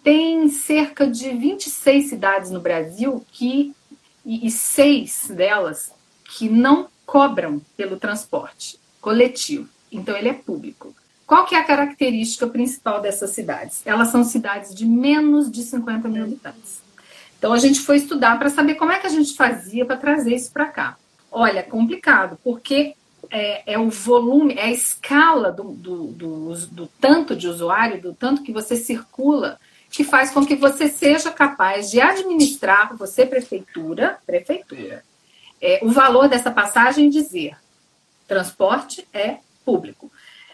Tem 0.04 0.50
cerca 0.50 1.08
de 1.08 1.30
26 1.30 2.10
cidades 2.10 2.52
no 2.52 2.60
Brasil 2.60 3.26
que 3.32 3.74
e, 4.26 4.48
e 4.48 4.52
seis 4.52 5.28
delas 5.30 5.92
que 6.38 6.50
não 6.50 6.88
cobram 7.06 7.62
pelo 7.76 7.98
transporte 7.98 8.80
coletivo. 9.02 9.68
Então 9.92 10.16
ele 10.16 10.30
é 10.30 10.34
público. 10.34 10.96
Qual 11.26 11.46
que 11.46 11.56
é 11.56 11.60
a 11.60 11.64
característica 11.64 12.48
principal 12.48 13.02
dessas 13.02 13.32
cidades? 13.32 13.82
Elas 13.86 14.10
são 14.10 14.24
cidades 14.24 14.74
de 14.74 14.86
menos 14.86 15.52
de 15.52 15.64
50 15.64 16.08
mil 16.08 16.24
habitantes. 16.24 16.82
Então 17.38 17.54
a 17.54 17.58
gente 17.58 17.80
foi 17.80 17.98
estudar 17.98 18.38
para 18.40 18.50
saber 18.50 18.76
como 18.76 18.92
é 18.92 19.00
que 19.00 19.08
a 19.08 19.10
gente 19.10 19.36
fazia 19.36 19.86
para 19.86 19.98
trazer 19.98 20.34
isso 20.36 20.52
para 20.52 20.66
cá. 20.66 20.98
Olha, 21.32 21.60
é 21.60 21.64
complicado, 21.64 22.38
porque 22.44 22.96
é, 23.30 23.74
é, 23.74 23.80
o 23.80 23.90
volume, 23.90 24.54
é 24.54 24.64
a 24.64 24.72
escala 24.72 25.52
do, 25.52 25.64
do, 25.64 26.08
do, 26.08 26.56
do 26.68 26.88
tanto 27.00 27.36
de 27.36 27.48
usuário, 27.48 28.02
do 28.02 28.14
tanto 28.14 28.44
que 28.44 28.52
você 28.52 28.76
circula, 28.76 29.60
que 29.94 30.04
faz 30.04 30.32
com 30.32 30.44
que 30.44 30.56
você 30.56 30.90
seja 30.90 31.30
capaz 31.30 31.92
de 31.92 32.02
administrar, 32.02 32.98
você 32.98 33.28
prefeitura, 33.28 34.18
prefeitura, 34.26 35.06
é, 35.62 35.80
o 35.84 35.92
valor 35.92 36.28
dessa 36.28 36.50
passagem 36.50 37.06
e 37.06 37.10
dizer 37.12 37.56
transporte 38.28 39.08
é 39.14 39.38
público. 39.64 40.12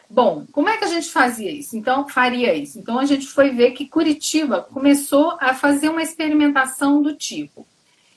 Bom, 0.10 0.46
como 0.52 0.68
é 0.68 0.76
que 0.76 0.84
a 0.84 0.90
gente 0.90 1.10
fazia 1.10 1.50
isso? 1.50 1.78
Então, 1.78 2.06
faria 2.10 2.54
isso. 2.54 2.78
Então, 2.78 3.00
a 3.00 3.06
gente 3.06 3.28
foi 3.28 3.52
ver 3.52 3.72
que 3.72 3.88
Curitiba 3.88 4.62
começou 4.62 5.38
a 5.40 5.54
fazer 5.54 5.88
uma 5.88 6.04
experimentação 6.04 7.02
do 7.02 7.16
tipo. 7.16 7.66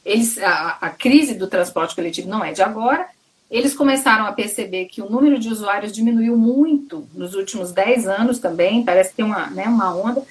Eles, 0.05 0.39
a, 0.39 0.79
a 0.81 0.91
crise 0.91 1.35
do 1.35 1.47
transporte 1.47 1.95
coletivo 1.95 2.29
não 2.29 2.45
é 2.45 2.53
de 2.53 2.63
agora. 2.63 3.07
Eles 3.49 3.75
começaram 3.75 4.27
a 4.27 4.33
perceber 4.33 4.87
que 4.87 5.01
o 5.01 5.09
número 5.09 5.39
de 5.39 5.49
usuários 5.49 5.93
diminuiu 5.93 6.37
muito 6.37 7.07
nos 7.15 7.35
últimos 7.35 7.71
10 7.71 8.09
anos 8.09 8.41
também, 8.41 8.85
parece 8.85 9.11
que 9.11 9.17
tem 9.17 9.25
uma, 9.25 9.47
né, 9.51 9.69
uma 9.69 9.95
onda. 9.95 10.27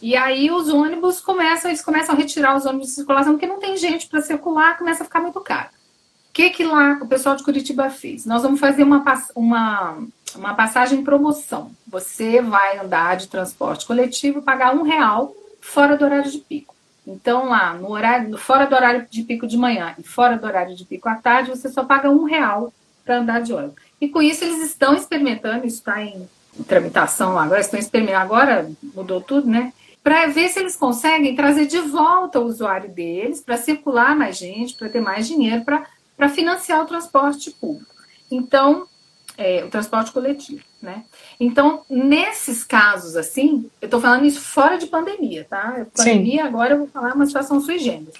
E 0.00 0.16
aí 0.16 0.50
os 0.50 0.68
ônibus 0.68 1.20
começam, 1.20 1.70
eles 1.70 1.82
começam 1.82 2.14
a 2.14 2.18
retirar 2.18 2.56
os 2.56 2.64
ônibus 2.64 2.88
de 2.88 2.94
circulação, 2.94 3.34
porque 3.34 3.46
não 3.46 3.58
tem 3.58 3.76
gente 3.76 4.06
para 4.06 4.22
circular, 4.22 4.78
começa 4.78 5.02
a 5.02 5.06
ficar 5.06 5.20
muito 5.20 5.40
caro. 5.40 5.68
O 5.68 6.32
que, 6.32 6.50
que 6.50 6.64
lá 6.64 6.98
o 7.02 7.06
pessoal 7.06 7.36
de 7.36 7.42
Curitiba 7.42 7.90
fez? 7.90 8.24
Nós 8.24 8.42
vamos 8.42 8.60
fazer 8.60 8.82
uma, 8.82 9.02
uma, 9.34 9.98
uma 10.34 10.54
passagem 10.54 11.02
promoção. 11.02 11.72
Você 11.88 12.40
vai 12.40 12.78
andar 12.78 13.16
de 13.16 13.28
transporte 13.28 13.86
coletivo 13.86 14.40
pagar 14.40 14.74
um 14.74 14.82
real 14.82 15.34
fora 15.60 15.96
do 15.96 16.04
horário 16.04 16.30
de 16.30 16.38
pico. 16.38 16.74
Então, 17.06 17.48
lá, 17.48 17.74
no 17.74 17.90
horário, 17.90 18.38
fora 18.38 18.66
do 18.66 18.74
horário 18.74 19.06
de 19.10 19.22
pico 19.22 19.46
de 19.46 19.56
manhã 19.56 19.94
e 19.98 20.02
fora 20.02 20.38
do 20.38 20.46
horário 20.46 20.76
de 20.76 20.84
pico 20.84 21.08
à 21.08 21.16
tarde, 21.16 21.50
você 21.50 21.68
só 21.68 21.84
paga 21.84 22.10
um 22.10 22.24
real 22.24 22.72
para 23.04 23.18
andar 23.18 23.40
de 23.40 23.52
ônibus. 23.52 23.82
E 24.00 24.08
com 24.08 24.22
isso 24.22 24.44
eles 24.44 24.62
estão 24.62 24.94
experimentando, 24.94 25.66
isso 25.66 25.78
está 25.78 26.00
em, 26.00 26.28
em 26.58 26.62
tramitação 26.62 27.38
agora, 27.38 27.60
estão 27.60 27.80
experimentando, 27.80 28.22
agora 28.22 28.70
mudou 28.94 29.20
tudo, 29.20 29.48
né? 29.48 29.72
Para 30.02 30.26
ver 30.28 30.48
se 30.48 30.58
eles 30.58 30.76
conseguem 30.76 31.34
trazer 31.34 31.66
de 31.66 31.78
volta 31.78 32.40
o 32.40 32.46
usuário 32.46 32.90
deles, 32.90 33.40
para 33.40 33.56
circular 33.56 34.16
mais 34.16 34.38
gente, 34.38 34.74
para 34.74 34.88
ter 34.88 35.00
mais 35.00 35.26
dinheiro, 35.26 35.64
para 35.64 36.28
financiar 36.28 36.82
o 36.82 36.86
transporte 36.86 37.50
público. 37.50 37.94
Então, 38.30 38.86
é, 39.36 39.64
o 39.64 39.70
transporte 39.70 40.12
coletivo, 40.12 40.62
né? 40.82 41.04
Então, 41.38 41.82
nesses 41.88 42.62
casos 42.62 43.16
assim, 43.16 43.70
eu 43.80 43.86
estou 43.86 44.00
falando 44.00 44.26
isso 44.26 44.40
fora 44.40 44.76
de 44.76 44.86
pandemia, 44.86 45.46
tá? 45.48 45.86
Pandemia, 45.96 46.42
Sim. 46.42 46.48
agora 46.48 46.74
eu 46.74 46.78
vou 46.78 46.88
falar 46.88 47.14
uma 47.14 47.26
situação 47.26 47.60
sui 47.60 47.78
generis. 47.78 48.14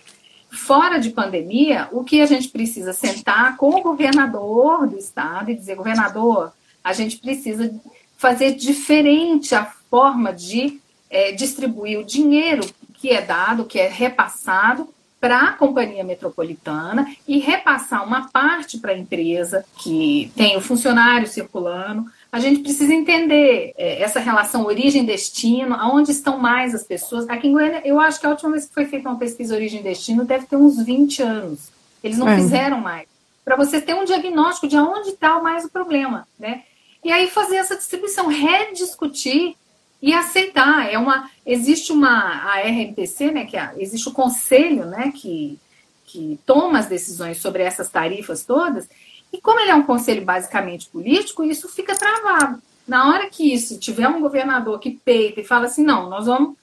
Fora 0.50 0.98
de 0.98 1.10
pandemia, 1.10 1.88
o 1.92 2.02
que 2.02 2.20
a 2.20 2.26
gente 2.26 2.48
precisa 2.48 2.92
sentar 2.92 3.56
com 3.56 3.68
o 3.68 3.82
governador 3.82 4.86
do 4.86 4.98
estado 4.98 5.50
e 5.50 5.54
dizer, 5.54 5.76
governador, 5.76 6.52
a 6.82 6.92
gente 6.92 7.18
precisa 7.18 7.72
fazer 8.16 8.54
diferente 8.54 9.54
a 9.54 9.64
forma 9.64 10.32
de 10.32 10.79
é, 11.10 11.32
distribuir 11.32 11.98
o 11.98 12.04
dinheiro 12.04 12.64
que 12.94 13.10
é 13.10 13.20
dado, 13.20 13.64
que 13.64 13.78
é 13.78 13.88
repassado 13.88 14.88
para 15.20 15.38
a 15.40 15.52
companhia 15.52 16.02
metropolitana 16.02 17.06
e 17.28 17.38
repassar 17.38 18.06
uma 18.06 18.28
parte 18.28 18.78
para 18.78 18.92
a 18.92 18.98
empresa 18.98 19.64
que 19.76 20.32
tem 20.34 20.56
o 20.56 20.62
funcionário 20.62 21.26
circulando. 21.26 22.06
A 22.32 22.40
gente 22.40 22.60
precisa 22.60 22.94
entender 22.94 23.74
é, 23.76 24.00
essa 24.00 24.18
relação 24.18 24.64
origem-destino, 24.64 25.74
aonde 25.74 26.10
estão 26.10 26.38
mais 26.38 26.74
as 26.74 26.84
pessoas. 26.84 27.28
Aqui 27.28 27.48
em 27.48 27.52
Goiânia, 27.52 27.82
eu 27.84 28.00
acho 28.00 28.18
que 28.18 28.26
a 28.26 28.30
última 28.30 28.52
vez 28.52 28.64
que 28.64 28.72
foi 28.72 28.86
feita 28.86 29.08
uma 29.08 29.18
pesquisa 29.18 29.54
origem-destino 29.54 30.24
deve 30.24 30.46
ter 30.46 30.56
uns 30.56 30.82
20 30.82 31.22
anos. 31.22 31.70
Eles 32.02 32.16
não 32.16 32.28
é. 32.28 32.36
fizeram 32.36 32.80
mais. 32.80 33.06
Para 33.44 33.56
você 33.56 33.80
ter 33.80 33.94
um 33.94 34.04
diagnóstico 34.04 34.68
de 34.68 34.76
aonde 34.76 35.10
está 35.10 35.40
mais 35.40 35.64
o 35.64 35.70
problema, 35.70 36.26
né? 36.38 36.62
E 37.04 37.10
aí 37.10 37.28
fazer 37.28 37.56
essa 37.56 37.76
distribuição, 37.76 38.28
rediscutir 38.28 39.56
e 40.02 40.12
aceitar. 40.12 40.90
É 40.90 40.98
uma, 40.98 41.30
existe 41.44 41.92
uma 41.92 42.08
a 42.08 42.60
RMPC, 42.60 43.30
né, 43.30 43.44
que 43.44 43.56
é, 43.56 43.72
existe 43.78 44.08
o 44.08 44.12
conselho, 44.12 44.86
né, 44.86 45.12
que, 45.14 45.58
que 46.06 46.38
toma 46.46 46.78
as 46.78 46.86
decisões 46.86 47.38
sobre 47.38 47.62
essas 47.62 47.90
tarifas 47.90 48.44
todas. 48.44 48.88
E 49.32 49.40
como 49.40 49.60
ele 49.60 49.70
é 49.70 49.74
um 49.74 49.84
conselho 49.84 50.24
basicamente 50.24 50.88
político, 50.88 51.44
isso 51.44 51.68
fica 51.68 51.94
travado. 51.94 52.60
Na 52.86 53.08
hora 53.08 53.30
que 53.30 53.52
isso 53.52 53.78
tiver 53.78 54.08
um 54.08 54.20
governador 54.20 54.80
que 54.80 54.90
peita 55.04 55.40
e 55.40 55.44
fala 55.44 55.66
assim, 55.66 55.84
não, 55.84 56.08
nós 56.08 56.26
vamos 56.26 56.56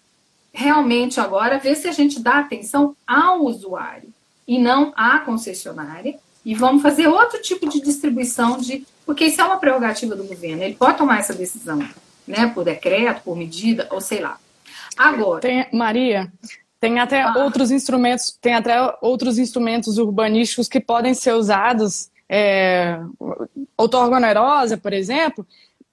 realmente 0.51 1.19
agora 1.19 1.59
ver 1.59 1.75
se 1.75 1.87
a 1.87 1.91
gente 1.91 2.19
dá 2.19 2.39
atenção 2.39 2.95
ao 3.05 3.43
usuário 3.43 4.09
e 4.47 4.57
não 4.57 4.91
à 4.95 5.19
concessionária 5.19 6.17
e 6.43 6.55
vamos 6.55 6.81
fazer 6.81 7.07
outro 7.07 7.41
tipo 7.41 7.69
de 7.69 7.79
distribuição 7.79 8.57
de 8.57 8.85
porque 9.05 9.25
isso 9.25 9.39
é 9.39 9.43
uma 9.43 9.57
prerrogativa 9.57 10.15
do 10.15 10.23
governo, 10.23 10.63
ele 10.63 10.75
pode 10.75 10.97
tomar 10.97 11.19
essa 11.19 11.33
decisão 11.33 11.79
né, 12.27 12.51
por 12.53 12.63
decreto, 12.63 13.23
por 13.23 13.35
medida, 13.35 13.87
ou 13.91 14.01
sei 14.01 14.19
lá. 14.19 14.37
Agora. 14.97 15.41
Tem, 15.41 15.67
Maria, 15.71 16.31
tem 16.79 16.99
até 16.99 17.21
ah. 17.21 17.33
outros 17.37 17.71
instrumentos, 17.71 18.37
tem 18.41 18.53
até 18.53 18.75
outros 19.01 19.37
instrumentos 19.37 19.97
urbanísticos 19.97 20.67
que 20.67 20.79
podem 20.79 21.13
ser 21.13 21.33
usados, 21.33 22.09
é, 22.29 22.99
outorgonerosa, 23.77 24.77
por 24.77 24.93
exemplo, 24.93 25.45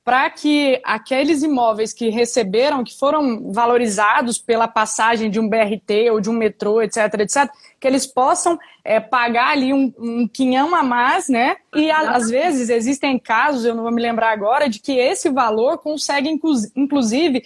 para 0.05 0.29
que 0.29 0.79
aqueles 0.85 1.43
imóveis 1.43 1.95
que 1.95 2.11
receberam, 2.11 2.85
que 2.85 2.97
foram 2.97 3.51
valorizados 3.51 4.37
pela 4.37 4.69
passagem 4.69 5.31
de 5.31 5.41
um 5.41 5.49
BRT 5.49 6.11
ou 6.13 6.21
de 6.21 6.29
um 6.29 6.35
metrô, 6.35 6.83
etc., 6.83 7.21
etc., 7.21 7.51
que 7.81 7.89
eles 7.89 8.07
possam 8.07 8.59
é, 8.85 9.01
pagar 9.01 9.53
ali 9.53 9.73
um, 9.73 9.93
um 9.99 10.29
quinhão 10.29 10.75
a 10.75 10.83
mais, 10.83 11.29
né? 11.31 11.57
E 11.75 11.91
a, 11.91 12.17
às 12.17 12.29
vezes 12.29 12.69
existem 12.69 13.19
casos, 13.19 13.65
eu 13.65 13.75
não 13.75 13.83
vou 13.83 13.93
me 13.93 14.03
lembrar 14.03 14.31
agora, 14.31 14.69
de 14.69 14.79
que 14.79 14.93
esse 14.93 15.31
valor 15.31 15.79
consegue, 15.79 16.29
inclusive, 16.77 17.43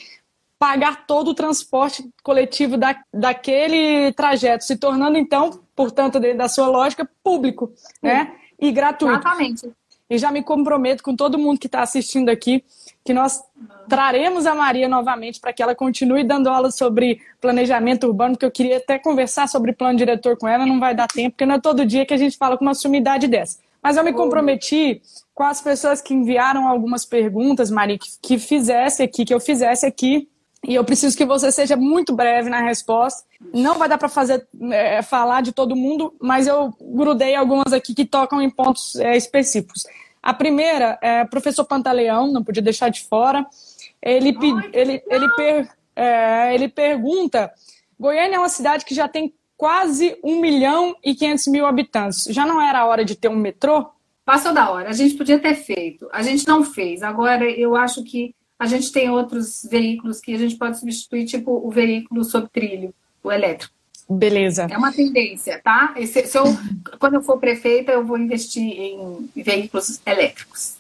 pagar 0.58 1.06
todo 1.06 1.28
o 1.28 1.34
transporte 1.34 2.10
coletivo 2.24 2.76
da, 2.76 2.96
daquele 3.14 4.12
trajeto, 4.14 4.64
se 4.64 4.76
tornando, 4.76 5.16
então, 5.16 5.60
portanto, 5.76 6.18
dentro 6.18 6.38
da 6.38 6.48
sua 6.48 6.66
lógica, 6.66 7.08
público, 7.22 7.72
né? 8.02 8.34
E 8.58 8.72
gratuito. 8.72 9.14
Exatamente. 9.14 9.72
E 10.10 10.16
já 10.16 10.32
me 10.32 10.42
comprometo 10.42 11.02
com 11.02 11.14
todo 11.14 11.38
mundo 11.38 11.58
que 11.58 11.66
está 11.66 11.82
assistindo 11.82 12.28
aqui 12.30 12.64
que 13.04 13.14
nós 13.14 13.42
traremos 13.88 14.46
a 14.46 14.54
Maria 14.54 14.88
novamente 14.88 15.40
para 15.40 15.52
que 15.52 15.62
ela 15.62 15.74
continue 15.74 16.22
dando 16.22 16.48
aulas 16.48 16.76
sobre 16.76 17.20
planejamento 17.40 18.06
urbano, 18.06 18.34
porque 18.34 18.44
eu 18.44 18.50
queria 18.50 18.76
até 18.76 18.98
conversar 18.98 19.48
sobre 19.48 19.72
plano 19.72 19.96
diretor 19.96 20.36
com 20.36 20.46
ela, 20.46 20.66
não 20.66 20.78
vai 20.78 20.94
dar 20.94 21.08
tempo, 21.08 21.30
porque 21.30 21.46
não 21.46 21.54
é 21.54 21.60
todo 21.60 21.86
dia 21.86 22.04
que 22.04 22.12
a 22.12 22.18
gente 22.18 22.36
fala 22.36 22.58
com 22.58 22.64
uma 22.64 22.74
sumidade 22.74 23.26
dessa. 23.26 23.58
Mas 23.82 23.96
eu 23.96 24.04
me 24.04 24.12
comprometi 24.12 25.00
com 25.34 25.44
as 25.44 25.62
pessoas 25.62 26.02
que 26.02 26.12
enviaram 26.12 26.68
algumas 26.68 27.06
perguntas, 27.06 27.70
Maria, 27.70 27.96
que, 27.98 28.08
que 28.20 28.38
fizesse 28.38 29.02
aqui, 29.02 29.24
que 29.24 29.32
eu 29.32 29.40
fizesse 29.40 29.86
aqui, 29.86 30.28
e 30.66 30.74
eu 30.74 30.84
preciso 30.84 31.16
que 31.16 31.24
você 31.24 31.52
seja 31.52 31.76
muito 31.76 32.12
breve 32.12 32.50
na 32.50 32.60
resposta. 32.60 33.24
Não 33.54 33.78
vai 33.78 33.88
dar 33.88 33.98
para 33.98 34.08
fazer 34.08 34.46
é, 34.70 35.02
falar 35.02 35.40
de 35.40 35.52
todo 35.52 35.76
mundo, 35.76 36.14
mas 36.20 36.46
eu 36.46 36.74
grudei 36.80 37.34
algumas 37.34 37.72
aqui 37.72 37.94
que 37.94 38.04
tocam 38.04 38.42
em 38.42 38.50
pontos 38.50 38.96
é, 38.96 39.16
específicos. 39.16 39.84
A 40.22 40.34
primeira 40.34 40.98
é 41.00 41.24
professor 41.24 41.64
Pantaleão, 41.64 42.32
não 42.32 42.42
podia 42.42 42.62
deixar 42.62 42.88
de 42.88 43.02
fora. 43.04 43.46
Ele, 44.02 44.36
Ai, 44.36 44.70
ele, 44.72 45.02
ele, 45.08 45.28
per, 45.34 45.68
é, 45.94 46.54
ele 46.54 46.68
pergunta: 46.68 47.50
Goiânia 47.98 48.36
é 48.36 48.38
uma 48.38 48.48
cidade 48.48 48.84
que 48.84 48.94
já 48.94 49.08
tem 49.08 49.32
quase 49.56 50.18
1 50.22 50.40
milhão 50.40 50.94
e 51.04 51.14
500 51.14 51.46
mil 51.48 51.66
habitantes. 51.66 52.24
Já 52.24 52.44
não 52.44 52.60
era 52.60 52.80
a 52.80 52.86
hora 52.86 53.04
de 53.04 53.14
ter 53.14 53.28
um 53.28 53.36
metrô? 53.36 53.86
Passou 54.24 54.52
da 54.52 54.70
hora. 54.70 54.90
A 54.90 54.92
gente 54.92 55.14
podia 55.14 55.38
ter 55.38 55.54
feito. 55.54 56.08
A 56.12 56.22
gente 56.22 56.46
não 56.46 56.62
fez. 56.62 57.02
Agora, 57.02 57.48
eu 57.50 57.74
acho 57.74 58.04
que 58.04 58.34
a 58.58 58.66
gente 58.66 58.90
tem 58.90 59.08
outros 59.08 59.66
veículos 59.70 60.20
que 60.20 60.34
a 60.34 60.38
gente 60.38 60.56
pode 60.56 60.78
substituir, 60.78 61.24
tipo 61.24 61.50
o 61.52 61.70
veículo 61.70 62.24
sob 62.24 62.48
trilho, 62.48 62.92
o 63.22 63.30
elétrico. 63.30 63.72
Beleza. 64.10 64.66
É 64.70 64.76
uma 64.76 64.92
tendência, 64.92 65.60
tá? 65.62 65.94
Se, 66.06 66.26
se 66.26 66.38
eu, 66.38 66.44
quando 66.98 67.14
eu 67.14 67.22
for 67.22 67.38
prefeita, 67.38 67.92
eu 67.92 68.04
vou 68.04 68.18
investir 68.18 68.62
em 68.62 69.28
veículos 69.36 70.00
elétricos. 70.04 70.76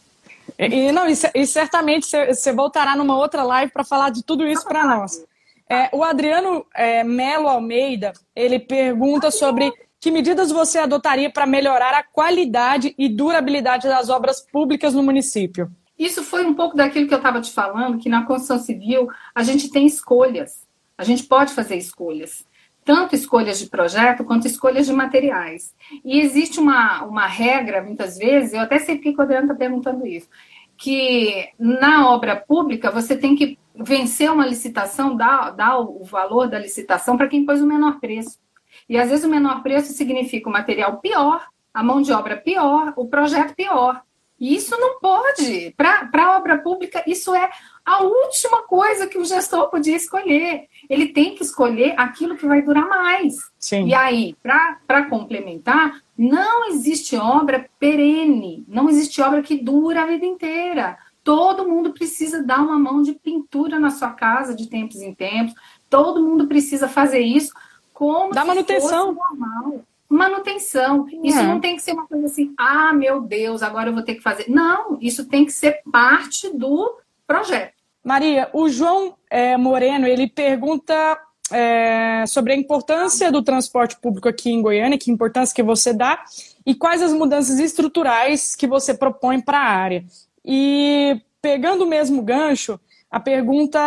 E, 0.58 0.90
não, 0.90 1.06
e, 1.08 1.12
e 1.34 1.46
certamente 1.46 2.08
você 2.26 2.52
voltará 2.52 2.96
numa 2.96 3.16
outra 3.16 3.42
live 3.42 3.70
para 3.70 3.84
falar 3.84 4.10
de 4.10 4.24
tudo 4.24 4.46
isso 4.46 4.64
para 4.64 4.84
nós. 4.84 5.22
É, 5.68 5.90
o 5.92 6.02
Adriano 6.02 6.64
é, 6.74 7.04
Melo 7.04 7.46
Almeida, 7.46 8.14
ele 8.34 8.58
pergunta 8.58 9.30
sobre 9.30 9.70
que 10.00 10.10
medidas 10.10 10.50
você 10.50 10.78
adotaria 10.78 11.30
para 11.30 11.46
melhorar 11.46 11.92
a 11.92 12.02
qualidade 12.02 12.94
e 12.96 13.08
durabilidade 13.08 13.86
das 13.86 14.08
obras 14.08 14.40
públicas 14.40 14.94
no 14.94 15.02
município? 15.02 15.70
Isso 15.98 16.22
foi 16.22 16.46
um 16.46 16.54
pouco 16.54 16.76
daquilo 16.76 17.08
que 17.08 17.14
eu 17.14 17.18
estava 17.18 17.40
te 17.40 17.52
falando, 17.52 17.98
que 17.98 18.08
na 18.08 18.24
construção 18.24 18.58
civil 18.58 19.08
a 19.34 19.42
gente 19.42 19.70
tem 19.70 19.86
escolhas. 19.86 20.66
A 20.96 21.04
gente 21.04 21.24
pode 21.24 21.52
fazer 21.52 21.76
escolhas. 21.76 22.46
Tanto 22.84 23.14
escolhas 23.14 23.58
de 23.58 23.66
projeto 23.66 24.24
quanto 24.24 24.46
escolhas 24.46 24.86
de 24.86 24.92
materiais. 24.92 25.74
E 26.04 26.20
existe 26.20 26.58
uma, 26.60 27.04
uma 27.04 27.26
regra, 27.26 27.82
muitas 27.82 28.16
vezes, 28.16 28.54
eu 28.54 28.60
até 28.60 28.78
sei 28.78 28.96
porque 28.96 29.10
o 29.10 29.20
Adriano 29.20 29.46
está 29.46 29.54
perguntando 29.54 30.06
isso, 30.06 30.28
que 30.76 31.50
na 31.58 32.08
obra 32.08 32.36
pública 32.36 32.90
você 32.90 33.16
tem 33.16 33.34
que 33.34 33.58
vencer 33.74 34.30
uma 34.30 34.46
licitação, 34.46 35.16
dar, 35.16 35.50
dar 35.50 35.78
o 35.80 36.02
valor 36.04 36.48
da 36.48 36.58
licitação 36.58 37.16
para 37.16 37.28
quem 37.28 37.44
pôs 37.44 37.60
o 37.60 37.66
menor 37.66 38.00
preço. 38.00 38.38
E 38.88 38.96
às 38.96 39.10
vezes 39.10 39.24
o 39.24 39.28
menor 39.28 39.62
preço 39.62 39.92
significa 39.92 40.48
o 40.48 40.52
material 40.52 40.98
pior, 40.98 41.46
a 41.74 41.82
mão 41.82 42.00
de 42.00 42.12
obra 42.12 42.36
pior, 42.36 42.94
o 42.96 43.06
projeto 43.06 43.54
pior. 43.54 44.02
E 44.40 44.54
isso 44.54 44.78
não 44.78 45.00
pode. 45.00 45.74
Para 45.76 46.08
a 46.12 46.36
obra 46.36 46.58
pública, 46.58 47.02
isso 47.06 47.34
é 47.34 47.50
a 47.84 48.02
última 48.02 48.62
coisa 48.62 49.06
que 49.06 49.18
o 49.18 49.24
gestor 49.24 49.68
podia 49.68 49.96
escolher. 49.96 50.68
Ele 50.88 51.08
tem 51.08 51.34
que 51.34 51.42
escolher 51.42 51.94
aquilo 51.96 52.36
que 52.36 52.46
vai 52.46 52.62
durar 52.62 52.88
mais. 52.88 53.34
Sim. 53.58 53.86
E 53.86 53.94
aí, 53.94 54.36
para 54.42 55.06
complementar, 55.06 56.00
não 56.16 56.68
existe 56.68 57.16
obra 57.16 57.68
perene, 57.80 58.64
não 58.68 58.88
existe 58.88 59.20
obra 59.20 59.42
que 59.42 59.56
dura 59.56 60.02
a 60.02 60.06
vida 60.06 60.24
inteira. 60.24 60.96
Todo 61.24 61.68
mundo 61.68 61.92
precisa 61.92 62.42
dar 62.42 62.60
uma 62.60 62.78
mão 62.78 63.02
de 63.02 63.12
pintura 63.12 63.78
na 63.78 63.90
sua 63.90 64.10
casa 64.10 64.54
de 64.54 64.68
tempos 64.68 65.02
em 65.02 65.14
tempos. 65.14 65.54
Todo 65.90 66.24
mundo 66.24 66.46
precisa 66.46 66.88
fazer 66.88 67.20
isso 67.20 67.52
como 67.92 68.32
da 68.32 68.44
manutenção 68.44 69.12
normal 69.12 69.82
manutenção. 70.08 71.06
Isso 71.22 71.38
é. 71.38 71.42
não 71.42 71.60
tem 71.60 71.76
que 71.76 71.82
ser 71.82 71.92
uma 71.92 72.06
coisa 72.06 72.26
assim, 72.26 72.54
ah, 72.58 72.92
meu 72.92 73.20
Deus, 73.20 73.62
agora 73.62 73.90
eu 73.90 73.94
vou 73.94 74.02
ter 74.02 74.14
que 74.14 74.22
fazer. 74.22 74.46
Não, 74.48 74.98
isso 75.00 75.28
tem 75.28 75.44
que 75.44 75.52
ser 75.52 75.80
parte 75.92 76.48
do 76.56 76.98
projeto. 77.26 77.74
Maria, 78.02 78.48
o 78.52 78.68
João 78.68 79.16
é, 79.30 79.56
Moreno, 79.56 80.06
ele 80.06 80.28
pergunta 80.28 81.18
é, 81.50 82.24
sobre 82.26 82.52
a 82.52 82.56
importância 82.56 83.30
do 83.30 83.42
transporte 83.42 83.98
público 84.00 84.28
aqui 84.28 84.50
em 84.50 84.62
Goiânia, 84.62 84.98
que 84.98 85.10
importância 85.10 85.54
que 85.54 85.62
você 85.62 85.92
dá, 85.92 86.22
e 86.64 86.74
quais 86.74 87.02
as 87.02 87.12
mudanças 87.12 87.58
estruturais 87.58 88.54
que 88.56 88.66
você 88.66 88.94
propõe 88.94 89.40
para 89.40 89.58
a 89.58 89.68
área. 89.68 90.04
E 90.44 91.20
pegando 91.42 91.84
o 91.84 91.88
mesmo 91.88 92.22
gancho, 92.22 92.80
a 93.10 93.20
pergunta 93.20 93.78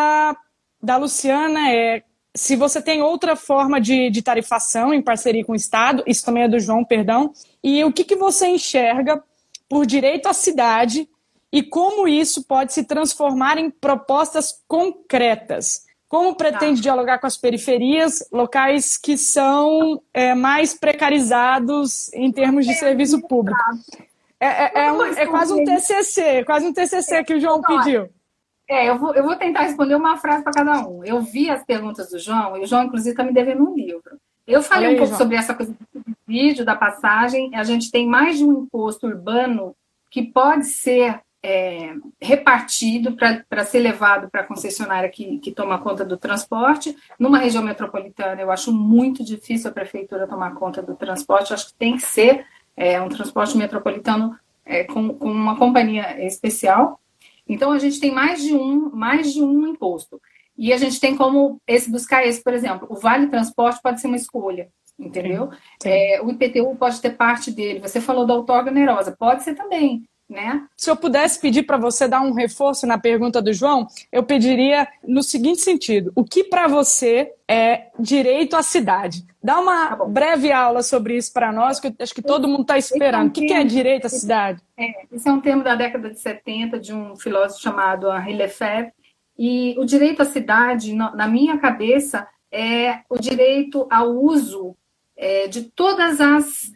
da 0.82 0.98
Luciana 0.98 1.72
é 1.72 2.04
se 2.36 2.56
você 2.56 2.82
tem 2.82 3.02
outra 3.02 3.36
forma 3.36 3.80
de, 3.80 4.10
de 4.10 4.22
tarifação 4.22 4.94
em 4.94 5.02
parceria 5.02 5.44
com 5.44 5.52
o 5.52 5.56
Estado, 5.56 6.04
isso 6.08 6.26
também 6.26 6.44
é 6.44 6.48
do 6.48 6.60
João, 6.60 6.84
perdão, 6.84 7.34
e 7.64 7.84
o 7.84 7.92
que, 7.92 8.04
que 8.04 8.16
você 8.16 8.48
enxerga 8.48 9.22
por 9.68 9.86
direito 9.86 10.28
à 10.28 10.34
cidade 10.34 11.08
e 11.52 11.62
como 11.62 12.08
isso 12.08 12.44
pode 12.44 12.74
se 12.74 12.84
transformar 12.84 13.58
em 13.58 13.70
propostas 13.70 14.62
concretas. 14.68 15.86
Como 16.08 16.36
pretende 16.36 16.82
tá. 16.82 16.84
dialogar 16.84 17.20
com 17.20 17.28
as 17.28 17.38
periferias, 17.38 18.28
locais 18.32 18.98
que 18.98 19.18
são 19.18 20.02
é, 20.14 20.34
mais 20.34 20.74
precarizados 20.74 22.12
em 22.14 22.32
termos 22.32 22.66
de 22.66 22.74
é, 22.74 22.76
serviço 22.76 23.22
público? 23.28 23.60
É, 24.40 24.48
é, 24.48 24.86
é, 24.86 24.92
um, 24.92 25.04
é 25.06 25.26
quase 25.26 25.54
um 25.54 25.64
TCC, 25.64 26.44
quase 26.46 26.66
um 26.66 26.74
TCC 26.74 27.24
que 27.24 27.34
o 27.34 27.40
João 27.40 27.62
pediu. 27.62 28.10
É, 28.72 28.88
eu 28.88 28.98
vou, 28.98 29.14
eu 29.14 29.22
vou 29.22 29.36
tentar 29.36 29.64
responder 29.64 29.96
uma 29.96 30.16
frase 30.16 30.46
para 30.46 30.54
cada 30.54 30.88
um. 30.88 31.04
Eu 31.04 31.20
vi 31.20 31.50
as 31.50 31.62
perguntas 31.62 32.10
do 32.10 32.18
João, 32.18 32.56
e 32.56 32.62
o 32.62 32.66
João, 32.66 32.86
inclusive, 32.86 33.10
está 33.10 33.22
me 33.22 33.34
devendo 33.34 33.70
um 33.70 33.76
livro. 33.76 34.18
Eu 34.48 34.64
falei 34.64 34.88
aí, 34.88 34.94
um 34.96 34.98
pouco 34.98 35.10
João. 35.10 35.18
sobre 35.18 35.36
essa 35.36 35.54
coisa 35.54 35.76
do 35.94 36.04
vídeo, 36.26 36.64
da 36.64 36.74
passagem. 36.74 37.54
A 37.54 37.66
gente 37.66 37.92
tem 37.92 38.08
mais 38.08 38.38
de 38.38 38.46
um 38.46 38.64
imposto 38.64 39.08
urbano 39.08 39.76
que 40.10 40.24
pode 40.24 40.68
ser 40.68 41.20
é, 41.44 41.96
repartido 42.22 43.18
para 43.18 43.66
ser 43.66 43.80
levado 43.80 44.30
para 44.30 44.40
a 44.40 44.46
concessionária 44.46 45.10
que, 45.10 45.38
que 45.40 45.52
toma 45.52 45.78
conta 45.78 46.06
do 46.06 46.16
transporte. 46.16 46.96
Numa 47.20 47.40
região 47.40 47.62
metropolitana, 47.62 48.42
eu 48.42 48.50
acho 48.50 48.72
muito 48.72 49.22
difícil 49.22 49.70
a 49.70 49.74
prefeitura 49.74 50.26
tomar 50.26 50.56
conta 50.56 50.82
do 50.82 50.96
transporte. 50.96 51.52
Eu 51.52 51.56
acho 51.56 51.68
que 51.68 51.74
tem 51.74 51.98
que 51.98 52.04
ser 52.04 52.46
é, 52.78 53.02
um 53.02 53.10
transporte 53.10 53.58
metropolitano 53.58 54.34
é, 54.66 54.86
com, 54.86 55.10
com 55.10 55.30
uma 55.30 55.58
companhia 55.58 56.26
especial. 56.26 57.02
Então 57.48 57.72
a 57.72 57.80
gente 57.80 58.00
tem 58.00 58.12
mais 58.12 58.42
de 58.42 58.54
um, 58.54 58.90
mais 58.92 59.34
de 59.34 59.42
um 59.42 59.68
imposto. 59.68 60.20
E 60.58 60.72
a 60.72 60.78
gente 60.78 61.00
tem 61.00 61.16
como 61.16 61.62
esse 61.68 61.90
buscar 61.90 62.26
esse, 62.26 62.44
por 62.44 62.54
exemplo, 62.54 62.88
o 62.90 62.96
Vale 62.96 63.28
Transporte 63.28 63.82
pode 63.82 64.00
ser 64.00 64.08
uma 64.08 64.16
escolha, 64.16 64.70
entendeu? 65.00 65.50
É, 65.84 66.22
o 66.22 66.30
IPTU 66.30 66.76
pode 66.76 67.02
ter 67.02 67.12
parte 67.18 67.52
dele. 67.52 67.80
Você 67.80 68.00
falou 68.00 68.26
da 68.26 68.36
outorga 68.36 68.70
onerosa, 68.70 69.16
pode 69.18 69.44
ser 69.44 69.56
também. 69.56 70.04
Né? 70.32 70.66
Se 70.78 70.90
eu 70.90 70.96
pudesse 70.96 71.42
pedir 71.42 71.64
para 71.64 71.76
você 71.76 72.08
dar 72.08 72.22
um 72.22 72.32
reforço 72.32 72.88
na 72.88 72.98
pergunta 72.98 73.42
do 73.42 73.52
João, 73.52 73.86
eu 74.10 74.24
pediria 74.24 74.88
no 75.06 75.22
seguinte 75.22 75.60
sentido: 75.60 76.14
o 76.16 76.24
que 76.24 76.46
para 76.46 76.70
você 76.70 77.34
é 77.46 77.90
direito 78.00 78.56
à 78.56 78.64
cidade? 78.64 79.26
Dá 79.44 79.60
uma 79.60 79.98
tá 79.98 80.06
breve 80.06 80.50
aula 80.50 80.84
sobre 80.84 81.18
isso 81.18 81.34
para 81.34 81.52
nós, 81.52 81.82
que 81.82 81.94
acho 82.00 82.16
que 82.16 82.22
todo 82.22 82.48
mundo 82.48 82.62
está 82.62 82.78
esperando. 82.78 83.24
É 83.24 83.26
um 83.26 83.28
o 83.28 83.32
que, 83.32 83.46
que, 83.46 83.54
é 83.54 83.62
direito 83.66 84.06
à 84.06 84.10
cidade? 84.10 84.62
É, 84.78 85.06
esse 85.12 85.28
é 85.28 85.34
um 85.34 85.42
termo 85.42 85.66
da 85.66 85.76
década 85.76 86.10
de 86.10 86.18
70 86.18 86.80
de 86.80 86.94
um 86.94 87.18
filósofo 87.18 87.62
chamado 87.62 88.08
Henri 88.10 88.34
Lefebvre. 88.34 88.94
E 89.38 89.76
o 89.78 89.84
direito 89.84 90.22
à 90.22 90.26
cidade, 90.26 90.94
na 90.94 91.28
minha 91.28 91.58
cabeça, 91.58 92.26
é 92.50 93.00
o 93.10 93.18
direito 93.18 93.86
ao 93.92 94.12
uso 94.12 94.78
é, 95.18 95.50
de 95.50 95.64
todas 95.64 96.22
as 96.22 96.72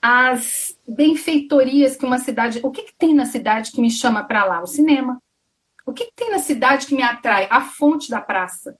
as 0.00 0.78
benfeitorias 0.86 1.96
que 1.96 2.06
uma 2.06 2.18
cidade. 2.18 2.60
O 2.62 2.70
que, 2.70 2.82
que 2.82 2.94
tem 2.96 3.14
na 3.14 3.26
cidade 3.26 3.72
que 3.72 3.80
me 3.80 3.90
chama 3.90 4.24
para 4.24 4.44
lá? 4.44 4.62
O 4.62 4.66
cinema. 4.66 5.20
O 5.86 5.92
que, 5.92 6.06
que, 6.06 6.12
tem 6.14 6.30
na 6.30 6.38
cidade 6.38 6.86
que 6.86 6.94
me 6.94 7.02
atrai? 7.02 7.46
A 7.50 7.60
fonte 7.60 8.10
da 8.10 8.20
praça. 8.20 8.76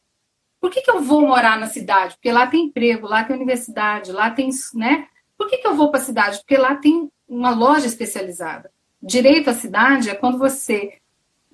Por 0.60 0.70
que, 0.70 0.82
que 0.82 0.90
eu 0.90 1.00
vou 1.00 1.22
morar 1.22 1.58
na 1.58 1.66
cidade? 1.66 2.14
Porque 2.16 2.30
lá 2.30 2.46
tem 2.46 2.66
emprego, 2.66 3.06
lá 3.06 3.24
tem 3.24 3.36
universidade, 3.36 4.12
lá 4.12 4.30
tem. 4.30 4.50
Né? 4.74 5.06
Por 5.36 5.48
que, 5.48 5.58
que 5.58 5.66
eu 5.66 5.74
vou 5.74 5.90
para 5.90 6.00
a 6.00 6.04
cidade? 6.04 6.38
Porque 6.38 6.56
lá 6.56 6.74
tem 6.74 7.10
uma 7.26 7.50
loja 7.50 7.86
especializada. 7.86 8.70
Direito 9.00 9.48
à 9.48 9.54
cidade 9.54 10.10
é 10.10 10.14
quando 10.14 10.38
você 10.38 10.98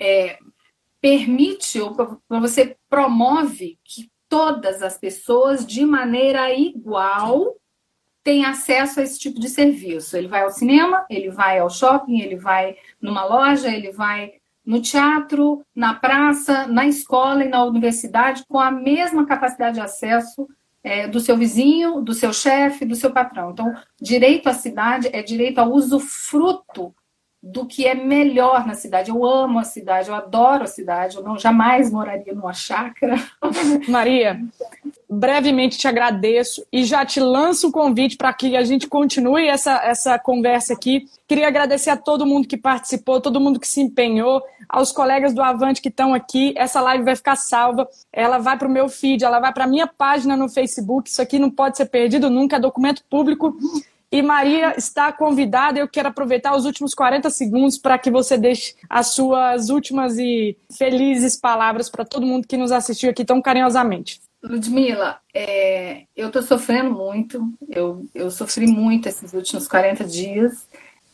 é, 0.00 0.38
permite 1.00 1.80
ou 1.80 1.94
você 2.28 2.76
promove 2.88 3.78
que 3.84 4.10
todas 4.28 4.82
as 4.82 4.98
pessoas, 4.98 5.66
de 5.66 5.84
maneira 5.84 6.52
igual, 6.52 7.54
tem 8.24 8.46
acesso 8.46 8.98
a 8.98 9.02
esse 9.02 9.18
tipo 9.18 9.38
de 9.38 9.50
serviço. 9.50 10.16
Ele 10.16 10.26
vai 10.26 10.42
ao 10.42 10.50
cinema, 10.50 11.04
ele 11.10 11.30
vai 11.30 11.58
ao 11.58 11.68
shopping, 11.68 12.20
ele 12.20 12.36
vai 12.36 12.76
numa 13.00 13.24
loja, 13.24 13.68
ele 13.68 13.92
vai 13.92 14.32
no 14.64 14.80
teatro, 14.80 15.62
na 15.76 15.92
praça, 15.92 16.66
na 16.66 16.86
escola 16.86 17.44
e 17.44 17.48
na 17.48 17.62
universidade 17.62 18.44
com 18.48 18.58
a 18.58 18.70
mesma 18.70 19.26
capacidade 19.26 19.74
de 19.74 19.82
acesso 19.82 20.48
é, 20.82 21.06
do 21.06 21.20
seu 21.20 21.36
vizinho, 21.36 22.00
do 22.00 22.14
seu 22.14 22.32
chefe, 22.32 22.86
do 22.86 22.94
seu 22.94 23.12
patrão. 23.12 23.50
Então, 23.50 23.74
direito 24.00 24.48
à 24.48 24.54
cidade 24.54 25.10
é 25.12 25.22
direito 25.22 25.58
ao 25.58 25.70
usufruto 25.70 26.94
do 27.46 27.66
que 27.66 27.86
é 27.86 27.94
melhor 27.94 28.66
na 28.66 28.74
cidade. 28.74 29.10
Eu 29.10 29.22
amo 29.22 29.58
a 29.58 29.64
cidade, 29.64 30.08
eu 30.08 30.14
adoro 30.14 30.64
a 30.64 30.66
cidade, 30.66 31.16
eu 31.16 31.22
não 31.22 31.38
jamais 31.38 31.90
moraria 31.90 32.32
numa 32.32 32.54
chácara. 32.54 33.16
Maria, 33.86 34.40
brevemente 35.08 35.76
te 35.76 35.86
agradeço 35.86 36.64
e 36.72 36.84
já 36.84 37.04
te 37.04 37.20
lanço 37.20 37.66
o 37.66 37.68
um 37.68 37.72
convite 37.72 38.16
para 38.16 38.32
que 38.32 38.56
a 38.56 38.64
gente 38.64 38.88
continue 38.88 39.46
essa, 39.46 39.74
essa 39.84 40.18
conversa 40.18 40.72
aqui. 40.72 41.06
Queria 41.28 41.46
agradecer 41.46 41.90
a 41.90 41.98
todo 41.98 42.24
mundo 42.24 42.48
que 42.48 42.56
participou, 42.56 43.20
todo 43.20 43.40
mundo 43.40 43.60
que 43.60 43.68
se 43.68 43.82
empenhou, 43.82 44.42
aos 44.66 44.90
colegas 44.90 45.34
do 45.34 45.42
Avante 45.42 45.82
que 45.82 45.88
estão 45.90 46.14
aqui. 46.14 46.54
Essa 46.56 46.80
live 46.80 47.04
vai 47.04 47.14
ficar 47.14 47.36
salva, 47.36 47.86
ela 48.10 48.38
vai 48.38 48.56
para 48.56 48.68
o 48.68 48.70
meu 48.70 48.88
feed, 48.88 49.22
ela 49.22 49.38
vai 49.38 49.52
para 49.52 49.64
a 49.64 49.68
minha 49.68 49.86
página 49.86 50.34
no 50.34 50.48
Facebook. 50.48 51.10
Isso 51.10 51.20
aqui 51.20 51.38
não 51.38 51.50
pode 51.50 51.76
ser 51.76 51.86
perdido 51.86 52.30
nunca, 52.30 52.56
é 52.56 52.60
documento 52.60 53.04
público. 53.10 53.54
E 54.14 54.22
Maria 54.22 54.78
está 54.78 55.12
convidada. 55.12 55.76
Eu 55.76 55.88
quero 55.88 56.08
aproveitar 56.08 56.54
os 56.54 56.64
últimos 56.64 56.94
40 56.94 57.28
segundos 57.30 57.76
para 57.76 57.98
que 57.98 58.12
você 58.12 58.38
deixe 58.38 58.76
as 58.88 59.08
suas 59.08 59.70
últimas 59.70 60.16
e 60.16 60.56
felizes 60.78 61.34
palavras 61.34 61.90
para 61.90 62.04
todo 62.04 62.24
mundo 62.24 62.46
que 62.46 62.56
nos 62.56 62.70
assistiu 62.70 63.10
aqui 63.10 63.24
tão 63.24 63.42
carinhosamente. 63.42 64.20
Ludmila, 64.40 65.18
é, 65.34 66.04
eu 66.14 66.28
estou 66.28 66.42
sofrendo 66.42 66.92
muito, 66.92 67.42
eu, 67.68 68.06
eu 68.14 68.30
sofri 68.30 68.68
muito 68.68 69.08
esses 69.08 69.32
últimos 69.32 69.66
40 69.66 70.04
dias, 70.04 70.68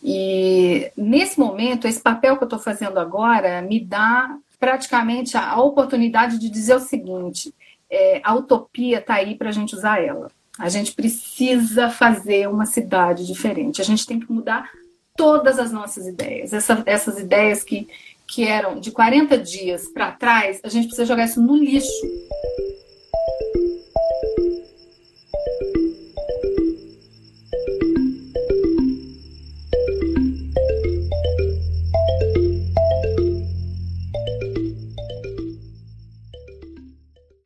e 0.04 0.92
nesse 0.94 1.40
momento, 1.40 1.88
esse 1.88 2.02
papel 2.02 2.36
que 2.36 2.42
eu 2.42 2.48
estou 2.48 2.58
fazendo 2.58 3.00
agora 3.00 3.62
me 3.62 3.80
dá 3.80 4.36
praticamente 4.58 5.38
a, 5.38 5.58
oportunidade 5.58 6.38
de 6.38 6.50
dizer 6.50 6.74
o 6.74 6.80
seguinte: 6.80 7.50
é, 7.90 8.20
a 8.22 8.34
utopia 8.34 8.98
está 8.98 9.14
aí 9.14 9.36
para 9.36 9.48
a 9.48 9.52
gente 9.52 9.74
usar 9.74 10.04
ela. 10.04 10.30
A 10.60 10.68
gente 10.68 10.92
precisa 10.92 11.88
fazer 11.90 12.48
uma 12.48 12.66
cidade 12.66 13.26
diferente. 13.26 13.80
A 13.80 13.84
gente 13.84 14.06
tem 14.06 14.20
que 14.20 14.30
mudar 14.30 14.70
todas 15.16 15.58
as 15.58 15.72
nossas 15.72 16.06
ideias. 16.06 16.52
Essa, 16.52 16.82
essas 16.86 17.18
ideias 17.18 17.64
que, 17.64 17.88
que 18.26 18.46
eram 18.46 18.78
de 18.78 18.90
40 18.90 19.38
dias 19.38 19.88
para 19.88 20.12
trás, 20.12 20.60
a 20.62 20.68
gente 20.68 20.86
precisa 20.86 21.06
jogar 21.06 21.24
isso 21.24 21.40
no 21.40 21.56
lixo 21.56 21.90